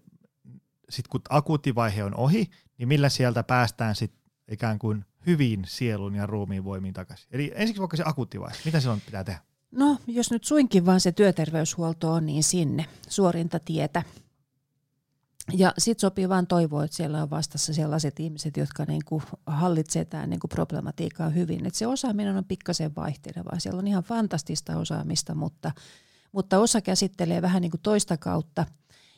sit 0.89 1.07
kun 1.07 1.21
akuutti 1.29 1.75
vaihe 1.75 2.03
on 2.03 2.15
ohi, 2.15 2.49
niin 2.77 2.87
millä 2.87 3.09
sieltä 3.09 3.43
päästään 3.43 3.95
sitten 3.95 4.23
ikään 4.51 4.79
kuin 4.79 5.05
hyvin 5.25 5.63
sielun 5.67 6.15
ja 6.15 6.25
ruumiin 6.25 6.63
voimiin 6.63 6.93
takaisin. 6.93 7.27
Eli 7.31 7.51
ensiksi 7.55 7.79
vaikka 7.79 7.97
se 7.97 8.03
akuutti 8.05 8.39
vaihe, 8.39 8.55
mitä 8.65 8.79
silloin 8.79 9.01
pitää 9.05 9.23
tehdä? 9.23 9.39
No, 9.71 9.97
jos 10.07 10.31
nyt 10.31 10.43
suinkin 10.43 10.85
vaan 10.85 10.99
se 10.99 11.11
työterveyshuolto 11.11 12.11
on, 12.11 12.25
niin 12.25 12.43
sinne 12.43 12.85
suorinta 13.09 13.59
tietä 13.59 14.03
ja 15.51 15.73
sitten 15.77 16.01
sopii 16.01 16.29
vaan 16.29 16.47
toivoa, 16.47 16.83
että 16.83 16.97
siellä 16.97 17.23
on 17.23 17.29
vastassa 17.29 17.73
sellaiset 17.73 18.19
ihmiset, 18.19 18.57
jotka 18.57 18.85
niinku 18.85 19.23
hallitsevat 19.45 20.09
tämän 20.09 20.29
niinku 20.29 20.47
problematiikkaa 20.47 21.29
hyvin. 21.29 21.65
Et 21.65 21.75
se 21.75 21.87
osaaminen 21.87 22.37
on 22.37 22.45
pikkasen 22.45 22.95
vaihtelevaa. 22.95 23.59
Siellä 23.59 23.79
on 23.79 23.87
ihan 23.87 24.03
fantastista 24.03 24.77
osaamista, 24.77 25.35
mutta, 25.35 25.71
mutta 26.31 26.59
osa 26.59 26.81
käsittelee 26.81 27.41
vähän 27.41 27.61
niinku 27.61 27.77
toista 27.77 28.17
kautta 28.17 28.65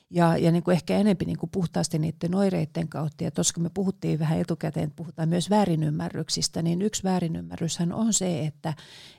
ja, 0.09 0.37
ja 0.37 0.51
niinku 0.51 0.71
ehkä 0.71 0.97
enemmän 0.97 1.25
niinku 1.25 1.47
puhtaasti 1.47 1.99
niiden 1.99 2.35
oireiden 2.35 2.87
kautta. 2.87 3.23
Ja 3.23 3.31
koska 3.31 3.61
me 3.61 3.69
puhuttiin 3.69 4.19
vähän 4.19 4.39
etukäteen, 4.39 4.83
että 4.83 4.95
puhutaan 4.95 5.29
myös 5.29 5.49
väärinymmärryksistä, 5.49 6.61
niin 6.61 6.81
yksi 6.81 7.03
väärinymmärryshän 7.03 7.93
on 7.93 8.13
se, 8.13 8.45
että, 8.45 8.73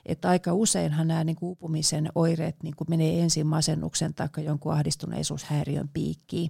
että 0.05 0.29
aika 0.29 0.53
useinhan 0.53 1.07
nämä 1.07 1.23
niinku 1.23 1.51
upumisen 1.51 2.09
oireet 2.15 2.55
niinku 2.63 2.85
menee 2.89 3.21
ensin 3.21 3.47
masennuksen 3.47 4.13
tai 4.13 4.27
jonkun 4.37 4.73
ahdistuneisuushäiriön 4.73 5.89
piikkiin. 5.93 6.49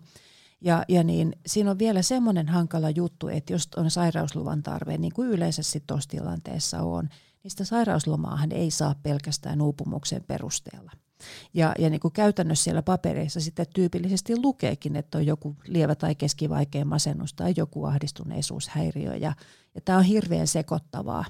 Ja, 0.62 0.84
ja 0.88 1.04
niin, 1.04 1.36
siinä 1.46 1.72
on 1.72 1.80
vielä 1.80 2.02
semmoinen 2.02 2.48
hankala 2.48 2.90
juttu, 2.90 3.28
että 3.28 3.54
jos 3.54 3.70
on 3.76 3.92
sairausluvan 3.92 4.64
tarve, 4.64 4.98
niin 4.98 5.14
kuin 5.14 5.30
yleensä 5.30 5.62
tuossa 5.88 6.10
tilanteessa 6.10 6.82
on, 6.82 7.10
niin 7.44 7.52
sitä 7.52 7.66
sairauslomaahan 7.66 8.52
ei 8.52 8.72
saa 8.72 8.96
pelkästään 9.04 9.62
uupumuksen 9.62 10.24
perusteella. 10.24 10.92
Ja, 11.54 11.74
ja 11.80 11.90
niin 11.90 12.00
kuin 12.00 12.12
käytännössä 12.12 12.64
siellä 12.64 12.84
papereissa 12.84 13.40
sitten 13.40 13.66
tyypillisesti 13.74 14.42
lukeekin, 14.42 14.96
että 14.96 15.18
on 15.18 15.26
joku 15.26 15.56
lievä 15.68 15.96
tai 15.96 16.16
keskivaikea 16.16 16.86
masennus 16.86 17.34
tai 17.34 17.54
joku 17.58 17.86
ahdistuneisuushäiriö. 17.86 19.16
Ja, 19.16 19.34
ja 19.76 19.82
tämä 19.82 19.98
on 19.98 20.04
hirveän 20.04 20.48
sekoittavaa. 20.48 21.26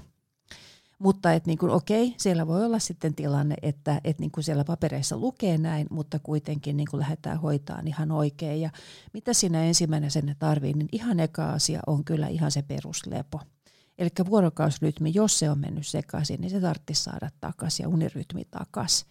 Mutta 0.98 1.32
että 1.32 1.46
niin 1.46 1.58
kuin, 1.58 1.72
okei, 1.72 2.14
siellä 2.16 2.46
voi 2.46 2.64
olla 2.64 2.78
sitten 2.78 3.14
tilanne, 3.14 3.54
että, 3.62 4.00
että 4.04 4.20
niin 4.20 4.30
kuin 4.30 4.44
siellä 4.44 4.64
papereissa 4.64 5.16
lukee 5.16 5.58
näin, 5.58 5.86
mutta 5.90 6.18
kuitenkin 6.18 6.76
niin 6.76 6.88
kuin 6.90 7.00
lähdetään 7.00 7.40
hoitaan 7.40 7.88
ihan 7.88 8.12
oikein. 8.12 8.60
Ja 8.60 8.70
mitä 9.12 9.32
siinä 9.32 9.64
ensimmäisenä 9.64 10.10
sen 10.10 10.36
tarvii, 10.38 10.72
niin 10.72 10.88
ihan 10.92 11.20
eka 11.20 11.50
asia 11.50 11.80
on 11.86 12.04
kyllä 12.04 12.28
ihan 12.28 12.50
se 12.50 12.62
peruslepo. 12.62 13.40
Eli 13.98 14.08
vuorokausrytmi, 14.30 15.10
jos 15.14 15.38
se 15.38 15.50
on 15.50 15.58
mennyt 15.58 15.86
sekaisin, 15.86 16.40
niin 16.40 16.50
se 16.50 16.60
tarvitsisi 16.60 17.02
saada 17.02 17.30
takaisin 17.40 17.84
ja 17.84 17.88
unirytmi 17.88 18.42
takaisin. 18.50 19.08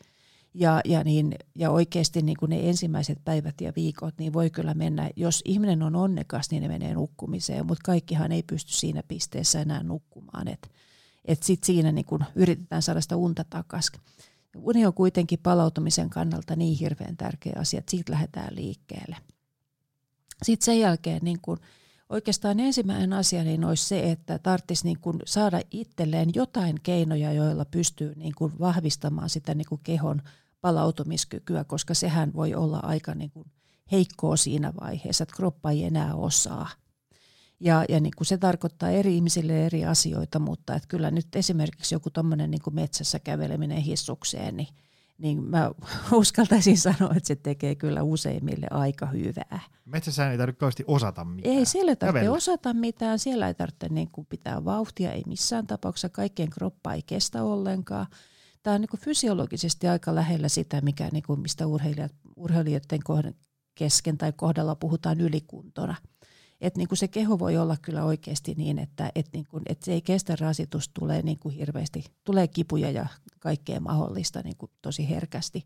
Ja, 0.54 0.82
ja, 0.86 1.04
niin, 1.04 1.36
ja 1.56 1.72
oikeasti 1.72 2.22
niin 2.22 2.38
kuin 2.40 2.50
ne 2.50 2.70
ensimmäiset 2.70 3.20
päivät 3.26 3.62
ja 3.62 3.74
viikot, 3.76 4.14
niin 4.18 4.34
voi 4.34 4.50
kyllä 4.50 4.74
mennä, 4.74 5.10
jos 5.16 5.42
ihminen 5.46 5.84
on 5.84 5.96
onnekas, 5.96 6.52
niin 6.52 6.64
ne 6.64 6.68
menee 6.68 6.94
nukkumiseen, 6.94 7.66
mutta 7.66 7.82
kaikkihan 7.86 8.32
ei 8.32 8.44
pysty 8.44 8.72
siinä 8.72 9.04
pisteessä 9.08 9.62
enää 9.62 9.84
nukkumaan. 9.84 10.48
Että 10.48 10.68
että 11.28 11.46
sitten 11.46 11.66
siinä 11.66 11.92
niin 11.92 12.06
kun 12.06 12.24
yritetään 12.36 12.82
saada 12.82 13.02
sitä 13.02 13.16
unta 13.16 13.46
takaisin. 13.50 14.00
Uni 14.56 14.86
on 14.86 14.94
kuitenkin 14.94 15.40
palautumisen 15.44 16.10
kannalta 16.10 16.56
niin 16.56 16.78
hirveän 16.78 17.18
tärkeä 17.18 17.54
asia, 17.60 17.80
että 17.80 17.92
siitä 17.92 18.12
lähdetään 18.12 18.56
liikkeelle. 18.56 19.16
Sitten 20.44 20.66
sen 20.66 20.80
jälkeen 20.80 21.20
niin 21.24 21.40
kun, 21.42 21.58
oikeastaan 22.10 22.60
ensimmäinen 22.60 23.14
asia 23.14 23.44
niin 23.44 23.66
olisi 23.66 23.86
se, 23.86 24.12
että 24.12 24.40
tarvitsisi 24.40 24.86
niin 24.86 25.00
kun 25.00 25.20
saada 25.26 25.62
itselleen 25.72 26.30
jotain 26.36 26.76
keinoja, 26.84 27.34
joilla 27.34 27.66
pystyy 27.66 28.14
niin 28.16 28.34
kun 28.36 28.60
vahvistamaan 28.60 29.30
sitä 29.30 29.56
niin 29.56 29.68
kun 29.70 29.80
kehon 29.84 30.22
palautumiskykyä, 30.62 31.64
koska 31.64 31.94
sehän 31.94 32.34
voi 32.34 32.56
olla 32.56 32.80
aika 32.84 33.16
niin 33.16 33.32
kun 33.32 33.46
heikkoa 33.92 34.38
siinä 34.38 34.74
vaiheessa, 34.82 35.24
että 35.24 35.36
kroppa 35.36 35.72
ei 35.72 35.84
enää 35.84 36.16
osaa 36.16 36.70
ja, 37.60 37.86
ja 37.90 38.00
niin 38.00 38.14
kuin 38.18 38.28
se 38.28 38.38
tarkoittaa 38.38 38.90
eri 38.90 39.16
ihmisille 39.16 39.66
eri 39.66 39.86
asioita, 39.86 40.40
mutta 40.40 40.76
että 40.76 40.88
kyllä 40.88 41.12
nyt 41.12 41.36
esimerkiksi 41.36 41.96
joku 41.96 42.10
tuommoinen 42.10 42.52
niin 42.52 42.62
metsässä 42.72 43.20
käveleminen 43.20 43.78
hissukseen, 43.78 44.58
niin, 44.58 44.68
niin 45.18 45.44
mä 45.44 45.72
uskaltaisin 46.12 46.78
sanoa, 46.78 47.14
että 47.16 47.28
se 47.28 47.36
tekee 47.36 47.76
kyllä 47.76 48.04
useimmille 48.04 48.68
aika 48.72 49.06
hyvää. 49.06 49.60
Metsässä 49.86 50.32
ei 50.32 50.38
tarvitse 50.38 50.60
kauheasti 50.60 50.84
osata 50.88 51.26
mitään. 51.26 51.56
Ei 51.56 51.66
siellä 51.66 51.92
ei 51.92 51.96
tarvitse 51.96 52.20
Kävellä. 52.20 52.38
osata 52.38 52.74
mitään, 52.74 53.20
siellä 53.20 53.48
ei 53.48 53.54
tarvitse 53.54 53.90
niin 53.90 54.10
kuin 54.12 54.28
pitää 54.30 54.66
vauhtia, 54.66 55.12
ei 55.12 55.24
missään 55.28 55.68
tapauksessa, 55.68 56.10
kaikkien 56.10 56.50
kroppa 56.50 56.94
ei 56.94 57.02
kestä 57.02 57.44
ollenkaan. 57.44 58.08
Tämä 58.64 58.74
on 58.74 58.82
niin 58.82 58.90
kuin 58.90 59.02
fysiologisesti 59.02 59.88
aika 59.88 60.16
lähellä 60.16 60.50
sitä, 60.50 60.82
mikä, 60.82 61.10
niin 61.12 61.24
kuin 61.28 61.40
mistä 61.40 61.68
urheilijat, 61.68 62.12
urheilijoiden 62.36 63.34
kesken 63.76 64.18
tai 64.18 64.34
kohdalla 64.34 64.76
puhutaan 64.76 65.22
ylikuntona– 65.22 65.96
että 66.62 66.78
niin 66.78 66.88
kuin 66.88 66.98
se 66.98 67.08
keho 67.08 67.40
voi 67.40 67.58
olla 67.58 67.78
kyllä 67.82 68.04
oikeasti 68.04 68.54
niin, 68.58 68.80
että 68.80 69.12
et 69.16 69.30
niin 69.34 69.46
kuin, 69.50 69.64
et 69.66 69.84
se 69.84 69.94
ei 69.94 70.02
kestä 70.02 70.36
rasitus, 70.36 70.90
tulee 70.90 71.22
niin 71.22 71.40
kuin 71.40 71.56
hirveästi, 71.56 72.04
tulee 72.24 72.48
kipuja 72.48 72.92
ja 72.92 73.08
kaikkea 73.40 73.80
mahdollista 73.80 74.42
niin 74.42 74.58
kuin 74.58 74.72
tosi 74.82 75.10
herkästi. 75.10 75.66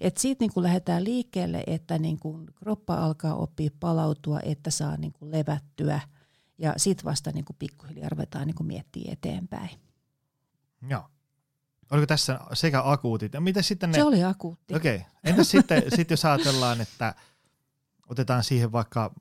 Et 0.00 0.16
siitä 0.16 0.42
niin 0.42 0.52
kuin 0.52 0.64
lähdetään 0.64 1.04
liikkeelle, 1.04 1.64
että 1.66 1.98
niin 1.98 2.18
kuin 2.18 2.46
kroppa 2.54 2.94
alkaa 2.94 3.34
oppia 3.34 3.70
palautua, 3.80 4.40
että 4.40 4.70
saa 4.70 4.96
niin 4.96 5.12
kuin 5.12 5.30
levättyä 5.30 6.00
ja 6.58 6.74
sitten 6.76 7.04
vasta 7.04 7.30
niin 7.32 7.44
kuin 7.44 7.56
pikkuhiljaa 7.58 8.08
ruvetaan 8.08 8.46
niin 8.46 8.54
kuin 8.54 8.66
miettiä 8.66 9.12
eteenpäin. 9.12 9.70
Joo. 10.88 11.02
Oliko 11.90 12.06
tässä 12.06 12.40
sekä 12.52 12.82
akuutit? 12.84 13.32
Mitä 13.40 13.62
sitten 13.62 13.90
ne... 13.90 13.94
Se 13.94 14.04
oli 14.04 14.24
akuutti. 14.24 14.74
Okei. 14.74 14.96
Okay. 14.96 15.08
Entäs 15.24 15.50
sitten, 15.50 15.82
sit 15.96 16.10
jos 16.10 16.24
ajatellaan, 16.24 16.80
että 16.80 17.14
otetaan 18.08 18.44
siihen 18.44 18.72
vaikka 18.72 19.14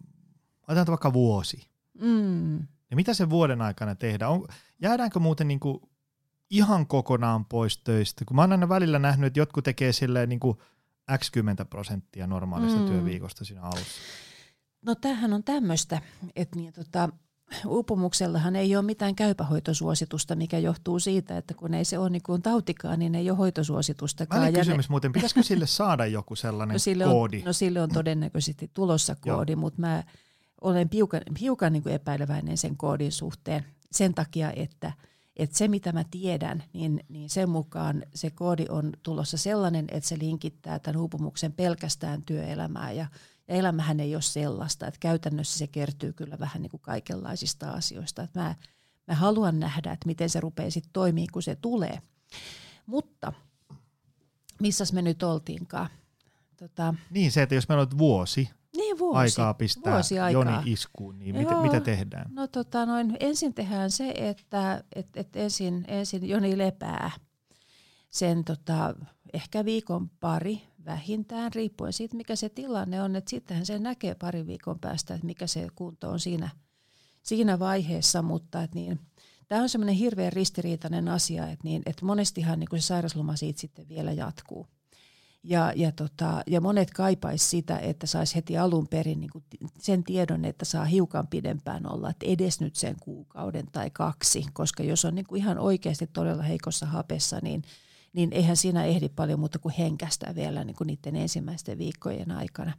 otetaan 0.71 0.93
vaikka 0.93 1.13
vuosi. 1.13 1.67
Mm. 2.01 2.59
Ja 2.59 2.95
mitä 2.95 3.13
se 3.13 3.29
vuoden 3.29 3.61
aikana 3.61 3.95
tehdään? 3.95 4.31
On, 4.31 4.47
jäädäänkö 4.81 5.19
muuten 5.19 5.47
niin 5.47 5.59
kuin 5.59 5.81
ihan 6.49 6.87
kokonaan 6.87 7.45
pois 7.45 7.77
töistä? 7.77 8.25
Kun 8.25 8.35
mä 8.35 8.41
oon 8.41 8.51
aina 8.51 8.69
välillä 8.69 8.99
nähnyt, 8.99 9.27
että 9.27 9.39
jotkut 9.39 9.63
tekee 9.63 9.91
silleen 9.91 10.29
niin 10.29 10.39
kuin 10.39 10.57
x 11.17 11.31
10 11.31 11.67
prosenttia 11.67 12.27
normaalista 12.27 12.79
mm. 12.79 12.85
työviikosta 12.85 13.45
siinä 13.45 13.61
alussa. 13.61 14.01
no 14.85 14.95
tämähän 14.95 15.33
on 15.33 15.43
tämmöistä, 15.43 16.01
että 16.35 16.59
niin, 16.59 16.73
tota, 16.73 17.09
uupumuksellahan 17.65 18.55
ei 18.55 18.75
ole 18.75 18.85
mitään 18.85 19.15
käypähoitosuositusta, 19.15 20.35
mikä 20.35 20.59
johtuu 20.59 20.99
siitä, 20.99 21.37
että 21.37 21.53
kun 21.53 21.73
ei 21.73 21.85
se 21.85 21.97
ole 21.97 22.09
niin 22.09 22.23
kuin 22.23 22.41
tautikaan, 22.41 22.99
niin 22.99 23.15
ei 23.15 23.29
ole 23.29 23.37
hoitosuositustakaan. 23.37 24.41
Välin 24.41 24.55
kysymys 24.55 24.89
ne... 24.89 24.93
muuten, 24.93 25.11
pitäisikö 25.11 25.43
sille 25.43 25.67
saada 25.67 26.05
joku 26.05 26.35
sellainen 26.35 26.73
no 26.75 26.79
sille 26.79 27.03
koodi? 27.03 27.37
On, 27.37 27.43
no 27.43 27.53
sille 27.53 27.81
on 27.81 27.89
todennäköisesti 27.89 28.71
tulossa 28.73 29.15
koodi, 29.15 29.55
mutta 29.55 29.81
mä 29.81 30.03
olen 30.61 30.89
hiukan, 30.93 31.21
hiukan 31.39 31.73
niin 31.73 31.83
kuin 31.83 31.95
epäileväinen 31.95 32.57
sen 32.57 32.77
koodin 32.77 33.11
suhteen 33.11 33.65
sen 33.91 34.13
takia, 34.13 34.51
että, 34.51 34.91
että 35.37 35.57
se 35.57 35.67
mitä 35.67 35.91
mä 35.91 36.03
tiedän, 36.11 36.63
niin, 36.73 37.03
niin 37.09 37.29
sen 37.29 37.49
mukaan 37.49 38.03
se 38.13 38.29
koodi 38.29 38.65
on 38.69 38.91
tulossa 39.03 39.37
sellainen, 39.37 39.85
että 39.91 40.09
se 40.09 40.19
linkittää 40.19 40.79
tämän 40.79 41.01
uupumuksen 41.01 41.53
pelkästään 41.53 42.21
työelämään 42.21 42.97
ja 42.97 43.07
ja 43.51 43.57
elämähän 43.57 43.99
ei 43.99 44.15
ole 44.15 44.21
sellaista, 44.21 44.87
että 44.87 44.99
käytännössä 44.99 45.59
se 45.59 45.67
kertyy 45.67 46.13
kyllä 46.13 46.39
vähän 46.39 46.61
niin 46.61 46.69
kuin 46.69 46.81
kaikenlaisista 46.81 47.71
asioista. 47.71 48.23
Että 48.23 48.39
mä, 48.39 48.55
mä 49.07 49.15
haluan 49.15 49.59
nähdä, 49.59 49.91
että 49.91 50.07
miten 50.07 50.29
se 50.29 50.39
rupeaa 50.39 50.69
sitten 50.69 50.93
toimii, 50.93 51.27
kun 51.27 51.43
se 51.43 51.55
tulee. 51.55 52.01
Mutta 52.85 53.33
missä 54.59 54.83
me 54.93 55.01
nyt 55.01 55.23
oltiinkaan? 55.23 55.89
Tota, 56.57 56.93
niin 57.09 57.31
se, 57.31 57.41
että 57.41 57.55
jos 57.55 57.69
meillä 57.69 57.81
on 57.81 57.97
vuosi, 57.97 58.49
niin, 58.77 58.99
vuosi 58.99 59.17
aikaa 59.17 59.53
pistää 59.53 59.93
vuosi 59.93 60.19
aikaa. 60.19 60.43
Joni 60.43 60.71
iskuun, 60.71 61.19
niin 61.19 61.37
mitä, 61.37 61.61
mitä 61.61 61.79
tehdään? 61.79 62.31
No 62.33 62.47
tota 62.47 62.85
noin, 62.85 63.17
ensin 63.19 63.53
tehdään 63.53 63.91
se, 63.91 64.13
että 64.17 64.83
et, 64.95 65.07
et 65.15 65.35
ensin, 65.35 65.85
ensin 65.87 66.29
Joni 66.29 66.57
lepää 66.57 67.11
sen 68.09 68.43
tota, 68.43 68.95
ehkä 69.33 69.65
viikon 69.65 70.09
pari 70.09 70.61
vähintään, 70.85 71.53
riippuen 71.53 71.93
siitä, 71.93 72.17
mikä 72.17 72.35
se 72.35 72.49
tilanne 72.49 73.01
on. 73.01 73.15
Että 73.15 73.29
sittenhän 73.29 73.65
se 73.65 73.79
näkee 73.79 74.15
parin 74.15 74.47
viikon 74.47 74.79
päästä, 74.79 75.13
että 75.13 75.25
mikä 75.25 75.47
se 75.47 75.67
kunto 75.75 76.09
on 76.09 76.19
siinä, 76.19 76.49
siinä 77.23 77.59
vaiheessa, 77.59 78.21
mutta 78.21 78.63
että 78.63 78.75
niin, 78.75 78.99
tämä 79.47 79.61
on 79.61 79.69
semmoinen 79.69 79.95
hirveän 79.95 80.33
ristiriitainen 80.33 81.07
asia, 81.07 81.43
että, 81.47 81.63
niin, 81.63 81.81
että 81.85 82.05
monestihan 82.05 82.59
niin 82.59 82.69
se 82.75 82.81
sairasloma 82.81 83.35
siitä 83.35 83.61
sitten 83.61 83.89
vielä 83.89 84.11
jatkuu. 84.11 84.67
Ja, 85.43 85.73
ja, 85.75 85.91
tota, 85.91 86.43
ja 86.47 86.61
monet 86.61 86.91
kaipaisi 86.91 87.49
sitä, 87.49 87.79
että 87.79 88.07
saisi 88.07 88.35
heti 88.35 88.57
alun 88.57 88.87
perin 88.87 89.19
niin 89.19 89.31
kuin 89.31 89.43
sen 89.77 90.03
tiedon, 90.03 90.45
että 90.45 90.65
saa 90.65 90.85
hiukan 90.85 91.27
pidempään 91.27 91.91
olla, 91.93 92.09
että 92.09 92.25
edes 92.25 92.61
nyt 92.61 92.75
sen 92.75 92.95
kuukauden 92.99 93.65
tai 93.71 93.89
kaksi, 93.89 94.45
koska 94.53 94.83
jos 94.83 95.05
on 95.05 95.15
niin 95.15 95.25
kuin 95.25 95.41
ihan 95.41 95.59
oikeasti 95.59 96.09
todella 96.13 96.43
heikossa 96.43 96.85
hapessa, 96.85 97.39
niin– 97.41 97.63
niin 98.13 98.33
eihän 98.33 98.57
siinä 98.57 98.85
ehdi 98.85 99.09
paljon 99.09 99.39
muuta 99.39 99.59
kuin 99.59 99.75
henkästä 99.77 100.35
vielä 100.35 100.63
niin 100.63 100.75
kuin 100.75 100.87
niiden 100.87 101.15
ensimmäisten 101.15 101.77
viikkojen 101.77 102.31
aikana. 102.31 102.73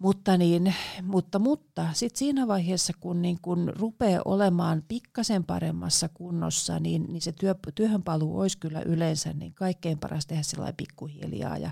Mutta, 0.00 0.36
niin, 0.36 0.74
mutta, 1.02 1.38
mutta 1.38 1.86
sitten 1.92 2.18
siinä 2.18 2.46
vaiheessa, 2.46 2.92
kun, 3.00 3.22
niin 3.22 3.38
kun 3.42 3.72
rupeaa 3.76 4.22
olemaan 4.24 4.82
pikkasen 4.88 5.44
paremmassa 5.44 6.08
kunnossa, 6.08 6.78
niin, 6.78 7.06
niin 7.08 7.22
se 7.22 7.32
työ, 7.32 7.54
työhönpaluu 7.74 8.40
olisi 8.40 8.58
kyllä 8.58 8.80
yleensä 8.80 9.32
niin 9.32 9.54
kaikkein 9.54 9.98
paras 9.98 10.26
tehdä 10.26 10.42
sellainen 10.42 10.76
pikkuhiljaa. 10.76 11.58
Ja 11.58 11.70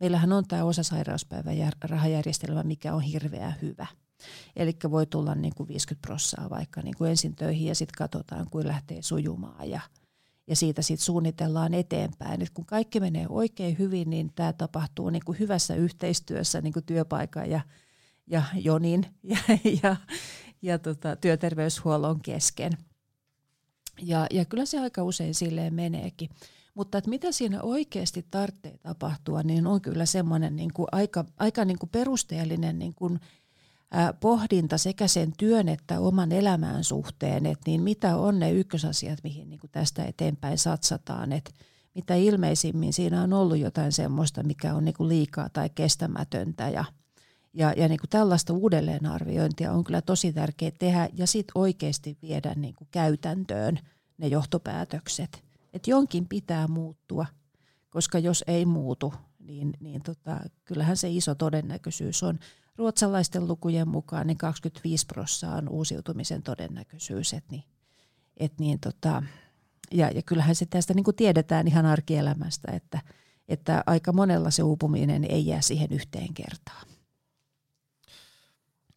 meillähän 0.00 0.32
on 0.32 0.44
tämä 0.48 0.64
osasairauspäivärahajärjestelmä, 0.64 2.62
mikä 2.62 2.94
on 2.94 3.02
hirveän 3.02 3.54
hyvä. 3.62 3.86
Eli 4.56 4.76
voi 4.90 5.06
tulla 5.06 5.34
niin 5.34 5.54
kuin 5.56 5.68
50 5.68 6.06
prossaa 6.06 6.50
vaikka 6.50 6.82
niin 6.82 6.94
kuin 6.98 7.10
ensin 7.10 7.36
töihin 7.36 7.68
ja 7.68 7.74
sitten 7.74 7.98
katsotaan, 7.98 8.46
kuin 8.50 8.68
lähtee 8.68 9.02
sujumaan 9.02 9.70
ja– 9.70 9.80
ja 10.46 10.56
siitä 10.56 10.82
sitten 10.82 11.04
suunnitellaan 11.04 11.74
eteenpäin. 11.74 12.42
Et 12.42 12.50
kun 12.50 12.66
kaikki 12.66 13.00
menee 13.00 13.26
oikein 13.28 13.78
hyvin, 13.78 14.10
niin 14.10 14.32
tämä 14.34 14.52
tapahtuu 14.52 15.10
niin 15.10 15.24
kuin 15.24 15.38
hyvässä 15.38 15.74
yhteistyössä 15.74 16.60
niin 16.60 16.72
kuin 16.72 16.84
työpaikan 16.84 17.50
ja, 17.50 17.60
ja 18.26 18.42
Jonin 18.54 19.06
ja, 19.22 19.38
ja, 19.82 19.96
ja 20.62 20.78
tota, 20.78 21.16
työterveyshuollon 21.16 22.20
kesken. 22.20 22.72
Ja, 24.02 24.26
ja 24.30 24.44
kyllä 24.44 24.66
se 24.66 24.80
aika 24.80 25.02
usein 25.02 25.34
silleen 25.34 25.74
meneekin. 25.74 26.30
Mutta 26.74 26.98
että 26.98 27.10
mitä 27.10 27.32
siinä 27.32 27.62
oikeasti 27.62 28.26
tarvitsee 28.30 28.78
tapahtua, 28.82 29.42
niin 29.42 29.66
on 29.66 29.80
kyllä 29.80 30.06
semmoinen 30.06 30.56
niin 30.56 30.72
kuin 30.72 30.86
aika, 30.92 31.24
aika 31.36 31.64
niin 31.64 31.78
kuin 31.78 31.90
perusteellinen 31.90 32.78
niin 32.78 32.94
kuin 32.94 33.20
pohdinta 34.20 34.78
sekä 34.78 35.08
sen 35.08 35.32
työn 35.38 35.68
että 35.68 36.00
oman 36.00 36.32
elämän 36.32 36.84
suhteen, 36.84 37.46
että 37.46 37.62
niin 37.66 37.82
mitä 37.82 38.16
on 38.16 38.38
ne 38.38 38.52
ykkösasiat, 38.52 39.18
mihin 39.22 39.50
niin 39.50 39.60
tästä 39.72 40.04
eteenpäin 40.04 40.58
satsataan, 40.58 41.32
että 41.32 41.50
mitä 41.94 42.14
ilmeisimmin 42.14 42.92
siinä 42.92 43.22
on 43.22 43.32
ollut 43.32 43.58
jotain 43.58 43.92
semmoista, 43.92 44.42
mikä 44.42 44.74
on 44.74 44.84
niin 44.84 44.94
liikaa 44.98 45.48
tai 45.48 45.70
kestämätöntä 45.70 46.68
ja, 46.68 46.84
ja, 47.54 47.72
ja 47.76 47.88
niin 47.88 48.00
kuin 48.00 48.10
tällaista 48.10 48.52
uudelleenarviointia 48.52 49.72
on 49.72 49.84
kyllä 49.84 50.02
tosi 50.02 50.32
tärkeää 50.32 50.72
tehdä 50.78 51.08
ja 51.14 51.26
sitten 51.26 51.52
oikeasti 51.54 52.18
viedä 52.22 52.54
niin 52.56 52.74
kuin 52.74 52.88
käytäntöön 52.90 53.78
ne 54.18 54.26
johtopäätökset. 54.26 55.44
Että 55.72 55.90
jonkin 55.90 56.28
pitää 56.28 56.68
muuttua, 56.68 57.26
koska 57.90 58.18
jos 58.18 58.44
ei 58.46 58.66
muutu, 58.66 59.14
niin, 59.38 59.72
niin 59.80 60.02
tota, 60.02 60.40
kyllähän 60.64 60.96
se 60.96 61.10
iso 61.10 61.34
todennäköisyys 61.34 62.22
on 62.22 62.38
ruotsalaisten 62.78 63.48
lukujen 63.48 63.88
mukaan 63.88 64.26
niin 64.26 64.38
25 64.38 65.06
prosenttia 65.06 65.56
on 65.56 65.68
uusiutumisen 65.68 66.42
todennäköisyys. 66.42 67.32
Et 67.32 67.44
niin, 67.50 67.64
et 68.36 68.52
niin 68.58 68.80
tota, 68.80 69.22
ja, 69.92 70.10
ja 70.10 70.22
kyllähän 70.22 70.54
se 70.54 70.66
tästä 70.66 70.94
niin 70.94 71.04
kuin 71.04 71.16
tiedetään 71.16 71.68
ihan 71.68 71.86
arkielämästä, 71.86 72.72
että, 72.72 73.00
että 73.48 73.82
aika 73.86 74.12
monella 74.12 74.50
se 74.50 74.62
uupuminen 74.62 75.24
ei 75.24 75.46
jää 75.46 75.60
siihen 75.60 75.92
yhteen 75.92 76.34
kertaan. 76.34 76.86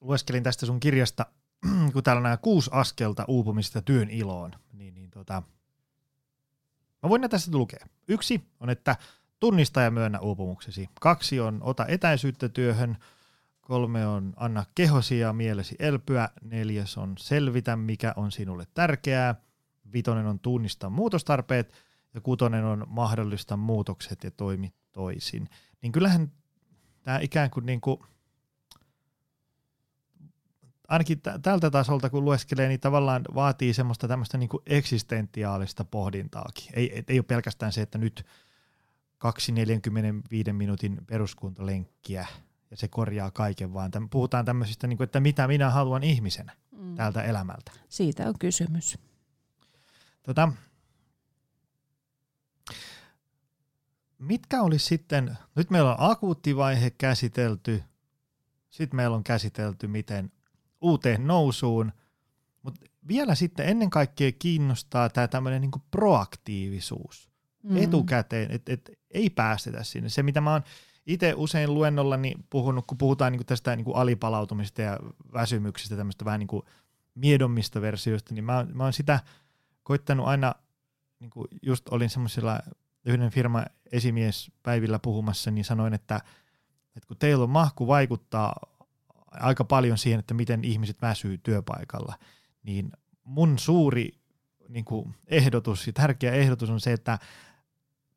Lueskelin 0.01 0.43
tästä 0.43 0.65
sun 0.65 0.79
kirjasta, 0.79 1.25
kun 1.93 2.03
täällä 2.03 2.19
on 2.19 2.23
nämä 2.23 2.37
kuusi 2.37 2.69
askelta 2.73 3.25
uupumista 3.27 3.81
työn 3.81 4.09
iloon, 4.09 4.51
niin, 4.73 4.95
niin 4.95 5.11
tota, 5.11 5.43
mä 7.03 7.09
voin 7.09 7.21
näitä 7.21 7.31
tästä 7.31 7.57
lukea. 7.57 7.85
Yksi 8.07 8.43
on, 8.59 8.69
että 8.69 8.95
tunnista 9.39 9.81
ja 9.81 9.91
myönnä 9.91 10.19
uupumuksesi. 10.19 10.89
Kaksi 11.01 11.39
on, 11.39 11.59
ota 11.63 11.85
etäisyyttä 11.87 12.49
työhön– 12.49 12.97
Kolme 13.69 14.07
on 14.07 14.33
anna 14.35 14.65
kehosi 14.75 15.19
ja 15.19 15.33
mielesi 15.33 15.75
elpyä. 15.79 16.29
Neljäs 16.41 16.97
on 16.97 17.15
selvitä, 17.17 17.75
mikä 17.75 18.13
on 18.15 18.31
sinulle 18.31 18.67
tärkeää. 18.73 19.35
Vitonen 19.93 20.25
on 20.25 20.39
tunnista 20.39 20.89
muutostarpeet. 20.89 21.73
Ja 22.13 22.21
kutonen 22.21 22.65
on 22.65 22.83
mahdollista 22.87 23.57
muutokset 23.57 24.23
ja 24.23 24.31
toimi 24.31 24.73
toisin. 24.91 25.49
Niin 25.81 25.91
kyllähän 25.91 26.31
tämä 27.03 27.19
ikään 27.19 27.49
kuin, 27.49 27.65
niin 27.65 27.81
kuin 27.81 27.99
ainakin 30.87 31.21
tältä 31.41 31.71
tasolta 31.71 32.09
kun 32.09 32.25
lueskelee, 32.25 32.67
niin 32.67 32.79
tavallaan 32.79 33.21
vaatii 33.35 33.73
semmoista 33.73 34.07
tämmöistä 34.07 34.37
niin 34.37 34.49
kuin 34.49 34.63
eksistentiaalista 34.65 35.85
pohdintaakin. 35.85 36.67
Ei, 36.73 36.93
ei, 36.93 37.03
ei 37.07 37.19
ole 37.19 37.23
pelkästään 37.23 37.71
se, 37.71 37.81
että 37.81 37.97
nyt 37.97 38.25
kaksi 39.17 39.51
45 39.51 40.53
minuutin 40.53 41.01
peruskuntalenkkiä– 41.07 42.27
ja 42.71 42.77
se 42.77 42.87
korjaa 42.87 43.31
kaiken, 43.31 43.73
vaan 43.73 43.91
täm, 43.91 44.09
puhutaan 44.09 44.45
tämmöisistä, 44.45 44.87
niin 44.87 44.97
kuin, 44.97 45.05
että 45.05 45.19
mitä 45.19 45.47
minä 45.47 45.69
haluan 45.69 46.03
ihmisenä 46.03 46.55
mm. 46.71 46.95
tältä 46.95 47.21
elämältä. 47.23 47.71
Siitä 47.89 48.27
on 48.27 48.35
kysymys. 48.39 48.97
Tota, 50.23 50.51
mitkä 54.19 54.61
olisi 54.61 54.85
sitten, 54.85 55.37
nyt 55.55 55.69
meillä 55.69 55.95
on 55.95 56.11
akuuttivaihe 56.11 56.89
käsitelty, 56.89 57.83
sitten 58.69 58.97
meillä 58.97 59.15
on 59.15 59.23
käsitelty, 59.23 59.87
miten 59.87 60.31
uuteen 60.81 61.27
nousuun, 61.27 61.91
mutta 62.61 62.81
vielä 63.07 63.35
sitten 63.35 63.69
ennen 63.69 63.89
kaikkea 63.89 64.31
kiinnostaa 64.31 65.09
tämä 65.09 65.27
tämmöinen 65.27 65.61
niin 65.61 65.71
proaktiivisuus 65.91 67.29
mm. 67.63 67.77
etukäteen, 67.77 68.51
että 68.51 68.73
et 68.73 68.91
ei 69.11 69.29
päästetä 69.29 69.83
sinne. 69.83 70.09
Se, 70.09 70.23
mitä 70.23 70.41
mä 70.41 70.51
oon 70.51 70.63
itse 71.09 71.33
usein 71.37 71.73
luennollani 71.73 72.35
puhunut, 72.49 72.85
kun 72.87 72.97
puhutaan 72.97 73.31
niin 73.31 73.45
tästä 73.45 73.75
niin 73.75 73.85
alipalautumista 73.93 74.81
ja 74.81 74.99
väsymyksistä, 75.33 75.95
tämmöistä 75.95 76.25
vähän 76.25 76.39
niin 76.39 76.63
miedommista 77.15 77.81
versioista, 77.81 78.33
niin 78.33 78.43
mä, 78.43 78.65
mä 78.73 78.83
oon 78.83 78.93
sitä 78.93 79.19
koittanut 79.83 80.27
aina, 80.27 80.55
niin 81.19 81.29
kuin 81.29 81.47
just 81.61 81.89
olin 81.89 82.09
semmoisella 82.09 82.59
yhden 83.05 83.31
firman 83.31 83.65
esimiespäivillä 83.91 84.99
puhumassa, 84.99 85.51
niin 85.51 85.65
sanoin, 85.65 85.93
että, 85.93 86.15
että 86.95 87.07
kun 87.07 87.17
teillä 87.17 87.43
on 87.43 87.49
mahku 87.49 87.87
vaikuttaa 87.87 88.55
aika 89.31 89.63
paljon 89.63 89.97
siihen, 89.97 90.19
että 90.19 90.33
miten 90.33 90.63
ihmiset 90.63 91.01
väsyy 91.01 91.37
työpaikalla, 91.37 92.15
niin 92.63 92.91
mun 93.23 93.59
suuri 93.59 94.11
niin 94.69 94.85
kuin 94.85 95.15
ehdotus 95.27 95.87
ja 95.87 95.93
tärkeä 95.93 96.33
ehdotus 96.33 96.69
on 96.69 96.79
se, 96.79 96.93
että 96.93 97.19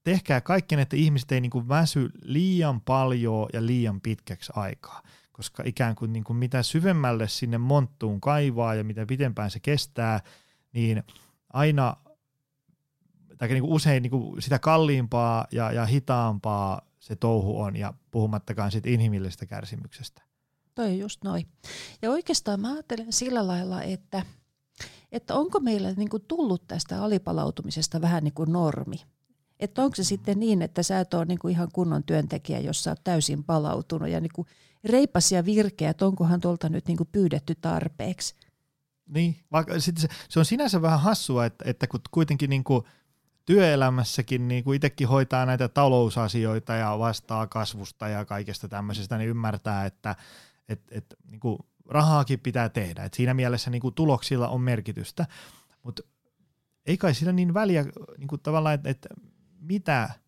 tehkää 0.05 0.41
kaikki, 0.41 0.75
että 0.75 0.97
ihmiset 0.97 1.33
ei 1.33 1.41
niin 1.41 1.51
kuin 1.51 1.69
väsy 1.69 2.11
liian 2.23 2.81
paljon 2.81 3.49
ja 3.53 3.67
liian 3.67 4.01
pitkäksi 4.01 4.53
aikaa, 4.57 5.03
koska 5.33 5.63
ikään 5.67 5.95
kuin, 5.95 6.13
niin 6.13 6.25
kuin 6.25 6.37
mitä 6.37 6.63
syvemmälle 6.63 7.29
sinne 7.29 7.59
monttuun 7.59 8.21
kaivaa 8.21 8.75
ja 8.75 8.85
mitä 8.85 9.07
pitempään 9.07 9.51
se 9.51 9.61
kestää, 9.61 10.21
niin 10.73 11.03
aina 11.53 11.97
tai 13.39 13.49
niin 13.49 13.63
kuin 13.63 13.73
usein 13.73 14.03
niin 14.03 14.11
kuin 14.11 14.43
sitä 14.43 14.59
kalliimpaa 14.59 15.47
ja, 15.53 15.73
ja 15.73 15.87
hitaampaa 15.87 16.81
se 17.01 17.17
touhu 17.17 17.61
on, 17.61 17.77
ja 17.77 17.95
puhumattakaan 18.11 18.73
siitä 18.73 18.91
inhimillisestä 18.91 19.47
kärsimyksestä. 19.47 20.23
toi 20.75 20.87
on 20.87 20.99
just 20.99 21.25
noin. 21.25 21.47
Ja 22.03 22.11
oikeastaan 22.11 22.61
mä 22.61 22.73
ajattelen 22.73 23.13
sillä 23.13 23.47
lailla, 23.47 23.83
että, 23.83 24.23
että 25.13 25.35
onko 25.35 25.61
meillä 25.61 25.93
niin 25.93 26.09
kuin 26.09 26.25
tullut 26.29 26.67
tästä 26.67 27.03
alipalautumisesta 27.05 28.01
vähän 28.01 28.25
niin 28.25 28.35
kuin 28.35 28.53
normi. 28.53 28.97
Että 29.63 29.83
onko 29.83 29.97
se 29.97 30.05
sitten 30.05 30.41
niin, 30.41 30.63
että 30.63 30.83
sä 30.83 31.01
et 31.01 31.15
ole 31.15 31.25
niin 31.25 31.39
kuin 31.39 31.53
ihan 31.53 31.69
kunnon 31.73 32.03
työntekijä, 32.03 32.61
jos 32.61 32.85
sä 32.85 32.91
oot 32.91 33.05
täysin 33.05 33.45
palautunut 33.45 34.09
ja 34.09 34.21
niin 34.21 34.33
kuin 34.35 34.49
reipas 34.85 35.33
ja 35.33 35.45
virkeä, 35.45 35.91
että 35.91 36.07
onkohan 36.07 36.41
tuolta 36.41 36.69
nyt 36.69 36.87
niin 36.87 36.97
kuin 36.97 37.09
pyydetty 37.13 37.55
tarpeeksi. 37.55 38.35
Niin, 39.09 39.37
vaikka 39.53 39.81
sit 39.81 39.99
se, 39.99 40.09
se 40.29 40.39
on 40.39 40.45
sinänsä 40.45 40.83
vähän 40.83 41.01
hassua, 41.01 41.47
että, 41.47 41.65
että 41.69 41.87
kun 41.87 42.01
kuitenkin 42.11 42.51
niin 42.51 42.65
kuin 42.65 42.85
työelämässäkin 43.45 44.49
niin 44.49 44.65
kuin 44.65 44.77
itsekin 44.77 45.09
hoitaa 45.09 45.47
näitä 45.47 45.69
talousasioita 45.69 46.73
ja 46.75 46.99
vastaa 46.99 47.47
kasvusta 47.47 48.09
ja 48.09 48.25
kaikesta 48.25 48.69
tämmöisestä, 48.69 49.19
niin 49.19 49.31
ymmärtää, 49.31 49.87
että 49.87 50.17
et, 50.69 50.81
et, 50.91 51.07
niin 51.31 51.41
kuin 51.41 51.59
rahaakin 51.89 52.41
pitää 52.41 52.69
tehdä. 52.69 53.05
Et 53.05 53.15
siinä 53.15 53.35
mielessä 53.35 53.71
niin 53.71 53.83
kuin 53.83 53.95
tuloksilla 53.95 54.49
on 54.49 54.61
merkitystä, 54.61 55.27
mutta 55.83 56.03
ei 56.87 56.97
kai 56.97 57.15
sillä 57.15 57.33
niin 57.33 57.55
väliä 57.55 57.85
niin 58.19 58.29
kuin 58.29 58.41
tavallaan, 58.41 58.81
että 58.85 59.09
mitä– 59.63 60.09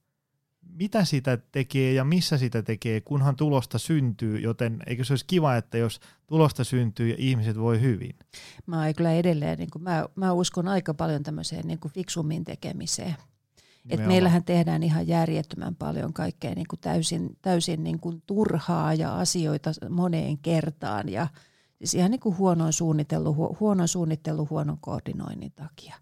mitä 0.75 1.05
sitä 1.05 1.37
tekee 1.37 1.93
ja 1.93 2.05
missä 2.05 2.39
sitä 2.39 2.63
tekee, 2.63 3.01
kunhan 3.01 3.37
tulosta 3.37 3.79
syntyy, 3.79 4.39
joten 4.39 4.83
eikö 4.87 5.05
se 5.05 5.13
olisi 5.13 5.25
kiva, 5.27 5.57
että 5.57 5.79
jos 5.79 6.01
tulosta 6.27 6.65
syntyy 6.65 7.09
ja 7.09 7.15
ihmiset 7.19 7.59
voi 7.59 7.81
hyvin? 7.81 8.17
Mä 8.67 8.93
kyllä 8.93 9.13
edelleen, 9.13 9.59
niin 9.59 9.71
kuin, 9.71 9.83
mä, 9.83 10.09
mä 10.15 10.33
uskon 10.33 10.69
aika 10.69 10.95
paljon 10.95 11.23
tämmöiseen 11.23 11.67
niin 11.67 11.79
kuin 11.79 11.93
fiksummin 11.93 12.45
tekemiseen. 12.45 13.15
Et 13.91 14.07
meillähän 14.07 14.45
tehdään 14.45 14.83
ihan 14.83 15.09
järjettömän 15.09 15.75
paljon 15.75 16.13
kaikkea 16.13 16.55
niin 16.55 16.67
kuin 16.71 16.81
täysin, 16.81 17.37
täysin 17.43 17.85
niin 17.85 18.01
kuin 18.01 18.23
turhaa 18.27 18.95
ja 18.95 19.19
asioita 19.19 19.71
moneen 19.91 20.39
kertaan 20.39 21.09
ja 21.09 21.27
siis 21.79 21.95
ihan 21.95 22.11
niin 22.11 22.21
kuin 22.21 22.39
huonon 22.39 22.73
suunnittelu, 22.73 23.57
huonon 23.61 23.89
suunnittelu, 23.89 24.47
huonon 24.51 24.79
koordinoinnin 24.81 25.53
takia. 25.53 25.95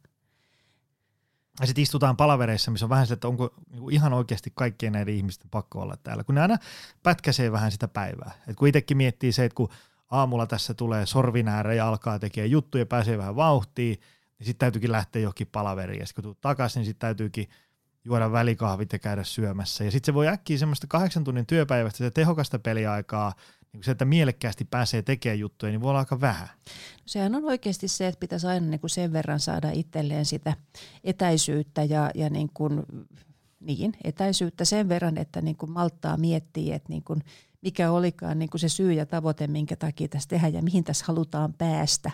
Ja 1.60 1.66
sitten 1.66 1.82
istutaan 1.82 2.16
palavereissa, 2.16 2.70
missä 2.70 2.86
on 2.86 2.90
vähän 2.90 3.06
se, 3.06 3.14
että 3.14 3.28
onko 3.28 3.54
niinku 3.70 3.88
ihan 3.88 4.12
oikeasti 4.12 4.52
kaikkien 4.54 4.92
näiden 4.92 5.14
ihmisten 5.14 5.50
pakko 5.50 5.80
olla 5.80 5.96
täällä. 6.02 6.24
Kun 6.24 6.34
ne 6.34 6.40
aina 6.40 6.56
pätkäsee 7.02 7.52
vähän 7.52 7.72
sitä 7.72 7.88
päivää. 7.88 8.32
Et 8.48 8.56
kun 8.56 8.68
itsekin 8.68 8.96
miettii 8.96 9.32
se, 9.32 9.44
että 9.44 9.56
kun 9.56 9.68
aamulla 10.10 10.46
tässä 10.46 10.74
tulee 10.74 11.06
sorvinäärä 11.06 11.74
ja 11.74 11.88
alkaa 11.88 12.18
tekemään 12.18 12.50
juttuja 12.50 12.82
ja 12.82 12.86
pääsee 12.86 13.18
vähän 13.18 13.36
vauhtiin, 13.36 14.00
niin 14.38 14.46
sitten 14.46 14.58
täytyykin 14.58 14.92
lähteä 14.92 15.22
johonkin 15.22 15.48
palaveriin. 15.52 16.00
Ja 16.00 16.06
sitten 16.06 16.24
kun 16.24 16.36
takaisin, 16.40 16.80
niin 16.80 16.86
sitten 16.86 17.00
täytyykin 17.06 17.48
juoda 18.04 18.32
välikahvit 18.32 18.92
ja 18.92 18.98
käydä 18.98 19.24
syömässä. 19.24 19.84
Ja 19.84 19.90
sitten 19.90 20.12
se 20.12 20.14
voi 20.14 20.28
äkkiä 20.28 20.58
semmoista 20.58 20.86
kahdeksan 20.86 21.24
tunnin 21.24 21.46
työpäivästä 21.46 21.98
se 21.98 22.10
tehokasta 22.10 22.58
peliaikaa– 22.58 23.32
niin 23.72 23.84
se, 23.84 23.90
että 23.90 24.04
mielekkäästi 24.04 24.64
pääsee 24.64 25.02
tekemään 25.02 25.38
juttuja, 25.38 25.72
niin 25.72 25.80
voi 25.80 25.88
olla 25.88 25.98
aika 25.98 26.20
vähän. 26.20 26.48
No 26.66 27.06
sehän 27.06 27.34
on 27.34 27.44
oikeasti 27.44 27.88
se, 27.88 28.06
että 28.06 28.20
pitäisi 28.20 28.46
aina 28.46 28.66
niin 28.66 28.80
kuin 28.80 28.90
sen 28.90 29.12
verran 29.12 29.40
saada 29.40 29.70
itselleen 29.70 30.24
sitä 30.24 30.54
etäisyyttä 31.04 31.84
ja, 31.84 32.10
ja 32.14 32.30
niin 32.30 32.50
kuin, 32.54 32.82
niin, 33.60 33.92
etäisyyttä 34.04 34.64
sen 34.64 34.88
verran, 34.88 35.18
että 35.18 35.40
niin 35.40 35.56
kuin 35.56 35.70
malttaa 35.70 36.16
miettiä, 36.16 36.76
että 36.76 36.88
niin 36.88 37.04
kuin 37.04 37.22
mikä 37.62 37.90
olikaan 37.90 38.38
niin 38.38 38.50
kuin 38.50 38.60
se 38.60 38.68
syy 38.68 38.92
ja 38.92 39.06
tavoite, 39.06 39.46
minkä 39.46 39.76
takia 39.76 40.08
tässä 40.08 40.28
tehdään 40.28 40.54
ja 40.54 40.62
mihin 40.62 40.84
tässä 40.84 41.04
halutaan 41.08 41.54
päästä. 41.54 42.10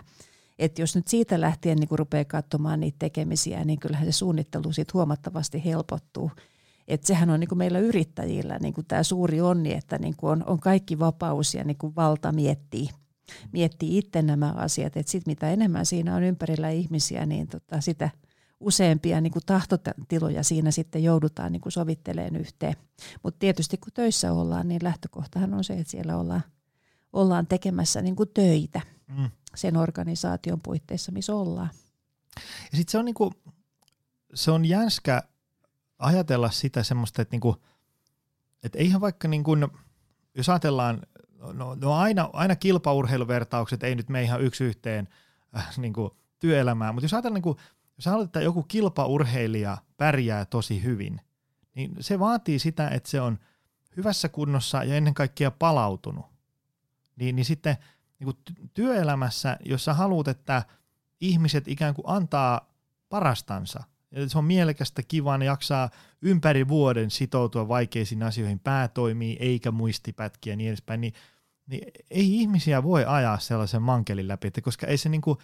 Et 0.59 0.79
jos 0.79 0.95
nyt 0.95 1.07
siitä 1.07 1.41
lähtien 1.41 1.77
niin 1.77 1.87
kuin 1.87 1.99
rupeaa 1.99 2.25
katsomaan 2.25 2.79
niitä 2.79 2.95
tekemisiä, 2.99 3.65
niin 3.65 3.79
kyllähän 3.79 4.05
se 4.05 4.11
suunnittelu 4.11 4.73
siitä 4.73 4.91
huomattavasti 4.93 5.65
helpottuu. 5.65 6.31
Et 6.89 7.05
sehän 7.05 7.29
on 7.29 7.39
niin 7.39 7.47
kuin 7.47 7.57
meillä 7.57 7.79
yrittäjillä 7.79 8.59
niin 8.59 8.73
kuin 8.73 8.87
tämä 8.87 9.03
suuri 9.03 9.41
onni, 9.41 9.73
että 9.73 9.97
niin 9.97 10.15
kuin 10.17 10.31
on, 10.31 10.43
on 10.45 10.59
kaikki 10.59 10.99
vapaus 10.99 11.53
ja 11.53 11.63
niin 11.63 11.77
kuin 11.77 11.95
valta 11.95 12.31
miettii, 12.31 12.89
miettii 13.51 13.97
itse 13.97 14.21
nämä 14.21 14.51
asiat. 14.51 14.97
Et 14.97 15.07
sit 15.07 15.27
mitä 15.27 15.51
enemmän 15.51 15.85
siinä 15.85 16.15
on 16.15 16.23
ympärillä 16.23 16.69
ihmisiä, 16.69 17.25
niin 17.25 17.47
tota 17.47 17.81
sitä 17.81 18.09
useampia 18.59 19.21
niin 19.21 19.33
kuin 19.33 19.45
tahtotiloja 19.45 20.43
siinä 20.43 20.71
sitten 20.71 21.03
joudutaan 21.03 21.51
niin 21.51 21.61
kuin 21.61 21.73
sovitteleen 21.73 22.35
yhteen. 22.35 22.75
Mutta 23.23 23.39
tietysti 23.39 23.77
kun 23.77 23.93
töissä 23.93 24.33
ollaan, 24.33 24.67
niin 24.67 24.83
lähtökohtahan 24.83 25.53
on 25.53 25.63
se, 25.63 25.73
että 25.73 25.91
siellä 25.91 26.17
ollaan, 26.17 26.43
ollaan 27.13 27.47
tekemässä 27.47 28.01
niin 28.01 28.15
kuin 28.15 28.29
töitä 28.33 28.81
mm. 29.17 29.29
sen 29.55 29.77
organisaation 29.77 30.61
puitteissa, 30.61 31.11
missä 31.11 31.35
ollaan. 31.35 31.69
Ja 32.71 32.77
sitten 32.77 32.91
se 32.91 32.97
on, 32.97 33.05
niin 33.05 33.15
kuin, 33.15 33.31
se 34.33 34.51
on 34.51 34.65
jänskä 34.65 35.23
ajatella 35.99 36.51
sitä 36.51 36.83
semmoista, 36.83 37.21
että, 37.21 37.33
niinku, 37.33 37.63
että 38.63 38.77
eihän 38.77 39.01
vaikka, 39.01 39.27
niinku, 39.27 39.57
jos 40.35 40.49
ajatellaan, 40.49 41.01
no, 41.53 41.75
no 41.75 41.93
aina, 41.93 42.29
aina 42.33 42.55
kilpaurheiluvertaukset 42.55 43.83
ei 43.83 43.95
nyt 43.95 44.09
mene 44.09 44.23
ihan 44.23 44.41
yksi 44.41 44.63
yhteen 44.63 45.07
äh, 45.57 45.77
niinku, 45.77 46.17
työelämään, 46.39 46.95
mutta 46.95 47.05
jos 47.05 47.13
ajatellaan, 47.13 47.33
niinku, 47.33 47.59
jos 47.97 48.05
haluat, 48.05 48.25
että 48.25 48.41
joku 48.41 48.63
kilpaurheilija 48.63 49.77
pärjää 49.97 50.45
tosi 50.45 50.83
hyvin, 50.83 51.21
niin 51.75 51.95
se 51.99 52.19
vaatii 52.19 52.59
sitä, 52.59 52.89
että 52.89 53.09
se 53.09 53.21
on 53.21 53.39
hyvässä 53.97 54.29
kunnossa 54.29 54.83
ja 54.83 54.95
ennen 54.95 55.13
kaikkea 55.13 55.51
palautunut. 55.51 56.25
Niin, 57.15 57.35
niin 57.35 57.45
sitten 57.45 57.77
niin 58.19 58.35
työelämässä, 58.73 59.57
jos 59.65 59.85
sä 59.85 59.93
haluat, 59.93 60.27
että 60.27 60.63
ihmiset 61.21 61.67
ikään 61.67 61.93
kuin 61.93 62.05
antaa 62.07 62.73
parastansa– 63.09 63.83
se 64.27 64.37
on 64.37 64.45
mielekästä, 64.45 65.03
kivaa, 65.03 65.37
ne 65.37 65.45
jaksaa 65.45 65.89
ympäri 66.21 66.67
vuoden 66.67 67.11
sitoutua 67.11 67.67
vaikeisiin 67.67 68.23
asioihin, 68.23 68.59
pää 68.59 68.87
toimii 68.87 69.37
eikä 69.39 69.71
muistipätkiä 69.71 70.53
ja 70.53 70.57
niin 70.57 70.67
edespäin, 70.67 71.01
niin, 71.01 71.13
niin 71.67 71.91
ei 72.11 72.39
ihmisiä 72.39 72.83
voi 72.83 73.05
ajaa 73.05 73.39
sellaisen 73.39 73.81
mankelin 73.81 74.27
läpi, 74.27 74.47
että 74.47 74.61
koska 74.61 74.87
ei 74.87 74.97
se 74.97 75.09
niinku, 75.09 75.37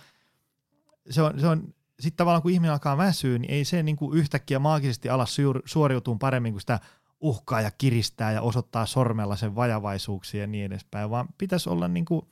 se 1.09 1.21
on, 1.21 1.39
se 1.39 1.47
on 1.47 1.73
sitten 1.99 2.17
tavallaan 2.17 2.41
kun 2.41 2.51
ihminen 2.51 2.71
alkaa 2.71 2.97
väsyä, 2.97 3.37
niin 3.37 3.51
ei 3.51 3.65
se 3.65 3.83
niinku 3.83 4.13
yhtäkkiä 4.13 4.59
maagisesti 4.59 5.09
ala 5.09 5.25
suoriutua 5.65 6.15
paremmin 6.19 6.53
kuin 6.53 6.61
sitä 6.61 6.79
uhkaa 7.19 7.61
ja 7.61 7.71
kiristää 7.71 8.31
ja 8.31 8.41
osoittaa 8.41 8.85
sormella 8.85 9.35
sen 9.35 9.55
vajavaisuuksia 9.55 10.41
ja 10.41 10.47
niin 10.47 10.65
edespäin, 10.65 11.09
vaan 11.09 11.27
pitäisi 11.37 11.69
olla 11.69 11.87
niinku 11.87 12.27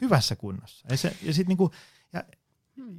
hyvässä 0.00 0.36
kunnossa. 0.36 0.86
Ja, 0.90 0.96
se, 0.96 1.16
ja, 1.22 1.34
sit 1.34 1.48
niinku, 1.48 1.70
ja 2.12 2.24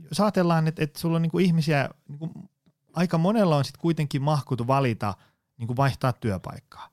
jos 0.09 0.19
ajatellaan, 0.19 0.67
että, 0.67 0.83
että 0.83 0.99
sulla 0.99 1.15
on 1.15 1.21
niin 1.21 1.41
ihmisiä, 1.41 1.89
niin 2.07 2.49
aika 2.93 3.17
monella 3.17 3.57
on 3.57 3.65
sitten 3.65 3.81
kuitenkin 3.81 4.21
mahkut 4.21 4.67
valita 4.67 5.13
niin 5.57 5.77
vaihtaa 5.77 6.13
työpaikkaa. 6.13 6.89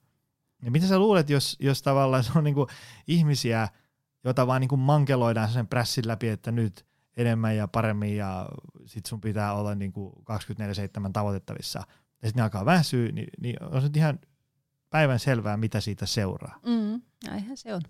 Ja 0.63 0.71
mitä 0.71 0.87
sä 0.87 0.99
luulet, 0.99 1.31
jos, 1.31 1.57
jos 1.61 1.83
tavallaan 1.83 2.25
se 2.25 2.31
on 2.35 2.45
niin 2.45 2.57
ihmisiä, 3.07 3.69
joita 4.25 4.47
vaan 4.47 4.61
niin 4.61 4.79
mankeloidaan 4.79 5.49
sen 5.49 5.67
prässin 5.67 6.09
läpi, 6.09 6.29
että 6.29 6.53
nyt 6.53 6.87
enemmän 7.17 7.57
ja 7.57 7.69
paremmin 7.69 8.17
ja 8.17 8.49
sit 8.87 9.07
sun 9.07 9.21
pitää 9.21 9.55
olla 9.55 9.75
niin 9.75 9.93
kuin 9.93 10.13
24-7 10.13 11.13
tavoitettavissa 11.13 11.79
ja 12.23 12.29
sitten 12.29 12.41
ne 12.41 12.43
alkaa 12.43 12.65
väsyä, 12.65 13.13
niin, 13.13 13.29
niin 13.41 13.63
on 13.63 13.83
se 13.83 13.91
ihan 13.97 14.19
päivän 14.91 15.19
selvää, 15.19 15.57
mitä 15.57 15.81
siitä 15.81 16.07
seuraa. 16.07 16.59
Mm, 16.67 17.03
näinhän 17.27 17.57
se 17.57 17.75
on. 17.75 17.83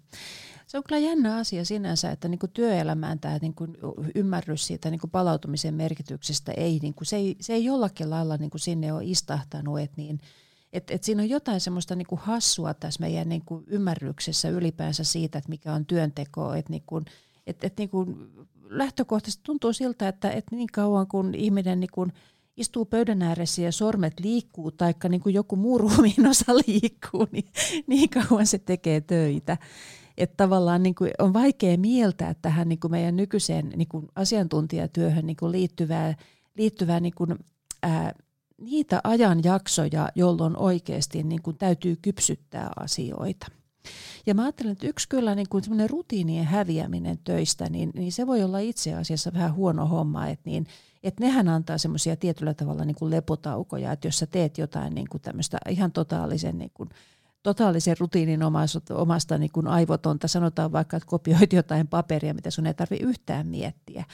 Se 0.72 0.78
on 0.78 0.84
kyllä 0.88 0.98
jännä 0.98 1.36
asia 1.36 1.64
sinänsä, 1.64 2.10
että 2.10 2.28
niin 2.28 2.38
kuin 2.38 2.52
työelämään 2.52 3.20
tämä 3.20 3.38
niin 3.38 3.54
kuin 3.54 3.76
ymmärrys 4.14 4.66
siitä 4.66 4.90
niin 4.90 5.00
kuin 5.00 5.10
palautumisen 5.10 5.74
merkityksestä 5.74 6.52
ei, 6.52 6.78
niin 6.82 6.94
kuin, 6.94 7.06
se, 7.06 7.16
ei, 7.16 7.36
se 7.40 7.52
ei 7.52 7.64
jollakin 7.64 8.10
lailla 8.10 8.36
niin 8.36 8.50
kuin 8.50 8.60
sinne 8.60 8.92
ole 8.92 9.04
istahtanut, 9.04 9.80
että 9.80 9.94
niin, 9.96 10.20
et, 10.72 10.90
et 10.90 11.04
siinä 11.04 11.22
on 11.22 11.28
jotain 11.28 11.60
semmoista 11.60 11.96
niin 11.96 12.06
kuin 12.06 12.18
hassua 12.18 12.74
tässä 12.74 13.00
meidän 13.00 13.28
niin 13.28 13.42
kuin 13.44 13.64
ymmärryksessä 13.66 14.48
ylipäänsä 14.48 15.04
siitä, 15.04 15.38
että 15.38 15.48
mikä 15.48 15.72
on 15.72 15.86
työnteko, 15.86 16.54
että 16.54 16.70
niin 16.70 16.84
kuin, 16.86 17.04
et, 17.46 17.64
et 17.64 17.78
niin 17.78 17.88
kuin 17.88 18.16
lähtökohtaisesti 18.64 19.42
tuntuu 19.44 19.72
siltä, 19.72 20.08
että, 20.08 20.30
että 20.30 20.56
niin 20.56 20.68
kauan 20.72 21.06
kun 21.06 21.34
ihminen 21.34 21.80
niin 21.80 21.92
kuin 21.92 22.12
istuu 22.56 22.84
pöydän 22.84 23.22
ääressä 23.22 23.62
ja 23.62 23.72
sormet 23.72 24.20
liikkuu, 24.20 24.70
taikka 24.70 25.08
niin 25.08 25.20
kuin 25.20 25.34
joku 25.34 25.56
muu 25.56 25.78
ruumiin 25.82 26.26
osa 26.26 26.54
liikkuu, 26.66 27.26
niin 27.32 27.48
niin 27.86 28.08
kauan 28.10 28.46
se 28.46 28.58
tekee 28.58 29.00
töitä 29.00 29.56
että 30.18 30.36
tavallaan 30.36 30.82
niin 30.82 30.94
kuin 30.94 31.10
on 31.18 31.32
vaikea 31.32 31.78
mieltää 31.78 32.34
tähän 32.42 32.68
niin 32.68 32.80
kuin 32.80 32.90
meidän 32.90 33.16
nykyiseen 33.16 33.72
niin 33.76 33.88
kuin 33.88 34.08
asiantuntijatyöhön 34.14 35.26
niin 35.26 35.36
kuin 35.36 35.52
liittyvää, 35.52 36.14
liittyvää 36.56 37.00
niin 37.00 37.14
kuin, 37.14 37.38
ää, 37.82 38.14
niitä 38.60 39.00
ajanjaksoja, 39.04 40.08
jolloin 40.14 40.56
oikeasti 40.56 41.22
niin 41.22 41.42
kuin 41.42 41.58
täytyy 41.58 41.96
kypsyttää 42.02 42.70
asioita. 42.76 43.46
Ja 44.26 44.34
mä 44.34 44.42
ajattelen, 44.42 44.72
että 44.72 44.86
yksi 44.86 45.08
kyllä 45.08 45.34
niin 45.34 45.48
kuin 45.48 45.64
rutiinien 45.90 46.44
häviäminen 46.44 47.18
töistä, 47.24 47.70
niin, 47.70 47.90
niin 47.94 48.12
se 48.12 48.26
voi 48.26 48.42
olla 48.42 48.58
itse 48.58 48.94
asiassa 48.94 49.32
vähän 49.32 49.54
huono 49.54 49.86
homma, 49.86 50.26
että, 50.26 50.50
niin, 50.50 50.66
että 51.02 51.24
nehän 51.24 51.48
antaa 51.48 51.78
semmoisia 51.78 52.16
tietyllä 52.16 52.54
tavalla 52.54 52.84
niin 52.84 52.94
kuin 52.94 53.10
lepotaukoja, 53.10 53.92
että 53.92 54.08
jos 54.08 54.18
sä 54.18 54.26
teet 54.26 54.58
jotain 54.58 54.94
niin 54.94 55.08
kuin 55.10 55.20
tämmöistä 55.20 55.58
ihan 55.68 55.92
totaalisen 55.92 56.58
niin 56.58 56.70
kuin 56.74 56.88
totaalisen 57.42 57.96
rutiinin 57.98 58.42
omasta, 58.42 58.94
omasta 58.94 59.38
niin 59.38 59.52
kuin 59.52 59.66
aivotonta, 59.66 60.28
sanotaan 60.28 60.72
vaikka, 60.72 60.96
että 60.96 61.06
kopioit 61.06 61.52
jotain 61.52 61.88
paperia, 61.88 62.34
mitä 62.34 62.50
sun 62.50 62.66
ei 62.66 62.74
tarvitse 62.74 63.06
yhtään 63.06 63.46
miettiä, 63.46 64.04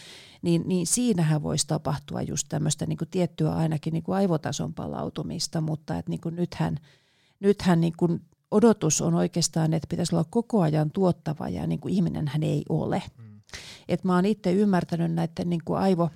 niin, 0.43 0.63
niin 0.67 0.87
siinähän 0.87 1.43
voisi 1.43 1.67
tapahtua 1.67 2.23
just 2.23 2.47
tämmöistä 2.49 2.87
niin 2.87 2.99
kuin 2.99 3.09
tiettyä 3.11 3.55
ainakin 3.55 3.93
niin 3.93 4.03
kuin 4.03 4.17
aivotason 4.17 4.75
palautumista, 4.75 5.61
mutta 5.61 5.99
että 5.99 6.11
niin 6.11 6.21
kuin 6.21 6.37
nythän, 6.37 6.77
nythän 7.41 7.81
niin 7.81 7.95
kuin 7.97 8.21
odotus 8.51 9.01
on 9.01 9.15
oikeastaan, 9.15 9.75
että 9.75 9.87
pitäisi 9.91 10.15
olla 10.15 10.27
koko 10.31 10.61
ajan 10.61 10.91
tuottava 10.91 11.49
ja 11.49 11.67
niin 11.67 11.81
kuin 11.81 11.95
ihminen 11.95 12.29
hän 12.29 12.43
ei 12.43 12.65
ole. 12.69 13.03
Mm. 13.19 13.41
Et 13.89 14.05
mä 14.05 14.15
oon 14.15 14.27
itse 14.27 14.53
ymmärtänyt 14.53 15.13
näiden 15.13 15.51
niin 15.51 15.63
kuin 15.65 15.79
aivo, 15.79 16.11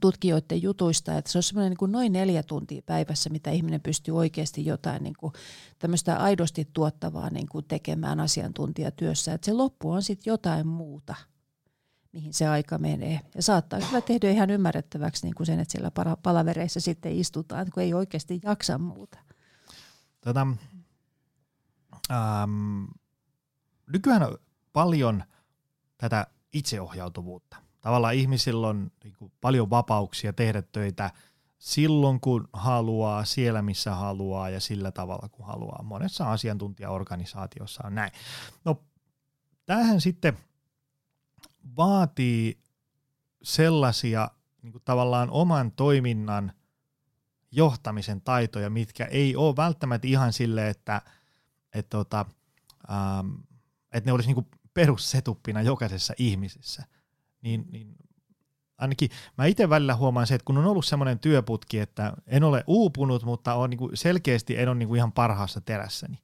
tutkijoiden 0.00 0.62
jutuista, 0.62 1.18
että 1.18 1.32
se 1.32 1.38
on 1.38 1.42
semmoinen 1.42 1.76
niin 1.80 1.92
noin 1.92 2.12
neljä 2.12 2.42
tuntia 2.42 2.82
päivässä, 2.86 3.30
mitä 3.30 3.50
ihminen 3.50 3.80
pystyy 3.80 4.16
oikeasti 4.16 4.66
jotain 4.66 5.02
niin 5.02 5.14
kuin 5.18 5.32
tämmöistä 5.78 6.16
aidosti 6.16 6.68
tuottavaa 6.72 7.30
niin 7.30 7.48
kuin 7.48 7.64
tekemään 7.68 8.20
asiantuntijatyössä. 8.20 9.32
Että 9.34 9.44
se 9.44 9.52
loppu 9.52 9.90
on 9.90 10.02
sitten 10.02 10.30
jotain 10.30 10.66
muuta, 10.66 11.14
mihin 12.12 12.34
se 12.34 12.48
aika 12.48 12.78
menee. 12.78 13.20
Ja 13.34 13.42
saattaa 13.42 13.80
kyllä 13.80 14.00
tehdä 14.00 14.30
ihan 14.30 14.50
ymmärrettäväksi 14.50 15.26
niin 15.26 15.34
kuin 15.34 15.46
sen, 15.46 15.60
että 15.60 15.72
siellä 15.72 15.90
palavereissa 16.22 16.80
sitten 16.80 17.12
istutaan, 17.12 17.66
kun 17.74 17.82
ei 17.82 17.94
oikeasti 17.94 18.40
jaksa 18.44 18.78
muuta. 18.78 19.18
Tota, 20.20 20.46
ähm, 22.10 22.84
nykyään 23.92 24.22
on 24.22 24.38
paljon 24.72 25.24
tätä 25.98 26.26
itseohjautuvuutta 26.52 27.67
tavallaan 27.80 28.14
ihmisillä 28.14 28.68
on 28.68 28.90
niin 29.04 29.14
kuin, 29.18 29.32
paljon 29.40 29.70
vapauksia 29.70 30.32
tehdä 30.32 30.62
töitä 30.62 31.10
silloin, 31.58 32.20
kun 32.20 32.48
haluaa, 32.52 33.24
siellä 33.24 33.62
missä 33.62 33.94
haluaa 33.94 34.50
ja 34.50 34.60
sillä 34.60 34.92
tavalla, 34.92 35.28
kun 35.28 35.46
haluaa. 35.46 35.82
Monessa 35.82 36.32
asiantuntijaorganisaatiossa 36.32 37.82
on 37.86 37.94
näin. 37.94 38.12
No, 38.64 38.82
tämähän 39.66 40.00
sitten 40.00 40.38
vaatii 41.76 42.58
sellaisia 43.42 44.30
niin 44.62 44.72
kuin 44.72 44.82
tavallaan 44.84 45.30
oman 45.30 45.72
toiminnan 45.72 46.52
johtamisen 47.50 48.20
taitoja, 48.20 48.70
mitkä 48.70 49.04
ei 49.04 49.36
ole 49.36 49.56
välttämättä 49.56 50.08
ihan 50.08 50.32
sille, 50.32 50.68
että, 50.68 51.02
että, 51.74 51.90
tota, 51.90 52.24
ähm, 52.90 53.30
että 53.92 54.08
ne 54.08 54.12
olisi 54.12 54.32
niin 54.32 54.46
perussetuppina 54.74 55.62
jokaisessa 55.62 56.14
ihmisessä– 56.18 56.84
niin, 57.42 57.66
niin 57.70 57.96
ainakin 58.78 59.10
mä 59.38 59.46
itse 59.46 59.70
välillä 59.70 59.96
huomaan 59.96 60.26
se, 60.26 60.34
että 60.34 60.44
kun 60.44 60.58
on 60.58 60.66
ollut 60.66 60.86
semmoinen 60.86 61.18
työputki, 61.18 61.78
että 61.78 62.12
en 62.26 62.44
ole 62.44 62.64
uupunut, 62.66 63.24
mutta 63.24 63.54
on 63.54 63.70
niin 63.70 63.78
kuin 63.78 63.96
selkeästi 63.96 64.58
en 64.58 64.68
ole 64.68 64.76
niin 64.76 64.88
kuin 64.88 64.98
ihan 64.98 65.12
parhaassa 65.12 65.60
terässäni. 65.60 66.18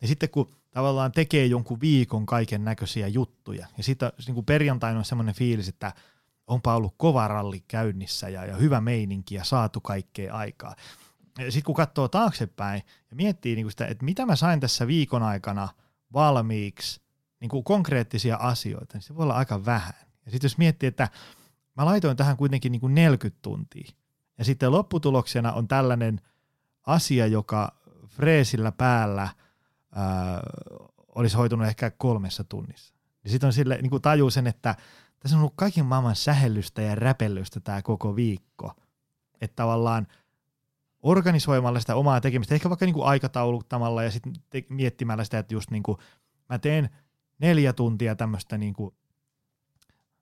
Ja 0.00 0.08
sitten 0.08 0.30
kun 0.30 0.50
tavallaan 0.70 1.12
tekee 1.12 1.46
jonkun 1.46 1.80
viikon 1.80 2.26
kaiken 2.26 2.64
näköisiä 2.64 3.08
juttuja, 3.08 3.66
ja 3.76 3.82
sitten 3.82 4.12
niin 4.26 4.34
kuin 4.34 4.46
perjantaina 4.46 4.98
on 4.98 5.04
semmoinen 5.04 5.34
fiilis, 5.34 5.68
että 5.68 5.92
onpa 6.46 6.74
ollut 6.74 6.94
kova 6.96 7.28
ralli 7.28 7.64
käynnissä 7.68 8.28
ja, 8.28 8.44
ja 8.46 8.56
hyvä 8.56 8.80
meininki 8.80 9.34
ja 9.34 9.44
saatu 9.44 9.80
kaikkea 9.80 10.34
aikaa. 10.34 10.74
Sitten 11.38 11.62
kun 11.62 11.74
katsoo 11.74 12.08
taaksepäin 12.08 12.82
ja 13.10 13.16
miettii 13.16 13.54
niin 13.54 13.64
kuin 13.64 13.70
sitä, 13.70 13.86
että 13.86 14.04
mitä 14.04 14.26
mä 14.26 14.36
sain 14.36 14.60
tässä 14.60 14.86
viikon 14.86 15.22
aikana 15.22 15.68
valmiiksi, 16.12 17.00
niin 17.40 17.48
kuin 17.48 17.64
konkreettisia 17.64 18.36
asioita, 18.36 18.96
niin 18.96 19.02
se 19.02 19.16
voi 19.16 19.22
olla 19.22 19.34
aika 19.34 19.64
vähän. 19.64 20.09
Ja 20.24 20.30
sitten 20.30 20.48
jos 20.48 20.58
miettii, 20.58 20.86
että 20.86 21.08
mä 21.76 21.84
laitoin 21.84 22.16
tähän 22.16 22.36
kuitenkin 22.36 22.72
niin 22.72 22.80
kuin 22.80 22.94
40 22.94 23.38
tuntia, 23.42 23.92
ja 24.38 24.44
sitten 24.44 24.72
lopputuloksena 24.72 25.52
on 25.52 25.68
tällainen 25.68 26.20
asia, 26.86 27.26
joka 27.26 27.72
freesillä 28.06 28.72
päällä 28.72 29.28
ää, 29.94 30.40
olisi 31.08 31.36
hoitunut 31.36 31.66
ehkä 31.66 31.90
kolmessa 31.90 32.44
tunnissa. 32.44 32.94
Ja 33.24 33.30
sitten 33.30 33.46
on 33.46 33.52
sille, 33.52 33.78
niin 33.82 33.90
kuin 33.90 34.02
tajuu 34.02 34.30
sen, 34.30 34.46
että 34.46 34.76
tässä 35.20 35.36
on 35.36 35.40
ollut 35.40 35.54
kaiken 35.56 35.86
maailman 35.86 36.16
sähellystä 36.16 36.82
ja 36.82 36.94
räpellystä 36.94 37.60
tämä 37.60 37.82
koko 37.82 38.16
viikko. 38.16 38.72
Että 39.40 39.56
tavallaan 39.56 40.06
organisoimalla 41.02 41.80
sitä 41.80 41.96
omaa 41.96 42.20
tekemistä, 42.20 42.54
ehkä 42.54 42.68
vaikka 42.68 42.86
niin 42.86 42.94
kuin 42.94 43.06
aikatauluttamalla 43.06 44.02
ja 44.02 44.10
sitten 44.10 44.32
te- 44.50 44.66
miettimällä 44.68 45.24
sitä, 45.24 45.38
että 45.38 45.54
just 45.54 45.70
niin 45.70 45.82
kuin 45.82 45.98
mä 46.48 46.58
teen 46.58 46.90
neljä 47.38 47.72
tuntia 47.72 48.16
tämmöistä 48.16 48.58
niin 48.58 48.74
kuin 48.74 48.94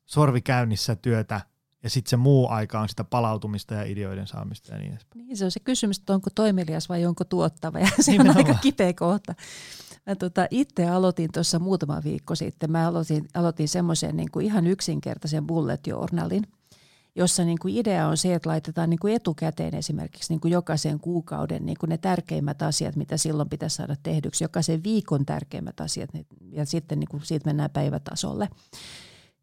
sorvi 0.08 0.40
käynnissä 0.40 0.96
työtä 0.96 1.40
ja 1.82 1.90
sitten 1.90 2.10
se 2.10 2.16
muu 2.16 2.48
aika 2.48 2.80
on 2.80 2.88
sitä 2.88 3.04
palautumista 3.04 3.74
ja 3.74 3.82
ideoiden 3.82 4.26
saamista 4.26 4.72
ja 4.72 4.78
niin 4.78 4.92
edespäin. 4.92 5.26
Niin 5.26 5.36
se 5.36 5.44
on 5.44 5.50
se 5.50 5.60
kysymys, 5.60 5.98
että 5.98 6.14
onko 6.14 6.30
toimelias 6.34 6.88
vai 6.88 7.06
onko 7.06 7.24
tuottava 7.24 7.78
ja 7.78 7.88
se 8.00 8.12
Nimenomaan. 8.12 8.40
on 8.40 8.46
aika 8.46 8.60
kipeä 8.60 8.92
kohta. 8.92 9.34
Mä 10.06 10.14
tota, 10.14 10.46
itse 10.50 10.88
aloitin 10.88 11.32
tuossa 11.32 11.58
muutama 11.58 12.00
viikko 12.04 12.34
sitten, 12.34 12.70
mä 12.70 12.88
aloitin, 12.88 13.28
aloitin 13.34 13.68
semmoisen 13.68 14.16
niin 14.16 14.30
kuin 14.30 14.46
ihan 14.46 14.66
yksinkertaisen 14.66 15.46
bullet 15.46 15.86
journalin, 15.86 16.44
jossa 17.16 17.44
niin 17.44 17.58
kuin 17.58 17.76
idea 17.76 18.08
on 18.08 18.16
se, 18.16 18.34
että 18.34 18.48
laitetaan 18.48 18.90
niin 18.90 19.00
kuin 19.00 19.14
etukäteen 19.14 19.74
esimerkiksi 19.74 20.32
niin 20.32 20.40
kuin 20.40 20.52
jokaisen 20.52 21.00
kuukauden 21.00 21.66
niin 21.66 21.78
kuin 21.80 21.90
ne 21.90 21.98
tärkeimmät 21.98 22.62
asiat, 22.62 22.96
mitä 22.96 23.16
silloin 23.16 23.48
pitäisi 23.48 23.76
saada 23.76 23.96
tehdyksi, 24.02 24.44
jokaisen 24.44 24.82
viikon 24.84 25.26
tärkeimmät 25.26 25.80
asiat 25.80 26.10
ja 26.52 26.66
sitten 26.66 27.00
niin 27.00 27.08
kuin 27.08 27.22
siitä 27.24 27.46
mennään 27.46 27.70
päivätasolle. 27.70 28.48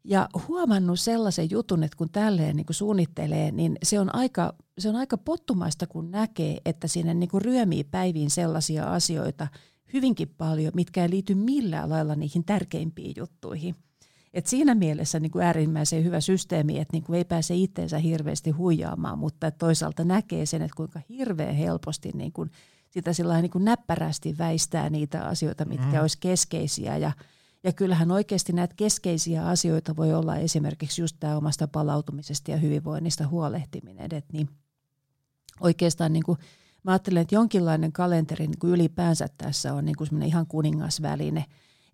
Ja 0.08 0.28
huomannut 0.48 1.00
sellaisen 1.00 1.50
jutun, 1.50 1.82
että 1.82 1.96
kun 1.96 2.10
tälleen 2.10 2.56
niin 2.56 2.66
kuin 2.66 2.74
suunnittelee, 2.74 3.50
niin 3.50 3.76
se 3.82 4.00
on, 4.00 4.14
aika, 4.14 4.54
se 4.78 4.88
on 4.88 4.96
aika 4.96 5.18
pottumaista, 5.18 5.86
kun 5.86 6.10
näkee, 6.10 6.58
että 6.64 6.88
sinne 6.88 7.14
niin 7.14 7.28
kuin 7.28 7.42
ryömii 7.42 7.84
päiviin 7.84 8.30
sellaisia 8.30 8.92
asioita 8.92 9.48
hyvinkin 9.92 10.34
paljon, 10.38 10.72
mitkä 10.74 11.02
ei 11.02 11.10
liity 11.10 11.34
millään 11.34 11.90
lailla 11.90 12.14
niihin 12.14 12.44
tärkeimpiin 12.44 13.14
juttuihin. 13.16 13.74
Et 14.34 14.46
siinä 14.46 14.74
mielessä 14.74 15.20
niin 15.20 15.30
kuin 15.30 15.44
äärimmäisen 15.44 16.04
hyvä 16.04 16.20
systeemi, 16.20 16.78
että 16.78 16.92
niin 16.92 17.04
kuin 17.04 17.16
ei 17.16 17.24
pääse 17.24 17.54
itseensä 17.54 17.98
hirveästi 17.98 18.50
huijaamaan, 18.50 19.18
mutta 19.18 19.50
toisaalta 19.50 20.04
näkee 20.04 20.46
sen, 20.46 20.62
että 20.62 20.76
kuinka 20.76 21.00
hirveän 21.08 21.54
helposti 21.54 22.10
niin 22.14 22.32
kuin 22.32 22.50
sitä 22.90 23.10
niin 23.40 23.50
kuin 23.50 23.64
näppärästi 23.64 24.38
väistää 24.38 24.90
niitä 24.90 25.24
asioita, 25.24 25.64
mitkä 25.64 25.96
mm. 25.96 26.00
olisi 26.00 26.18
keskeisiä 26.20 26.96
ja– 26.96 27.12
ja 27.64 27.72
kyllähän 27.72 28.10
oikeasti 28.10 28.52
näitä 28.52 28.74
keskeisiä 28.76 29.46
asioita 29.46 29.96
voi 29.96 30.14
olla 30.14 30.36
esimerkiksi 30.36 31.02
just 31.02 31.16
tämä 31.20 31.36
omasta 31.36 31.68
palautumisesta 31.68 32.50
ja 32.50 32.56
hyvinvoinnista 32.56 33.28
huolehtiminen. 33.28 34.14
Et 34.14 34.24
niin 34.32 34.48
oikeastaan 35.60 36.12
niin 36.12 36.22
kuin, 36.22 36.38
mä 36.82 36.90
ajattelen, 36.92 37.22
että 37.22 37.34
jonkinlainen 37.34 37.92
kalenteri 37.92 38.46
niin 38.46 38.58
kuin 38.58 38.72
ylipäänsä 38.72 39.28
tässä 39.38 39.74
on 39.74 39.84
niin 39.84 39.96
kuin 39.96 40.22
ihan 40.22 40.46
kuningasväline, 40.46 41.44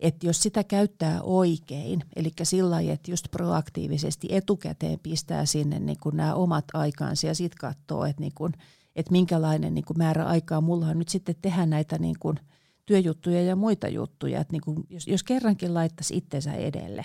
että 0.01 0.27
jos 0.27 0.43
sitä 0.43 0.65
käyttää 0.65 1.23
oikein, 1.23 2.05
eli 2.17 2.33
sillä 2.43 2.71
lailla, 2.71 2.93
että 2.93 3.11
just 3.11 3.31
proaktiivisesti 3.31 4.29
etukäteen 4.31 4.99
pistää 5.03 5.47
sinne 5.47 5.79
niin 5.79 5.99
kuin 6.03 6.17
nämä 6.17 6.35
omat 6.35 6.65
aikaansa 6.75 7.27
ja 7.27 7.35
sitten 7.35 7.59
katsoo, 7.59 8.05
että, 8.05 8.21
niin 8.21 8.33
kuin, 8.35 8.53
että 8.97 9.13
minkälainen 9.13 9.75
niin 9.75 9.85
kuin 9.85 9.99
määrä 9.99 10.25
aikaa 10.25 10.61
mulla 10.61 10.87
on 10.87 10.99
nyt 10.99 11.09
sitten 11.09 11.35
tehdä 11.43 11.67
näitä 11.67 11.99
niin 11.99 12.17
kuin– 12.21 12.37
työjuttuja 12.93 13.43
ja 13.43 13.57
muita 13.57 13.89
juttuja. 13.89 14.41
Että 14.41 14.53
niin 14.53 14.63
kuin, 14.63 14.85
jos, 14.91 15.07
jos 15.07 15.23
kerrankin 15.23 15.75
laittaisi 15.75 16.17
itsensä 16.17 16.53
edelle 16.53 17.05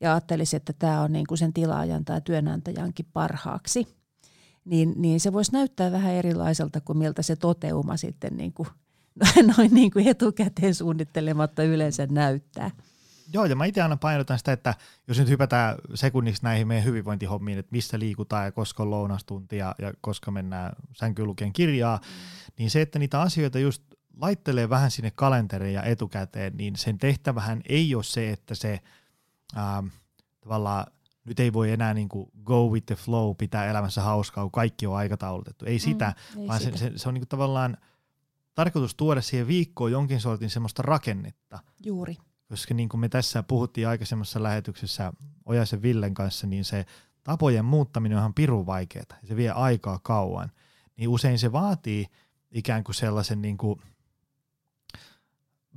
ja 0.00 0.12
ajattelisi, 0.12 0.56
että 0.56 0.72
tämä 0.72 1.02
on 1.02 1.12
niin 1.12 1.26
kuin 1.26 1.38
sen 1.38 1.52
tilaajan 1.52 2.04
tai 2.04 2.20
työnantajankin 2.20 3.06
parhaaksi, 3.12 3.86
niin, 4.64 4.94
niin 4.96 5.20
se 5.20 5.32
voisi 5.32 5.52
näyttää 5.52 5.92
vähän 5.92 6.12
erilaiselta 6.12 6.80
kuin 6.80 6.98
miltä 6.98 7.22
se 7.22 7.36
toteuma 7.36 7.96
sitten 7.96 8.36
niin 8.36 8.52
kuin, 8.52 8.68
noin 9.56 9.74
niin 9.74 9.90
kuin 9.90 10.08
etukäteen 10.08 10.74
suunnittelematta 10.74 11.62
yleensä 11.62 12.06
näyttää. 12.10 12.70
Joo, 13.32 13.44
ja 13.44 13.56
mä 13.56 13.64
itse 13.64 13.82
aina 13.82 13.96
painotan 13.96 14.38
sitä, 14.38 14.52
että 14.52 14.74
jos 15.08 15.18
nyt 15.18 15.28
hypätään 15.28 15.76
sekunniksi 15.94 16.44
näihin 16.44 16.68
meidän 16.68 16.84
hyvinvointihommiin, 16.84 17.58
että 17.58 17.72
missä 17.72 17.98
liikutaan 17.98 18.44
ja 18.44 18.52
koska 18.52 18.82
on 18.82 18.90
lounastunti 18.90 19.56
ja, 19.56 19.74
ja 19.78 19.92
koska 20.00 20.30
mennään 20.30 20.72
sänkyyn 20.92 21.28
lukeen 21.28 21.52
kirjaa, 21.52 21.96
mm. 21.96 22.52
niin 22.58 22.70
se, 22.70 22.82
että 22.82 22.98
niitä 22.98 23.20
asioita 23.20 23.58
just 23.58 23.82
laittelee 24.20 24.68
vähän 24.68 24.90
sinne 24.90 25.10
kalenteriin 25.10 25.74
ja 25.74 25.82
etukäteen, 25.82 26.56
niin 26.56 26.76
sen 26.76 26.98
tehtävähän 26.98 27.60
ei 27.68 27.94
ole 27.94 28.04
se, 28.04 28.30
että 28.30 28.54
se 28.54 28.80
ähm, 29.56 29.86
tavallaan 30.40 30.86
nyt 31.24 31.40
ei 31.40 31.52
voi 31.52 31.72
enää 31.72 31.94
niin 31.94 32.08
kuin 32.08 32.30
go 32.44 32.68
with 32.68 32.86
the 32.86 32.94
flow, 32.94 33.36
pitää 33.38 33.66
elämässä 33.66 34.02
hauskaa, 34.02 34.44
kun 34.44 34.50
kaikki 34.50 34.86
on 34.86 34.96
aikataulutettu. 34.96 35.64
Ei 35.64 35.78
sitä, 35.78 36.14
mm, 36.34 36.42
ei 36.42 36.48
vaan 36.48 36.60
sitä. 36.60 36.78
Se, 36.78 36.90
se, 36.90 36.98
se 36.98 37.08
on 37.08 37.14
niin 37.14 37.22
kuin 37.22 37.28
tavallaan 37.28 37.76
tarkoitus 38.54 38.94
tuoda 38.94 39.20
siihen 39.20 39.46
viikkoon 39.46 39.92
jonkin 39.92 40.20
sortin 40.20 40.50
semmoista 40.50 40.82
rakennetta. 40.82 41.58
Juuri. 41.84 42.16
Koska 42.48 42.74
niin 42.74 42.88
kuin 42.88 43.00
me 43.00 43.08
tässä 43.08 43.42
puhuttiin 43.42 43.88
aikaisemmassa 43.88 44.42
lähetyksessä 44.42 45.12
Ojaisen 45.44 45.82
Villen 45.82 46.14
kanssa, 46.14 46.46
niin 46.46 46.64
se 46.64 46.86
tapojen 47.24 47.64
muuttaminen 47.64 48.18
on 48.18 48.20
ihan 48.22 48.34
pirun 48.34 48.66
vaikeaa. 48.66 49.04
Se 49.24 49.36
vie 49.36 49.50
aikaa 49.50 49.98
kauan. 50.02 50.52
Niin 50.96 51.08
usein 51.08 51.38
se 51.38 51.52
vaatii 51.52 52.06
ikään 52.50 52.84
kuin 52.84 52.94
sellaisen 52.94 53.42
niin 53.42 53.56
kuin– 53.56 53.80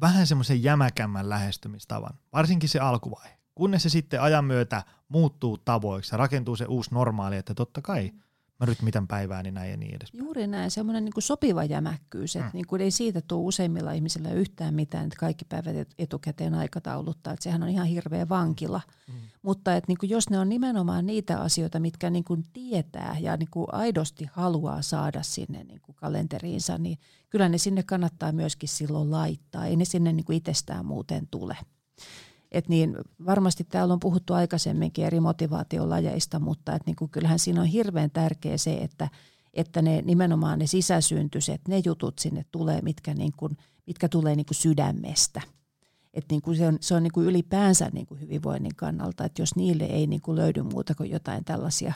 vähän 0.02 0.28
semmoisen 0.28 0.64
jämäkämmän 0.64 1.30
lähestymistavan, 1.30 2.20
varsinkin 2.34 2.70
se 2.70 2.80
alkuvaihe. 2.80 3.39
Kunnes 3.56 3.84
se 3.84 3.89
sitten 3.89 4.22
ajan 4.22 4.45
myötä 4.45 4.84
muuttuu 5.10 5.58
tavoiksi 5.58 6.14
ja 6.14 6.18
rakentuu 6.18 6.56
se 6.56 6.66
uusi 6.66 6.93
normaali, 6.93 7.38
että 7.38 7.54
totta 7.54 7.82
kai 7.82 8.12
mä 8.60 8.66
rytmitän 8.66 9.07
päivääni 9.07 9.43
niin 9.43 9.53
näin 9.53 9.72
ja 9.72 9.78
niin 9.78 9.95
edes. 9.95 10.10
Juuri 10.14 10.47
näin, 10.47 10.72
semmoinen 10.72 11.05
niin 11.05 11.14
sopiva 11.20 11.64
jämäkkyys, 11.64 12.36
että 12.36 12.49
mm. 12.49 12.53
niin 12.53 12.68
kuin 12.68 12.82
ei 12.82 12.91
siitä 12.91 13.22
tule 13.22 13.47
useimmilla 13.47 13.91
ihmisillä 13.91 14.32
yhtään 14.32 14.74
mitään, 14.74 15.03
että 15.03 15.20
kaikki 15.20 15.45
päivät 15.45 15.88
etukäteen 15.99 16.53
aikatauluttaa, 16.53 17.34
että 17.34 17.43
sehän 17.43 17.64
on 17.64 17.70
ihan 17.70 17.88
hirveä 17.88 18.30
vankila. 18.30 18.82
Mm. 19.07 19.14
Mutta 19.41 19.76
että 19.76 19.86
niin 19.88 19.97
kuin 19.97 20.10
jos 20.10 20.30
ne 20.30 20.39
on 20.39 20.49
nimenomaan 20.49 21.05
niitä 21.05 21.41
asioita, 21.41 21.80
mitkä 21.80 22.10
niin 22.10 22.24
kuin 22.24 22.43
tietää 22.53 23.16
ja 23.20 23.38
niin 23.38 23.49
kuin 23.51 23.68
aidosti 23.72 24.30
haluaa 24.32 24.82
saada 24.82 25.24
sinne 25.24 25.64
niin 25.64 25.82
kuin 25.82 25.95
kalenteriinsa, 25.95 26.78
niin 26.78 26.97
kyllä 27.30 27.49
ne 27.49 27.57
sinne 27.57 27.84
kannattaa 27.84 28.32
myöskin 28.32 28.70
silloin 28.70 29.12
laittaa, 29.12 29.66
ei 29.66 29.76
ne 29.76 29.86
sinne 29.86 30.14
niin 30.14 30.26
kuin 30.26 30.38
itsestään 30.38 30.86
muuten 30.86 31.28
tule. 31.32 31.57
Et 32.52 32.70
niin, 32.70 32.97
varmasti 33.26 33.64
täällä 33.64 33.93
on 33.93 34.00
puhuttu 34.00 34.34
aikaisemminkin 34.34 35.06
eri 35.06 35.20
motivaatiolajeista, 35.20 36.39
mutta 36.39 36.76
et 36.76 36.86
niin 36.86 36.95
kuin 36.95 37.12
kyllähän 37.12 37.39
siinä 37.39 37.62
on 37.62 37.68
hirveän 37.68 38.12
tärkeä 38.12 38.58
se, 38.58 38.74
että, 38.78 39.10
että 39.54 39.82
ne 39.82 40.02
nimenomaan 40.02 40.60
ne 40.60 40.68
sisäsyntyiset, 40.68 41.68
ne 41.68 41.82
jutut 41.86 42.20
sinne 42.20 42.45
tulee, 42.52 42.82
mitkä, 42.82 43.14
niin 43.14 43.34
kuin, 43.38 43.58
mitkä 43.88 44.10
tulee 44.10 44.36
niin 44.36 44.45
kuin 44.45 44.56
sydämestä. 44.56 45.41
Et 46.14 46.26
niin 46.30 46.41
kuin 46.41 46.58
se 46.58 46.68
on, 46.68 46.78
se 46.82 46.95
on 46.95 47.04
niin 47.04 47.12
kuin 47.12 47.28
ylipäänsä 47.28 47.89
niin 47.93 48.06
kuin 48.06 48.22
hyvinvoinnin 48.22 48.76
kannalta, 48.76 49.26
että 49.26 49.41
jos 49.41 49.56
niille 49.56 49.84
ei 49.84 50.08
niin 50.08 50.22
kuin 50.22 50.36
löydy 50.36 50.64
muuta 50.64 50.95
kuin 50.95 51.10
jotain 51.10 51.45
tällaisia 51.45 51.93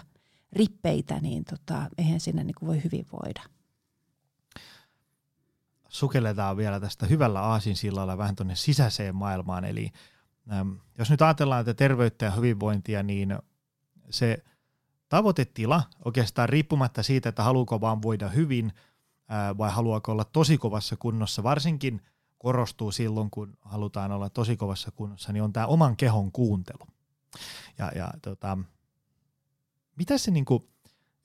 rippeitä, 0.51 1.19
niin 1.19 1.45
tota, 1.45 1.89
eihän 1.97 2.19
sinne 2.19 2.43
niin 2.43 2.55
kuin 2.59 2.67
voi 2.67 2.83
hyvinvoida. 2.83 3.41
Sukelletaan 5.89 6.57
vielä 6.57 6.79
tästä 6.79 7.05
hyvällä 7.05 7.41
aasinsillalla 7.41 8.17
vähän 8.17 8.35
tuonne 8.35 8.55
sisäiseen 8.55 9.15
maailmaan, 9.15 9.65
eli– 9.65 9.89
jos 10.97 11.09
nyt 11.09 11.21
ajatellaan 11.21 11.61
että 11.61 11.73
terveyttä 11.73 12.25
ja 12.25 12.31
hyvinvointia, 12.31 13.03
niin 13.03 13.37
se 14.09 14.43
tavoitetila 15.09 15.83
oikeastaan 16.05 16.49
riippumatta 16.49 17.03
siitä, 17.03 17.29
että 17.29 17.43
haluuko 17.43 17.81
vaan 17.81 18.01
voida 18.01 18.29
hyvin 18.29 18.73
vai 19.57 19.71
haluaako 19.71 20.11
olla 20.11 20.23
tosi 20.23 20.57
kovassa 20.57 20.95
kunnossa, 20.97 21.43
varsinkin 21.43 22.01
korostuu 22.37 22.91
silloin, 22.91 23.29
kun 23.29 23.57
halutaan 23.61 24.11
olla 24.11 24.29
tosi 24.29 24.57
kovassa 24.57 24.91
kunnossa, 24.91 25.33
niin 25.33 25.43
on 25.43 25.53
tämä 25.53 25.65
oman 25.65 25.97
kehon 25.97 26.31
kuuntelu. 26.31 26.87
Ja, 27.77 27.91
ja 27.95 28.13
tota, 28.21 28.57
mitä 29.95 30.17
se 30.17 30.31
niinku, 30.31 30.69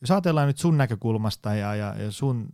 jos 0.00 0.10
ajatellaan 0.10 0.46
nyt 0.46 0.58
sun 0.58 0.78
näkökulmasta 0.78 1.54
ja, 1.54 1.74
ja, 1.74 1.94
ja 1.94 2.12
sun 2.12 2.48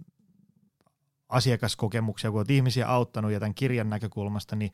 asiakaskokemuksia, 1.28 2.30
kun 2.30 2.38
olet 2.38 2.50
ihmisiä 2.50 2.88
auttanut 2.88 3.32
ja 3.32 3.40
tämän 3.40 3.54
kirjan 3.54 3.90
näkökulmasta, 3.90 4.56
niin 4.56 4.72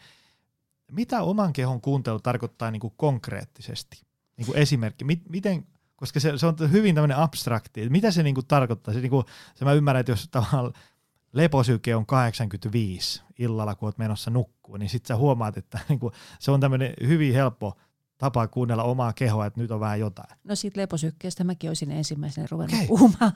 mitä 0.91 1.22
oman 1.22 1.53
kehon 1.53 1.80
kuuntelu 1.80 2.20
tarkoittaa 2.20 2.70
niin 2.70 2.80
kuin 2.80 2.95
konkreettisesti? 2.97 4.03
Niin 4.36 4.47
kuin 4.47 4.59
esimerkki, 4.59 5.05
miten, 5.28 5.66
koska 5.97 6.20
se, 6.20 6.38
se 6.38 6.47
on 6.47 6.57
hyvin 6.72 6.95
tämmöinen 6.95 7.16
abstrakti, 7.16 7.80
että 7.80 7.93
mitä 7.93 8.11
se 8.11 8.22
niin 8.22 8.34
kuin 8.34 8.47
tarkoittaa? 8.47 8.95
Se, 8.95 9.01
niin 9.01 9.11
kuin, 9.11 9.24
se 9.55 9.64
mä 9.64 9.72
ymmärrän, 9.72 10.01
että 10.01 10.12
jos 10.12 10.28
tavallaan 10.30 10.72
leposyke 11.32 11.97
on 11.97 12.07
85 12.07 13.22
illalla, 13.38 13.74
kun 13.74 13.86
olet 13.86 13.99
menossa 13.99 14.30
nukkuu, 14.30 14.76
niin 14.76 14.88
sitten 14.88 15.09
sä 15.09 15.16
huomaat, 15.16 15.57
että 15.57 15.78
niin 15.88 16.01
kuin, 16.01 16.14
se 16.38 16.51
on 16.51 16.61
tämmöinen 16.61 16.95
hyvin 17.07 17.34
helppo 17.34 17.76
tapa 18.18 18.49
kuunnella 18.49 18.82
omaa 18.82 19.12
kehoa, 19.12 19.47
että 19.47 19.61
nyt 19.61 19.70
on 19.70 19.80
vähän 19.80 20.01
jotain. 20.01 20.38
No 20.45 20.55
siitä 20.55 20.80
leposykkeestä 20.80 21.45
mäkin 21.45 21.70
olisin 21.70 21.91
ensimmäisenä 21.91 22.47
ruvennut 22.51 22.74
okay. 22.74 22.86
puhumaan. 22.86 23.32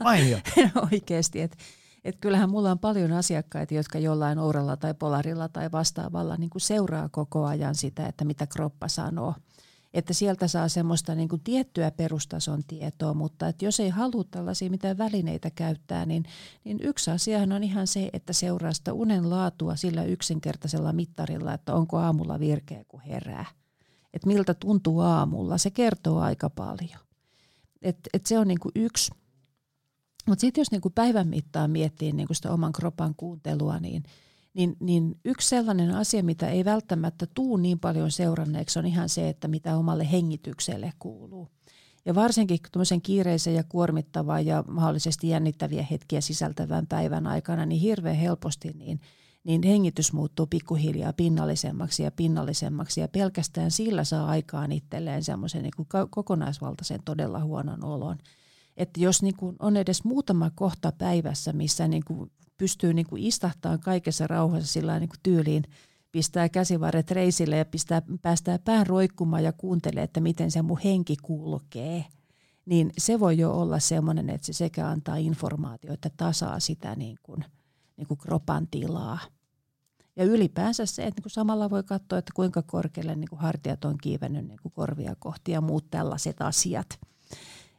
Oikeasti, 0.93 1.41
että 1.41 1.57
että 2.05 2.21
kyllähän 2.21 2.51
mulla 2.51 2.71
on 2.71 2.79
paljon 2.79 3.13
asiakkaita, 3.13 3.75
jotka 3.75 3.99
jollain 3.99 4.39
ouralla 4.39 4.77
tai 4.77 4.95
polarilla 4.95 5.49
tai 5.49 5.73
vastaavalla 5.73 6.37
niin 6.37 6.51
kuin 6.51 6.63
seuraa 6.63 7.09
koko 7.09 7.45
ajan 7.45 7.75
sitä, 7.75 8.07
että 8.07 8.25
mitä 8.25 8.47
kroppa 8.47 8.89
sanoo. 8.89 9.35
Että 9.95 10.15
sieltä 10.15 10.49
saa 10.49 10.69
semmoista 10.69 11.15
niin 11.15 11.29
kuin 11.29 11.41
tiettyä 11.45 11.91
perustason 11.91 12.65
tietoa, 12.65 13.15
mutta 13.15 13.49
että 13.49 13.65
jos 13.65 13.81
ei 13.81 13.89
halua 13.89 14.25
tällaisia 14.31 14.71
mitään 14.71 14.99
välineitä 14.99 15.51
käyttää, 15.51 16.07
niin, 16.07 16.25
niin 16.65 16.79
yksi 16.83 17.11
asiahan 17.11 17.53
on 17.53 17.65
ihan 17.65 17.87
se, 17.87 18.11
että 18.13 18.33
seuraa 18.33 18.73
sitä 18.73 18.93
unen 18.93 19.31
laatua 19.31 19.77
sillä 19.77 20.05
yksinkertaisella 20.05 20.93
mittarilla, 20.93 21.55
että 21.55 21.75
onko 21.75 21.99
aamulla 21.99 22.41
virkeä 22.41 22.85
kun 22.89 23.01
herää. 23.01 23.45
Että 24.15 24.27
miltä 24.27 24.55
tuntuu 24.55 25.01
aamulla, 25.01 25.59
se 25.59 25.71
kertoo 25.71 26.21
aika 26.21 26.51
paljon. 26.51 27.01
Et, 27.83 27.99
et 28.15 28.27
se 28.27 28.39
on 28.39 28.49
niin 28.49 28.61
kuin 28.61 28.73
yksi 28.75 29.13
mutta 30.27 30.41
sitten 30.41 30.61
jos 30.61 30.71
niinku 30.71 30.91
päivän 30.91 31.29
mittaan 31.29 31.71
miettii 31.71 32.13
niinku 32.13 32.35
sitä 32.35 32.53
oman 32.53 32.73
kropan 32.73 33.15
kuuntelua, 33.17 33.79
niin, 33.79 34.03
niin, 34.55 34.77
niin 34.81 35.17
yksi 35.25 35.49
sellainen 35.49 35.95
asia, 35.95 36.23
mitä 36.23 36.49
ei 36.49 36.65
välttämättä 36.65 37.27
tuu 37.35 37.57
niin 37.57 37.81
paljon 37.81 38.11
seuranneeksi, 38.11 38.79
on 38.79 38.87
ihan 38.87 39.09
se, 39.09 39.29
että 39.29 39.49
mitä 39.49 39.77
omalle 39.77 40.13
hengitykselle 40.13 40.93
kuuluu. 40.99 41.49
Ja 42.07 42.15
varsinkin 42.15 42.59
tuommoisen 42.73 43.03
kiireisen 43.03 43.55
ja 43.55 43.65
kuormittavan 43.65 44.47
ja 44.47 44.65
mahdollisesti 44.69 45.29
jännittäviä 45.29 45.87
hetkiä 45.91 46.21
sisältävän 46.21 46.87
päivän 46.87 47.27
aikana, 47.27 47.67
niin 47.67 47.81
hirveän 47.81 48.17
helposti 48.17 48.73
niin, 48.73 49.01
niin 49.45 49.63
hengitys 49.63 50.13
muuttuu 50.13 50.47
pikkuhiljaa 50.47 51.13
pinnallisemmaksi 51.13 52.03
ja 52.03 52.11
pinnallisemmaksi 52.11 53.01
ja 53.01 53.09
pelkästään 53.09 53.71
sillä 53.71 54.05
saa 54.05 54.27
aikaan 54.27 54.73
itselleen 54.73 55.25
semmoisen 55.25 55.63
niin 55.63 56.09
kokonaisvaltaisen 56.11 57.01
todella 57.05 57.41
huonon 57.41 57.85
olon 57.85 58.19
että 58.77 59.01
jos 59.01 59.23
niin 59.23 59.37
kuin 59.37 59.57
on 59.59 59.77
edes 59.77 60.05
muutama 60.05 60.51
kohta 60.55 60.93
päivässä, 60.93 61.53
missä 61.53 61.89
niin 61.89 62.05
kuin 62.05 62.31
pystyy 62.59 62.95
niin 62.95 63.07
kuin 63.07 63.23
istahtamaan 63.23 63.81
kaikessa 63.81 64.27
rauhassa 64.27 64.73
sillä 64.73 64.99
niin 64.99 65.09
kuin 65.09 65.21
tyyliin, 65.23 65.65
pistää 66.13 66.49
käsivarret 66.49 67.11
reisille 67.11 67.57
ja 67.57 67.65
pistää, 67.65 68.03
päästää 68.23 68.59
pään 68.59 68.87
roikkumaan 68.87 69.45
ja 69.45 69.53
kuuntelee, 69.53 70.03
että 70.03 70.21
miten 70.21 70.51
se 70.51 70.63
mun 70.63 70.79
henki 70.85 71.17
kulkee, 71.23 72.05
niin 72.67 72.93
se 72.99 73.21
voi 73.21 73.39
jo 73.39 73.61
olla 73.61 73.79
semmoinen, 73.79 74.31
että 74.31 74.47
se 74.47 74.53
sekä 74.53 74.89
antaa 74.89 75.17
informaatiota, 75.17 75.95
että 75.95 76.11
tasaa 76.17 76.61
sitä 76.61 76.95
niin 76.95 77.17
kuin, 77.23 77.45
niin 77.97 78.09
kuin 78.09 78.19
kropan 78.19 78.69
tilaa. 78.71 79.19
Ja 80.17 80.25
ylipäänsä 80.25 80.87
se, 80.87 81.03
että 81.03 81.19
niin 81.19 81.23
kuin 81.23 81.33
samalla 81.33 81.71
voi 81.71 81.83
katsoa, 81.83 82.19
että 82.19 82.33
kuinka 82.35 82.63
korkealle 82.63 83.15
niin 83.15 83.29
kuin 83.29 83.41
hartiat 83.41 83.85
on 83.85 83.99
kiivennyt 84.03 84.49
niin 84.49 84.59
kuin 84.63 84.73
korvia 84.73 85.17
kohti 85.19 85.53
ja 85.53 85.61
muut 85.61 85.91
tällaiset 85.91 86.43
asiat– 86.43 86.87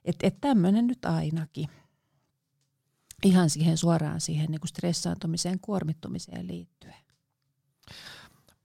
että 0.06 0.28
et 0.28 0.42
tämmöinen 0.42 0.88
nyt 0.88 1.06
ainakin. 1.06 1.70
Ihan 3.24 3.50
siihen 3.50 3.78
suoraan 3.78 4.22
siihen 4.22 4.52
niin 4.52 4.60
kuin 4.60 4.70
stressaantumiseen, 4.70 5.60
kuormittumiseen 5.60 6.48
liittyen. 6.48 6.96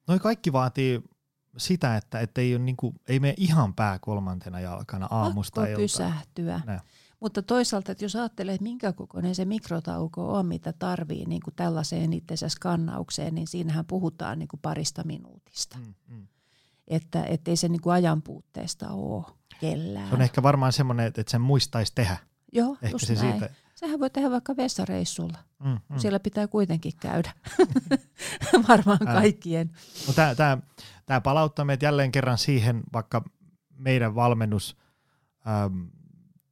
Noi 0.08 0.18
kaikki 0.18 0.52
vaatii 0.52 1.02
sitä, 1.56 1.96
että, 1.96 2.20
että 2.20 2.40
ei, 2.40 2.54
ole 2.54 2.62
niin 2.62 2.76
kuin, 2.76 2.94
ei 3.08 3.20
mene 3.20 3.34
ihan 3.36 3.74
pää 3.74 3.98
kolmantena 3.98 4.60
jalkana 4.60 5.08
aamusta 5.10 5.60
Pakko 5.60 5.76
pysähtyä. 5.76 6.60
Ne. 6.66 6.80
Mutta 7.20 7.42
toisaalta, 7.42 7.92
että 7.92 8.04
jos 8.04 8.16
ajattelee, 8.16 8.54
että 8.54 8.62
minkä 8.62 8.92
kokoinen 8.92 9.34
se 9.34 9.44
mikrotauko 9.44 10.32
on, 10.32 10.46
mitä 10.46 10.72
tarvii 10.72 11.24
niin 11.24 11.42
kuin 11.44 11.54
tällaiseen 11.54 12.12
itsensä 12.12 12.48
skannaukseen, 12.48 13.34
niin 13.34 13.46
siinähän 13.46 13.86
puhutaan 13.86 14.38
niin 14.38 14.48
kuin 14.48 14.60
parista 14.60 15.04
minuutista. 15.04 15.78
Mm, 15.78 15.94
mm. 16.08 16.26
Että 16.90 17.24
ei 17.46 17.56
se 17.56 17.68
niin 17.68 17.80
kuin 17.80 17.94
ajan 17.94 18.22
puutteesta 18.22 18.88
ole 18.88 19.24
kellään. 19.60 20.08
Se 20.08 20.14
on 20.14 20.22
ehkä 20.22 20.42
varmaan 20.42 20.72
semmoinen, 20.72 21.06
että 21.06 21.22
sen 21.28 21.40
muistaisi 21.40 21.92
tehdä. 21.94 22.16
Joo, 22.52 22.72
ehkä 22.72 22.88
just 22.88 23.06
se 23.06 23.14
näin. 23.14 23.30
Siitä... 23.30 23.50
Sehän 23.74 24.00
voi 24.00 24.10
tehdä 24.10 24.30
vaikka 24.30 24.56
vessareissulla. 24.56 25.38
Mm, 25.64 25.78
mm. 25.88 25.98
Siellä 25.98 26.20
pitää 26.20 26.48
kuitenkin 26.48 26.92
käydä. 27.00 27.32
varmaan 28.68 28.98
kaikkien. 28.98 29.70
No 30.06 30.12
tämä, 31.06 31.20
palauttaa 31.20 31.64
meidät 31.64 31.82
jälleen 31.82 32.12
kerran 32.12 32.38
siihen, 32.38 32.82
vaikka 32.92 33.24
meidän 33.70 34.14
valmennus 34.14 34.76
ähm, 35.48 35.80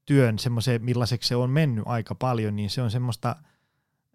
työn 0.07 0.39
semmoiseen, 0.39 0.85
millaiseksi 0.85 1.29
se 1.29 1.37
on 1.37 1.51
mennyt 1.51 1.85
aika 1.87 2.15
paljon, 2.15 2.57
niin 2.57 2.71
se 2.71 2.83
on 2.83 2.91
semmoista, 2.91 3.37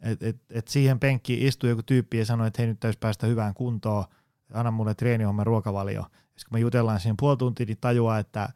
että 0.02 0.28
et, 0.28 0.38
et 0.50 0.68
siihen 0.68 1.00
penkkiin 1.00 1.48
istuu 1.48 1.70
joku 1.70 1.84
tyyppi 1.84 2.18
ja 2.18 2.26
sanoo, 2.26 2.48
että 2.48 2.62
hei 2.62 2.68
nyt 2.68 2.80
täytyisi 2.80 3.00
päästä 3.00 3.28
hyvään 3.28 3.54
kuntoon, 3.54 4.06
anna 4.54 4.72
mulle 4.72 4.96
treenihomman 4.96 5.46
ruokavalio. 5.46 6.02
Ja 6.02 6.46
kun 6.50 6.52
me 6.52 6.60
jutellaan 6.60 7.00
siihen 7.00 7.18
puoli 7.20 7.38
tuntia, 7.38 7.66
niin 7.66 7.78
tajuaa, 7.82 8.20
että 8.20 8.50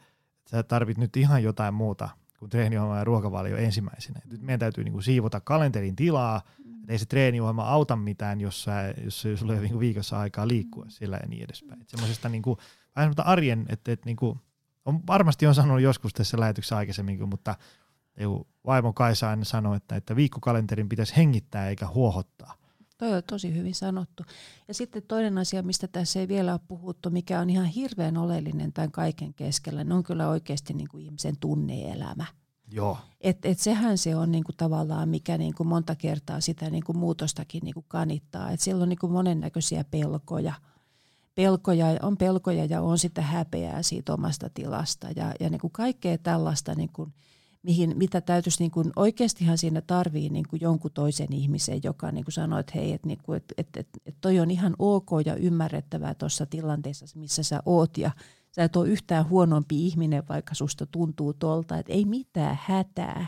sä 0.50 0.64
tarvit 0.64 0.98
nyt 0.98 1.18
ihan 1.18 1.44
jotain 1.44 1.74
muuta 1.74 2.10
kuin 2.40 2.50
treeniohjelma 2.50 2.98
ja 2.98 3.04
ruokavalio 3.04 3.58
ensimmäisenä. 3.58 4.20
Nyt 4.32 4.42
meidän 4.42 4.60
täytyy 4.60 4.84
niinku 4.84 5.02
siivota 5.02 5.40
kalenterin 5.42 5.96
tilaa, 5.96 6.42
mm. 6.66 6.74
ei 6.88 7.00
se 7.00 7.06
treeniohjelma 7.06 7.64
auta 7.64 7.96
mitään, 7.96 8.42
jos, 8.42 8.64
sä, 8.64 8.94
jos 9.04 9.22
sulla 9.22 9.54
ei 9.54 9.60
ole 9.60 9.66
niinku 9.66 9.80
viikossa 9.80 10.20
aikaa 10.20 10.48
liikkua 10.48 10.84
mm. 10.84 10.90
sillä 10.90 11.18
ja 11.18 11.28
niin 11.28 11.44
edespäin. 11.44 11.82
Et 11.82 11.90
semmoisesta 11.90 12.30
niinku, 12.30 12.58
vähän 12.96 13.14
arjen, 13.18 13.66
että 13.70 13.92
et 13.92 14.06
niinku, 14.06 14.38
on, 14.86 15.08
varmasti 15.08 15.48
on 15.48 15.56
sanonut 15.56 15.82
joskus 15.82 16.14
tässä 16.14 16.40
lähetyksessä 16.40 16.78
aikaisemminkin, 16.78 17.30
mutta 17.30 17.56
vaimo 18.66 18.94
Kaisa 18.94 19.30
aina 19.30 19.44
sanoi, 19.44 19.78
että, 19.78 19.96
että 19.96 20.16
viikkokalenterin 20.16 20.90
pitäisi 20.90 21.16
hengittää 21.16 21.70
eikä 21.70 21.88
huohottaa. 21.88 22.56
Toi 22.98 23.14
on 23.14 23.24
tosi 23.24 23.54
hyvin 23.56 23.76
sanottu. 23.76 24.24
Ja 24.68 24.74
sitten 24.74 25.04
toinen 25.08 25.38
asia, 25.38 25.64
mistä 25.64 25.88
tässä 25.88 26.20
ei 26.20 26.28
vielä 26.28 26.52
ole 26.52 26.60
puhuttu, 26.68 27.10
mikä 27.10 27.40
on 27.40 27.50
ihan 27.50 27.66
hirveän 27.66 28.18
oleellinen 28.18 28.74
tämän 28.74 28.92
kaiken 28.92 29.34
keskellä, 29.34 29.84
ne 29.84 29.94
on 29.94 30.04
kyllä 30.04 30.30
oikeasti 30.30 30.74
niin 30.74 30.88
kuin 30.88 31.04
ihmisen 31.06 31.38
tunneelämä. 31.40 32.26
Joo. 32.72 32.98
Et, 33.22 33.46
et 33.46 33.60
sehän 33.60 33.98
se 33.98 34.16
on 34.16 34.32
niinku 34.32 34.52
tavallaan, 34.58 35.10
mikä 35.10 35.38
niinku 35.38 35.64
monta 35.64 35.96
kertaa 35.96 36.42
sitä 36.42 36.70
niinku 36.70 36.94
muutostakin 36.94 37.62
niinku 37.64 37.86
kanittaa. 37.88 38.52
Et 38.52 38.60
siellä 38.60 38.84
on 38.84 38.90
niinku 38.90 39.08
monennäköisiä 39.08 39.84
pelkoja. 39.84 40.54
pelkoja. 41.36 41.86
On 42.02 42.18
pelkoja 42.18 42.66
ja 42.66 42.82
on 42.82 42.98
sitä 42.98 43.22
häpeää 43.22 43.84
siitä 43.84 44.14
omasta 44.14 44.50
tilasta. 44.54 45.08
Ja, 45.16 45.34
ja 45.40 45.50
niinku 45.50 45.70
kaikkea 45.70 46.18
tällaista, 46.18 46.76
niinku, 46.76 47.08
mihin, 47.68 47.98
mitä 47.98 48.22
täytyisi, 48.22 48.64
niin 48.64 48.72
kuin, 48.72 48.92
oikeastihan 48.96 49.58
siinä 49.58 49.82
tarvii 49.82 50.30
niin 50.30 50.46
kuin 50.50 50.62
jonkun 50.62 50.92
toisen 50.92 51.34
ihmisen, 51.34 51.80
joka 51.84 52.12
niin 52.12 52.26
kuin 52.26 52.34
sanoo, 52.34 52.60
että 52.60 52.72
hei, 52.76 52.94
että, 52.94 53.08
niin 53.08 53.20
kuin, 53.24 53.38
että, 53.38 53.54
että, 53.58 53.80
että, 53.80 54.00
että 54.06 54.18
toi 54.22 54.40
on 54.40 54.52
ihan 54.52 54.76
ok 54.80 55.10
ja 55.26 55.36
ymmärrettävää 55.36 56.14
tuossa 56.14 56.46
tilanteessa, 56.46 57.06
missä 57.16 57.44
sä 57.44 57.60
oot 57.66 57.98
ja 57.98 58.12
sä 58.52 58.64
et 58.64 58.76
ole 58.76 58.90
yhtään 58.90 59.30
huonompi 59.30 59.86
ihminen, 59.86 60.24
vaikka 60.30 60.54
susta 60.54 60.86
tuntuu 60.86 61.34
tolta, 61.34 61.78
että 61.78 61.94
ei 61.94 62.06
mitään 62.06 62.60
hätää. 62.62 63.28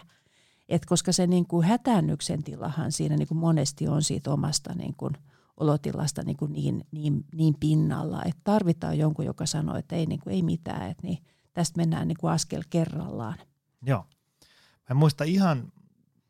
Et 0.69 0.85
koska 0.85 1.11
se 1.11 1.27
niin 1.27 1.45
kuin 1.45 1.67
hätäännyksen 1.67 2.43
tilahan 2.43 2.91
siinä 2.91 3.17
niin 3.17 3.27
kuin 3.27 3.37
monesti 3.37 3.87
on 3.87 4.03
siitä 4.03 4.31
omasta 4.31 4.73
niin 4.73 4.95
kuin 4.97 5.13
olotilasta 5.57 6.23
niin, 6.23 6.37
kuin 6.37 6.53
niin, 6.53 6.83
niin, 6.91 7.25
niin 7.35 7.55
pinnalla, 7.59 8.23
että 8.23 8.41
tarvitaan 8.43 8.97
jonkun, 8.97 9.25
joka 9.25 9.45
sanoo, 9.45 9.75
että 9.75 9.95
ei, 9.95 10.05
niin 10.05 10.19
kuin, 10.19 10.33
ei 10.33 10.41
mitään, 10.41 10.91
että 10.91 11.07
niin, 11.07 11.17
tästä 11.53 11.77
mennään 11.77 12.07
niin 12.07 12.17
kuin 12.19 12.31
askel 12.31 12.63
kerrallaan. 12.69 13.35
Joo. 13.81 14.05
Mä 14.89 14.93
en 14.93 14.97
muista 14.97 15.23
ihan 15.23 15.71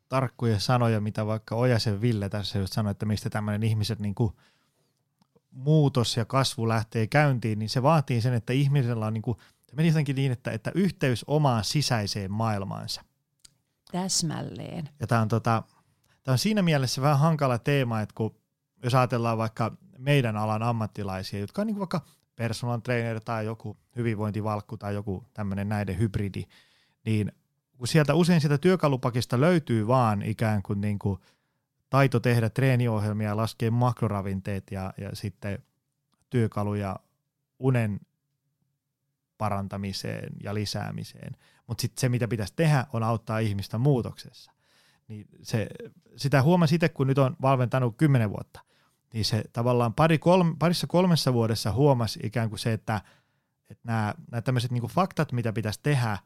tarkkuja 0.08 0.60
sanoja, 0.60 1.00
mitä 1.00 1.26
vaikka 1.26 1.54
Ojasen 1.54 2.00
Ville 2.00 2.28
tässä 2.28 2.58
just 2.58 2.72
sanoi, 2.72 2.90
että 2.90 3.06
mistä 3.06 3.30
tämmöinen 3.30 3.62
ihmiset 3.62 3.98
niin 3.98 4.14
kuin 4.14 4.32
muutos 5.50 6.16
ja 6.16 6.24
kasvu 6.24 6.68
lähtee 6.68 7.06
käyntiin, 7.06 7.58
niin 7.58 7.68
se 7.68 7.82
vaatii 7.82 8.20
sen, 8.20 8.34
että 8.34 8.52
ihmisellä 8.52 9.06
on 9.06 9.14
niin 9.14 9.22
kuin, 9.22 9.38
meni 9.72 9.88
jotenkin 9.88 10.16
niin, 10.16 10.32
että, 10.32 10.50
että 10.50 10.72
yhteys 10.74 11.24
omaan 11.26 11.64
sisäiseen 11.64 12.32
maailmaansa. 12.32 13.04
Täsmälleen. 13.92 14.88
Ja 15.00 15.06
tämä 15.06 15.20
on, 15.20 15.28
tota, 15.28 15.62
tämä 16.22 16.32
on 16.32 16.38
siinä 16.38 16.62
mielessä 16.62 17.02
vähän 17.02 17.18
hankala 17.18 17.58
teema, 17.58 18.00
että 18.00 18.14
kun 18.14 18.34
jos 18.82 18.94
ajatellaan 18.94 19.38
vaikka 19.38 19.76
meidän 19.98 20.36
alan 20.36 20.62
ammattilaisia, 20.62 21.40
jotka 21.40 21.62
on 21.62 21.66
niin 21.66 21.78
vaikka 21.78 22.00
personal 22.36 22.80
trainer 22.80 23.20
tai 23.20 23.44
joku 23.44 23.76
hyvinvointivalkku 23.96 24.76
tai 24.76 24.94
joku 24.94 25.24
tämmöinen 25.34 25.68
näiden 25.68 25.98
hybridi, 25.98 26.44
niin 27.04 27.32
kun 27.80 27.88
sieltä 27.88 28.14
usein 28.14 28.40
sitä 28.40 28.58
työkalupakista 28.58 29.40
löytyy 29.40 29.86
vaan 29.86 30.22
ikään 30.22 30.62
kuin, 30.62 30.80
niin 30.80 30.98
kuin 30.98 31.20
taito 31.90 32.20
tehdä 32.20 32.50
treeniohjelmia, 32.50 33.36
laskea 33.36 33.70
makroravinteet 33.70 34.64
ja, 34.70 34.92
ja 34.98 35.10
sitten 35.12 35.62
työkaluja 36.30 36.96
unen 37.58 38.00
parantamiseen 39.38 40.32
ja 40.42 40.54
lisäämiseen. 40.54 41.36
Mutta 41.66 41.82
sitten 41.82 42.00
se, 42.00 42.08
mitä 42.08 42.28
pitäisi 42.28 42.52
tehdä, 42.56 42.86
on 42.92 43.02
auttaa 43.02 43.38
ihmistä 43.38 43.78
muutoksessa. 43.78 44.52
Niin 45.08 45.26
se, 45.42 45.66
sitä 46.16 46.42
huomasi 46.42 46.74
itse, 46.74 46.88
kun 46.88 47.06
nyt 47.06 47.18
on 47.18 47.36
valmentanut 47.42 47.96
kymmenen 47.96 48.30
vuotta, 48.30 48.60
niin 49.12 49.24
se 49.24 49.44
tavallaan 49.52 49.94
pari 49.94 50.18
kolme, 50.18 50.56
parissa 50.58 50.86
kolmessa 50.86 51.32
vuodessa 51.32 51.72
huomasi 51.72 52.20
ikään 52.22 52.48
kuin 52.48 52.58
se, 52.58 52.72
että, 52.72 53.00
että 53.70 53.82
nämä, 53.86 54.14
nämä 54.30 54.42
tämmöiset 54.42 54.70
niin 54.70 54.82
faktat, 54.82 55.32
mitä 55.32 55.52
pitäisi 55.52 55.80
tehdä, 55.82 56.18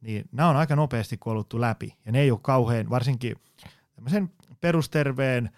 niin 0.00 0.24
nämä 0.32 0.48
on 0.48 0.56
aika 0.56 0.76
nopeasti 0.76 1.16
koluttu 1.16 1.60
läpi. 1.60 1.94
Ja 2.06 2.12
ne 2.12 2.20
ei 2.20 2.30
ole 2.30 2.40
kauhean, 2.42 2.90
varsinkin 2.90 3.36
tämmöisen 3.94 4.30
perusterveen 4.60 5.50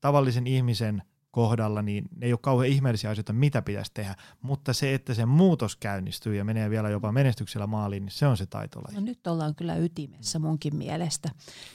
tavallisen 0.00 0.46
ihmisen 0.46 1.02
kohdalla, 1.30 1.82
niin 1.82 2.04
ne 2.16 2.26
ei 2.26 2.32
ole 2.32 2.38
kauhean 2.42 2.72
ihmeellisiä 2.72 3.10
asioita, 3.10 3.32
mitä 3.32 3.62
pitäisi 3.62 3.90
tehdä, 3.94 4.14
mutta 4.42 4.72
se, 4.72 4.94
että 4.94 5.14
se 5.14 5.26
muutos 5.26 5.76
käynnistyy 5.76 6.36
ja 6.36 6.44
menee 6.44 6.70
vielä 6.70 6.90
jopa 6.90 7.12
menestyksellä 7.12 7.66
maaliin, 7.66 8.04
niin 8.04 8.12
se 8.12 8.26
on 8.26 8.36
se 8.36 8.46
taitolaji. 8.46 8.94
No 8.94 9.00
nyt 9.00 9.26
ollaan 9.26 9.54
kyllä 9.54 9.76
ytimessä 9.76 10.38
munkin 10.38 10.76
mielestä. 10.76 11.30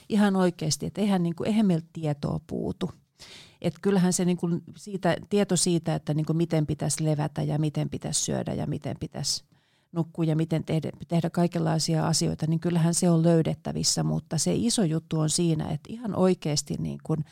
Ihan 0.10 0.36
oikeasti, 0.36 0.86
että 0.86 1.02
eihän, 1.02 1.24
niin 1.24 1.36
kuin, 1.36 1.48
eihän 1.48 1.66
meiltä 1.66 1.88
tietoa 1.94 2.40
puutu. 2.48 2.92
Et 3.62 3.74
kyllähän 3.82 4.14
se 4.14 4.26
niin 4.26 4.38
kuin 4.38 4.62
siitä, 4.78 5.18
tieto 5.30 5.56
siitä, 5.56 5.96
että 5.96 6.14
niin 6.14 6.26
kuin 6.26 6.38
miten 6.38 6.68
pitäisi 6.68 7.06
levätä 7.06 7.42
ja 7.42 7.60
miten 7.60 7.90
pitäisi 7.90 8.22
syödä 8.22 8.54
ja 8.54 8.68
miten 8.68 8.98
pitäisi 9.00 9.44
nukkua 9.92 10.26
ja 10.26 10.36
miten 10.36 10.64
tehdä, 10.64 10.92
tehdä 11.08 11.30
kaikenlaisia 11.30 12.08
asioita, 12.08 12.48
niin 12.48 12.60
kyllähän 12.60 12.94
se 12.94 13.10
on 13.10 13.24
löydettävissä, 13.24 14.04
mutta 14.04 14.38
se 14.38 14.54
iso 14.56 14.84
juttu 14.84 15.20
on 15.20 15.30
siinä, 15.30 15.70
että 15.70 15.94
ihan 15.94 16.16
oikeasti 16.16 16.76
niin 16.80 17.00
kuin, 17.04 17.26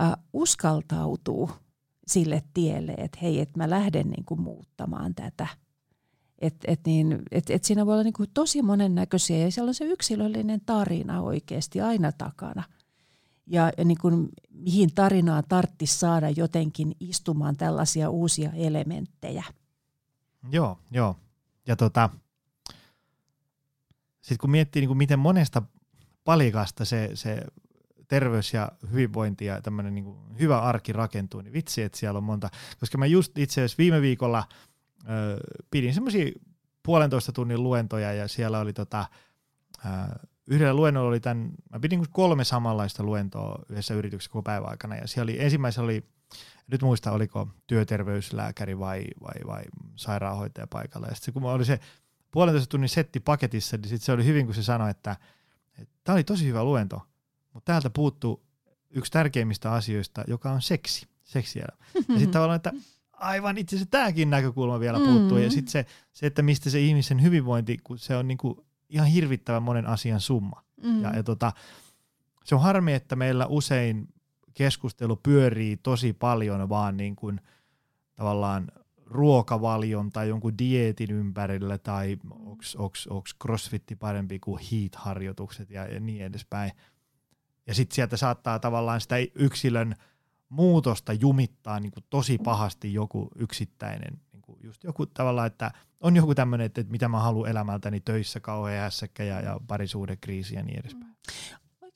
äh, 0.00 0.12
uskaltautuu 0.32 1.50
sille 2.06 2.42
tielle, 2.54 2.92
että 2.92 3.18
hei, 3.22 3.40
että 3.40 3.58
mä 3.58 3.70
lähden 3.70 4.10
niin 4.10 4.24
kuin 4.24 4.40
muuttamaan 4.40 5.14
tätä. 5.14 5.46
Että 6.38 6.72
et 6.72 6.80
niin, 6.86 7.22
et, 7.30 7.50
et 7.50 7.64
siinä 7.64 7.86
voi 7.86 7.94
olla 7.94 8.04
niin 8.04 8.12
kuin 8.12 8.30
tosi 8.34 8.62
monennäköisiä 8.62 9.38
ja 9.38 9.52
siellä 9.52 9.68
on 9.68 9.74
se 9.74 9.84
yksilöllinen 9.84 10.60
tarina 10.66 11.20
oikeasti 11.20 11.80
aina 11.80 12.12
takana. 12.12 12.62
Ja, 13.46 13.72
ja 13.78 13.84
niin 13.84 13.98
kuin, 14.00 14.28
mihin 14.50 14.94
tarinaa 14.94 15.42
tarttisi 15.42 15.98
saada 15.98 16.30
jotenkin 16.30 16.96
istumaan 17.00 17.56
tällaisia 17.56 18.10
uusia 18.10 18.52
elementtejä. 18.52 19.44
Joo, 20.50 20.78
joo. 20.90 21.16
Ja 21.66 21.76
tota, 21.76 22.10
sitten 24.20 24.38
kun 24.38 24.50
miettii, 24.50 24.80
niin 24.80 24.88
kuin 24.88 24.98
miten 24.98 25.18
monesta 25.18 25.62
palikasta 26.24 26.84
se, 26.84 27.10
se 27.14 27.42
terveys 28.08 28.54
ja 28.54 28.72
hyvinvointi 28.92 29.44
ja 29.44 29.62
tämmöinen 29.62 29.94
niin 29.94 30.16
hyvä 30.40 30.60
arki 30.60 30.92
rakentuu, 30.92 31.40
niin 31.40 31.52
vitsi, 31.52 31.82
että 31.82 31.98
siellä 31.98 32.18
on 32.18 32.24
monta. 32.24 32.48
Koska 32.80 32.98
mä 32.98 33.06
just 33.06 33.38
itse 33.38 33.60
asiassa 33.60 33.78
viime 33.78 34.00
viikolla 34.00 34.44
ö, 35.08 35.36
pidin 35.70 35.94
semmoisia 35.94 36.32
puolentoista 36.82 37.32
tunnin 37.32 37.62
luentoja 37.62 38.12
ja 38.12 38.28
siellä 38.28 38.58
oli 38.58 38.72
tota, 38.72 39.06
ö, 39.84 39.88
yhdellä 40.46 40.74
luennolla 40.74 41.08
oli 41.08 41.20
tämän, 41.20 41.50
mä 41.72 41.80
pidin 41.80 42.00
niinku 42.00 42.12
kolme 42.12 42.44
samanlaista 42.44 43.02
luentoa 43.02 43.62
yhdessä 43.68 43.94
yrityksessä 43.94 44.32
koko 44.32 44.42
päivän 44.42 44.70
aikana 44.70 44.96
ja 44.96 45.06
siellä 45.08 45.30
oli, 45.30 45.40
ensimmäisessä 45.40 45.82
oli, 45.82 46.04
nyt 46.70 46.82
muista 46.82 47.12
oliko 47.12 47.48
työterveyslääkäri 47.66 48.78
vai, 48.78 49.04
vai, 49.22 49.46
vai 49.46 49.62
sairaanhoitaja 49.96 50.66
paikalla 50.66 51.06
ja 51.06 51.14
sitten 51.14 51.34
kun 51.34 51.44
oli 51.44 51.64
se 51.64 51.80
puolentoista 52.30 52.70
tunnin 52.70 52.88
setti 52.88 53.20
paketissa, 53.20 53.76
niin 53.76 53.88
sitten 53.88 54.06
se 54.06 54.12
oli 54.12 54.24
hyvin, 54.24 54.46
kun 54.46 54.54
se 54.54 54.62
sanoi, 54.62 54.90
että 54.90 55.16
tämä 56.04 56.14
oli 56.14 56.24
tosi 56.24 56.46
hyvä 56.46 56.64
luento, 56.64 57.02
mutta 57.52 57.72
täältä 57.72 57.90
puuttuu 57.90 58.42
yksi 58.90 59.12
tärkeimmistä 59.12 59.72
asioista, 59.72 60.24
joka 60.26 60.50
on 60.50 60.62
seksi, 60.62 61.06
seksielämä. 61.24 61.84
Ja 61.94 62.00
sitten 62.00 62.30
tavallaan, 62.30 62.56
että 62.56 62.72
aivan 63.12 63.58
itse 63.58 63.76
asiassa 63.76 63.90
tämäkin 63.90 64.30
näkökulma 64.30 64.80
vielä 64.80 64.98
puuttuu. 64.98 65.38
Mm. 65.38 65.44
Ja 65.44 65.50
sitten 65.50 65.70
se, 65.70 65.86
se, 66.12 66.26
että 66.26 66.42
mistä 66.42 66.70
se 66.70 66.80
ihmisen 66.80 67.22
hyvinvointi, 67.22 67.78
kun 67.84 67.98
se 67.98 68.16
on 68.16 68.28
niinku 68.28 68.66
ihan 68.88 69.08
hirvittävän 69.08 69.62
monen 69.62 69.86
asian 69.86 70.20
summa. 70.20 70.64
Mm. 70.82 71.02
Ja, 71.02 71.16
ja 71.16 71.22
tota, 71.22 71.52
se 72.44 72.54
on 72.54 72.60
harmi, 72.60 72.92
että 72.92 73.16
meillä 73.16 73.46
usein 73.46 74.08
keskustelu 74.54 75.16
pyörii 75.16 75.76
tosi 75.76 76.12
paljon 76.12 76.68
vaan 76.68 76.96
niin 76.96 77.16
kuin 77.16 77.40
tavallaan 78.14 78.68
ruokavalion 79.06 80.10
tai 80.10 80.28
jonkun 80.28 80.58
dieetin 80.58 81.10
ympärillä 81.10 81.78
tai 81.78 82.16
onko 82.76 83.24
crossfitti 83.42 83.96
parempi 83.96 84.38
kuin 84.38 84.60
heat-harjoitukset 84.70 85.70
ja, 85.70 85.86
ja 85.86 86.00
niin 86.00 86.24
edespäin. 86.24 86.72
Ja 87.66 87.74
sitten 87.74 87.94
sieltä 87.94 88.16
saattaa 88.16 88.58
tavallaan 88.58 89.00
sitä 89.00 89.16
yksilön 89.34 89.94
muutosta 90.48 91.12
jumittaa 91.12 91.80
niin 91.80 91.92
kuin 91.92 92.04
tosi 92.10 92.38
pahasti 92.38 92.94
joku 92.94 93.28
yksittäinen, 93.36 94.20
niin 94.32 94.42
kuin 94.42 94.58
just 94.62 94.84
joku 94.84 95.06
tavallaan, 95.06 95.46
että 95.46 95.70
on 96.00 96.16
joku 96.16 96.34
tämmöinen, 96.34 96.66
että, 96.66 96.84
mitä 96.88 97.08
mä 97.08 97.20
haluan 97.20 97.50
elämältäni 97.50 98.00
töissä 98.00 98.40
kauhean 98.40 98.82
hässäkkä 98.82 99.24
ja, 99.24 99.40
ja 99.40 99.60
parisuhdekriisi 99.66 100.54
ja 100.54 100.62
niin 100.62 100.80
edespäin. 100.80 101.16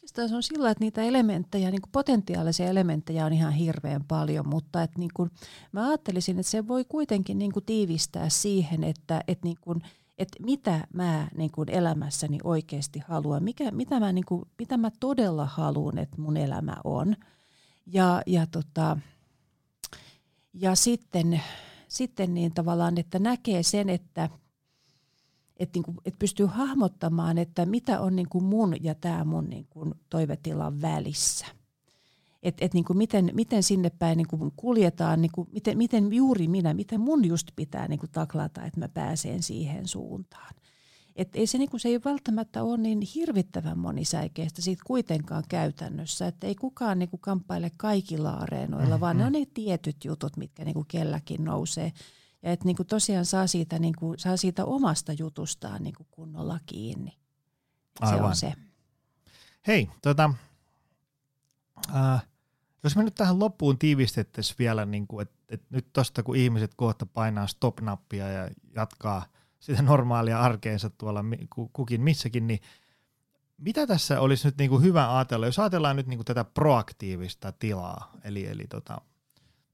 Oikeastaan 0.08 0.28
se 0.28 0.36
on 0.36 0.42
sillä, 0.42 0.70
että 0.70 0.84
niitä 0.84 1.02
elementtejä, 1.02 1.70
niin 1.70 1.82
kuin 1.82 1.92
potentiaalisia 1.92 2.66
elementtejä 2.66 3.26
on 3.26 3.32
ihan 3.32 3.52
hirveän 3.52 4.04
paljon, 4.04 4.48
mutta 4.48 4.82
että 4.82 4.98
niin 4.98 5.10
kuin, 5.14 5.30
mä 5.72 5.88
ajattelisin, 5.88 6.38
että 6.38 6.50
se 6.50 6.68
voi 6.68 6.84
kuitenkin 6.84 7.38
niin 7.38 7.52
kuin 7.52 7.64
tiivistää 7.64 8.28
siihen, 8.28 8.84
että, 8.84 9.20
että 9.28 9.46
niin 9.46 9.56
kuin, 9.60 9.82
että 10.18 10.42
mitä 10.42 10.86
mä 10.92 11.28
niin 11.36 11.50
kuin 11.50 11.70
elämässäni 11.70 12.38
oikeasti 12.44 13.02
haluan, 13.08 13.44
mikä, 13.44 13.70
mitä, 13.70 14.00
mä, 14.00 14.12
niin 14.12 14.24
kuin, 14.24 14.42
mitä 14.58 14.76
mä 14.76 14.90
todella 15.00 15.46
haluan, 15.46 15.98
että 15.98 16.20
mun 16.20 16.36
elämä 16.36 16.76
on. 16.84 17.16
Ja, 17.86 18.22
ja, 18.26 18.46
tota, 18.46 18.96
ja 20.54 20.74
sitten, 20.74 21.42
sitten 21.88 22.34
niin 22.34 22.54
tavallaan, 22.54 22.98
että 22.98 23.18
näkee 23.18 23.62
sen, 23.62 23.88
että, 23.88 24.28
että, 25.58 25.76
niin 25.76 25.84
kuin, 25.84 25.96
että 26.04 26.18
pystyy 26.18 26.46
hahmottamaan, 26.46 27.38
että 27.38 27.66
mitä 27.66 28.00
on 28.00 28.16
niin 28.16 28.28
kuin 28.28 28.44
mun 28.44 28.76
ja 28.80 28.94
tämä 28.94 29.24
mun 29.24 29.48
niin 29.48 29.66
kuin 29.70 29.94
toivetilan 30.10 30.82
välissä 30.82 31.46
että 32.42 32.64
et 32.64 32.74
niinku 32.74 32.94
miten, 32.94 33.30
miten 33.32 33.62
sinne 33.62 33.90
päin 33.90 34.16
niinku 34.16 34.52
kuljetaan, 34.56 35.22
niinku 35.22 35.48
miten, 35.52 35.78
miten 35.78 36.12
juuri 36.12 36.48
minä, 36.48 36.74
miten 36.74 37.00
mun 37.00 37.24
just 37.24 37.48
pitää 37.56 37.88
niinku 37.88 38.06
taklata, 38.12 38.64
että 38.64 38.80
mä 38.80 38.88
pääsen 38.88 39.42
siihen 39.42 39.88
suuntaan. 39.88 40.54
Et 41.16 41.36
ei 41.36 41.46
se, 41.46 41.58
niinku, 41.58 41.78
se 41.78 41.88
ei 41.88 42.00
välttämättä 42.04 42.62
ole 42.62 42.76
niin 42.76 43.00
hirvittävän 43.14 43.78
monisäikeistä 43.78 44.62
siitä 44.62 44.82
kuitenkaan 44.86 45.44
käytännössä, 45.48 46.26
että 46.26 46.46
ei 46.46 46.54
kukaan 46.54 46.98
niinku 46.98 47.18
kamppaile 47.18 47.70
kaikilla 47.76 48.30
areenoilla, 48.30 48.86
mm-hmm. 48.86 49.00
vaan 49.00 49.18
ne 49.18 49.24
on 49.24 49.32
ne 49.32 49.46
tietyt 49.54 50.04
jutut, 50.04 50.36
mitkä 50.36 50.64
niinku 50.64 50.84
kelläkin 50.88 51.44
nousee. 51.44 51.92
Ja 52.42 52.52
että 52.52 52.64
niinku 52.64 52.84
tosiaan 52.84 53.24
saa 53.24 53.46
siitä, 53.46 53.78
niinku, 53.78 54.14
saa 54.18 54.36
siitä 54.36 54.64
omasta 54.64 55.12
jutustaan 55.12 55.82
niinku 55.82 56.06
kunnolla 56.10 56.60
kiinni. 56.66 57.18
Se 58.00 58.14
Aivan. 58.14 58.24
on 58.24 58.36
se. 58.36 58.52
Hei, 59.66 59.90
tota, 60.02 60.34
äh, 61.94 62.26
jos 62.84 62.96
me 62.96 63.02
nyt 63.02 63.14
tähän 63.14 63.38
loppuun 63.38 63.78
tiivistettäisiin 63.78 64.56
vielä, 64.58 64.86
niin 64.86 65.06
että, 65.22 65.36
että 65.48 65.66
nyt 65.70 65.92
tuosta 65.92 66.22
kun 66.22 66.36
ihmiset 66.36 66.74
kohta 66.74 67.06
painaa 67.06 67.46
stop-nappia 67.46 68.28
ja 68.28 68.50
jatkaa 68.74 69.26
sitä 69.60 69.82
normaalia 69.82 70.40
arkeensa 70.40 70.90
tuolla 70.90 71.24
kukin 71.72 72.00
missäkin, 72.00 72.46
niin 72.46 72.60
mitä 73.58 73.86
tässä 73.86 74.20
olisi 74.20 74.48
nyt 74.48 74.58
niin 74.58 74.70
kuin 74.70 74.82
hyvä 74.82 75.16
ajatella, 75.16 75.46
jos 75.46 75.58
ajatellaan 75.58 75.96
nyt 75.96 76.06
niin 76.06 76.18
kuin 76.18 76.26
tätä 76.26 76.44
proaktiivista 76.44 77.52
tilaa, 77.52 78.12
eli, 78.24 78.46
eli 78.46 78.66
tota, 78.66 79.00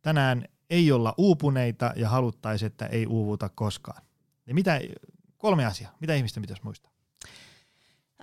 tänään 0.03 0.49
ei 0.71 0.93
olla 0.93 1.15
uupuneita 1.19 1.93
ja 1.97 2.09
haluttaisiin, 2.09 2.67
että 2.67 2.87
ei 2.87 3.07
uuvuta 3.07 3.49
koskaan. 3.49 4.03
Niin 4.47 4.55
mitä, 4.55 4.81
kolme 5.39 5.67
asiaa, 5.67 5.97
mitä 6.01 6.15
ihmisten 6.15 6.43
pitäisi 6.43 6.63
muistaa? 6.65 6.95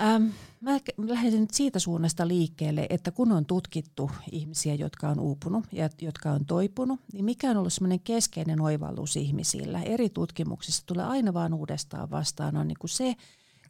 Ähm, 0.02 0.24
mä 0.62 0.80
lähden 0.98 1.42
nyt 1.42 1.54
siitä 1.54 1.80
suunnasta 1.80 2.28
liikkeelle, 2.28 2.88
että 2.90 3.12
kun 3.12 3.32
on 3.32 3.46
tutkittu 3.46 4.12
ihmisiä, 4.32 4.76
jotka 4.76 5.10
on 5.10 5.20
uupunut 5.20 5.66
ja 5.72 5.90
jotka 6.02 6.32
on 6.32 6.46
toipunut, 6.46 7.00
niin 7.14 7.26
mikä 7.26 7.52
on 7.52 7.58
ollut 7.58 7.74
semmoinen 7.74 8.00
keskeinen 8.00 8.62
oivallus 8.62 9.16
ihmisillä? 9.16 9.82
Eri 9.82 10.10
tutkimuksissa 10.10 10.84
tulee 10.86 11.06
aina 11.06 11.34
vaan 11.34 11.54
uudestaan 11.54 12.12
vastaan 12.12 12.58
on 12.58 12.68
niin 12.68 12.78
kuin 12.80 12.90
se 12.90 13.16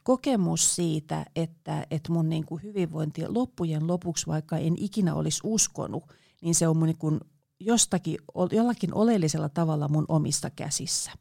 kokemus 0.03 0.76
siitä, 0.76 1.26
että, 1.36 1.88
että 1.91 2.11
mun 2.11 2.30
niin 2.30 2.45
kuin 2.45 2.63
hyvinvointi 2.63 3.28
loppujen 3.28 3.88
lopuksi, 3.88 4.28
vaikka 4.28 4.57
en 4.57 4.74
ikinä 4.78 5.15
olisi 5.15 5.41
uskonut, 5.43 6.03
niin 6.41 6.55
se 6.55 6.67
on 6.67 6.78
mun 6.78 6.88
niin 6.88 6.97
kuin 6.97 7.19
jostakin, 7.66 8.18
jollakin 8.51 8.93
oleellisella 8.93 9.49
tavalla 9.49 9.88
mun 9.88 10.05
omista 10.07 10.49
käsissä. 10.49 11.12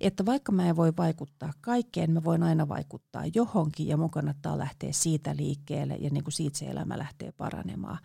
Että 0.00 0.26
vaikka 0.26 0.52
mä 0.52 0.68
en 0.68 0.76
voi 0.76 0.92
vaikuttaa 0.96 1.52
kaikkeen, 1.60 2.10
mä 2.10 2.24
voin 2.24 2.42
aina 2.42 2.68
vaikuttaa 2.68 3.22
johonkin 3.34 3.88
ja 3.88 3.96
mun 3.96 4.10
kannattaa 4.10 4.58
lähteä 4.58 4.92
siitä 4.92 5.36
liikkeelle 5.36 5.94
ja 5.94 6.10
niin 6.10 6.24
kuin 6.24 6.32
siitä 6.32 6.58
se 6.58 6.66
elämä 6.66 6.98
lähtee 6.98 7.32
paranemaan. 7.32 7.98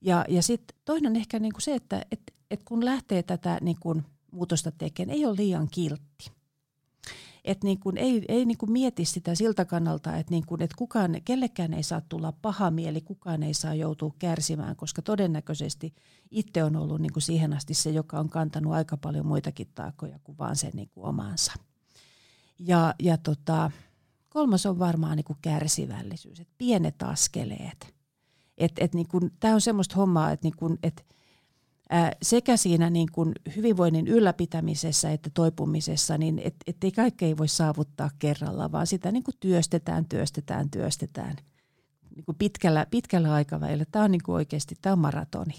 Ja, 0.00 0.24
ja 0.28 0.42
sitten 0.42 0.78
toinen 0.84 1.16
ehkä 1.16 1.38
niin 1.38 1.52
kuin 1.52 1.62
se, 1.62 1.74
että 1.74 2.06
et, 2.12 2.20
et 2.50 2.62
kun 2.64 2.84
lähtee 2.84 3.22
tätä 3.22 3.58
niin 3.60 3.76
kuin 3.80 4.04
muutosta 4.30 4.72
tekemään, 4.72 5.16
ei 5.18 5.26
ole 5.26 5.36
liian 5.36 5.68
kiltti 5.70 6.37
että 7.48 7.66
niin 7.66 7.80
kuin 7.80 7.96
ei, 7.96 8.24
ei 8.28 8.44
niin 8.44 8.58
kuin 8.58 8.72
mieti 8.72 9.04
sitä 9.04 9.34
siltä 9.34 9.64
kannalta, 9.64 10.16
että, 10.16 10.30
niin 10.30 10.46
kuin, 10.46 10.62
että 10.62 10.76
kukaan, 10.78 11.16
kellekään 11.24 11.74
ei 11.74 11.82
saa 11.82 12.00
tulla 12.00 12.32
paha 12.32 12.70
mieli, 12.70 13.00
kukaan 13.00 13.42
ei 13.42 13.54
saa 13.54 13.74
joutua 13.74 14.14
kärsimään, 14.18 14.76
koska 14.76 15.02
todennäköisesti 15.02 15.94
itse 16.30 16.64
on 16.64 16.76
ollut 16.76 17.00
niin 17.00 17.12
kuin 17.12 17.22
siihen 17.22 17.52
asti 17.52 17.74
se, 17.74 17.90
joka 17.90 18.18
on 18.18 18.28
kantanut 18.28 18.72
aika 18.72 18.96
paljon 18.96 19.26
muitakin 19.26 19.68
taakkoja 19.74 20.18
kuin 20.24 20.38
vaan 20.38 20.56
sen 20.56 20.72
niin 20.74 20.88
kuin 20.88 21.04
omansa. 21.04 21.52
Ja, 22.58 22.94
ja 23.02 23.18
tota, 23.18 23.70
kolmas 24.28 24.66
on 24.66 24.78
varmaan 24.78 25.16
niin 25.16 25.24
kuin 25.24 25.38
kärsivällisyys, 25.42 26.40
että 26.40 26.54
pienet 26.58 27.02
askeleet. 27.02 27.94
Et, 28.58 28.72
et 28.78 28.94
niin 28.94 29.06
Tämä 29.40 29.54
on 29.54 29.60
semmoista 29.60 29.96
hommaa, 29.96 30.30
että 30.30 30.48
niin 30.48 30.78
et, 30.82 31.06
sekä 32.22 32.56
siinä 32.56 32.90
niin 32.90 33.08
kuin 33.12 33.32
hyvinvoinnin 33.56 34.08
ylläpitämisessä 34.08 35.10
että 35.12 35.30
toipumisessa, 35.34 36.18
niin 36.18 36.40
et, 36.44 36.54
ettei 36.66 36.92
kaikkea 36.92 37.36
voi 37.36 37.48
saavuttaa 37.48 38.10
kerralla, 38.18 38.72
vaan 38.72 38.86
sitä 38.86 39.12
niin 39.12 39.24
kuin 39.24 39.34
työstetään, 39.40 40.04
työstetään, 40.04 40.70
työstetään 40.70 41.36
niin 42.18 42.24
kuin 42.24 42.36
pitkällä, 42.38 42.86
pitkällä 42.90 43.32
aikavälillä. 43.32 43.84
Tämä 43.92 44.04
on 44.04 44.10
niin 44.10 44.22
kuin 44.24 44.34
oikeasti 44.34 44.74
tämä 44.82 44.92
on 44.92 44.98
maratoni. 44.98 45.54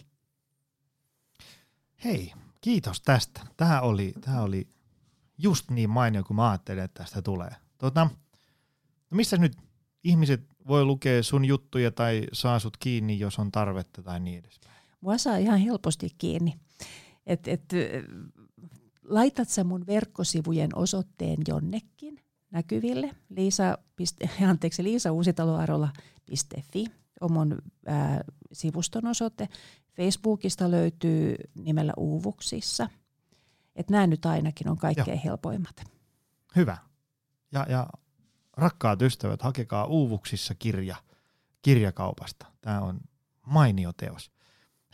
Hei, 2.03 2.34
kiitos 2.61 3.01
tästä. 3.01 3.41
Tämä 3.57 3.82
oli, 3.82 4.13
tämä 4.21 4.41
oli 4.41 4.67
just 5.38 5.71
niin 5.71 5.89
mainio 5.89 6.23
kuin 6.23 6.36
mä 6.36 6.49
ajattelin, 6.49 6.84
että 6.84 7.03
tästä 7.03 7.21
tulee. 7.21 7.55
Tota, 7.77 8.09
no 9.11 9.15
missä 9.15 9.38
nyt 9.38 9.57
ihmiset 10.03 10.41
voi 10.67 10.86
lukea 10.86 11.23
sun 11.23 11.45
juttuja 11.45 11.91
tai 11.91 12.27
saa 12.34 12.59
sut 12.59 12.77
kiinni, 12.77 13.19
jos 13.19 13.39
on 13.39 13.51
tarvetta 13.51 14.03
tai 14.03 14.19
niin 14.19 14.39
edespäin? 14.39 14.68
Mua 15.02 15.18
saa 15.18 15.38
ihan 15.38 15.60
helposti 15.60 16.10
kiinni. 16.18 16.60
Et, 17.26 17.47
et, 17.47 17.64
laitat 19.04 19.50
sä 19.50 19.64
mun 19.64 19.88
verkkosivujen 19.88 20.76
osoitteen 20.76 21.38
jonnekin 21.47 22.20
näkyville, 22.52 23.16
Liisa, 23.30 23.78
piste, 23.95 24.30
anteeksi, 24.50 24.84
liisauusitaloarola.fi 24.84 26.86
on 27.22 27.32
mun 27.32 27.58
ää, 27.86 28.24
sivuston 28.54 29.08
osoite. 29.08 29.50
Facebookista 29.91 30.72
löytyy 30.72 31.36
nimellä 31.56 31.93
Uuvuksissa. 31.97 32.89
Et 33.76 33.89
nämä 33.89 34.08
nyt 34.08 34.26
ainakin 34.26 34.70
on 34.70 34.78
kaikkein 34.78 35.18
Joo. 35.18 35.22
helpoimmat. 35.24 35.84
Hyvä. 36.56 36.78
Ja, 37.52 37.66
ja 37.70 37.88
rakkaat 38.58 39.02
ystävät, 39.02 39.41
hakekaa 39.41 39.86
Uuvuksissa 39.86 40.56
kirja 40.56 40.95
kirjakaupasta. 41.62 42.45
Tämä 42.62 42.82
on 42.82 43.00
mainio 43.45 43.93
teos. 43.93 44.32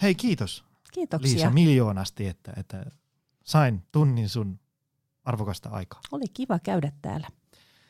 Hei 0.02 0.16
kiitos 0.16 0.66
Kiitoksia. 0.96 1.32
Liisa 1.32 1.50
miljoonasti, 1.50 2.28
että, 2.28 2.54
että 2.58 2.86
sain 3.43 3.84
tunnin 3.91 4.30
sun 4.30 4.60
arvokasta 5.26 5.70
aikaa. 5.70 6.00
Oli 6.12 6.26
kiva 6.34 6.60
käydä 6.60 6.91
täällä. 7.02 7.28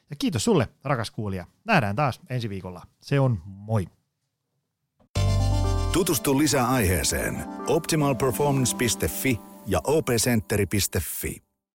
Ja 0.10 0.16
kiitos 0.16 0.44
sulle, 0.44 0.68
rakas 0.84 1.12
kuulija. 1.12 1.46
Nähdään 1.66 1.96
taas 1.96 2.20
ensi 2.30 2.50
viikolla. 2.50 2.88
Se 3.02 3.20
on 3.20 3.42
moi. 3.46 3.88
Tutustu 5.94 6.38
lisää 6.38 6.68
aiheeseen 6.68 7.46
optimalperformance.fi 7.68 9.40
ja 9.68 9.82
opcenteri.fi. 9.84 11.45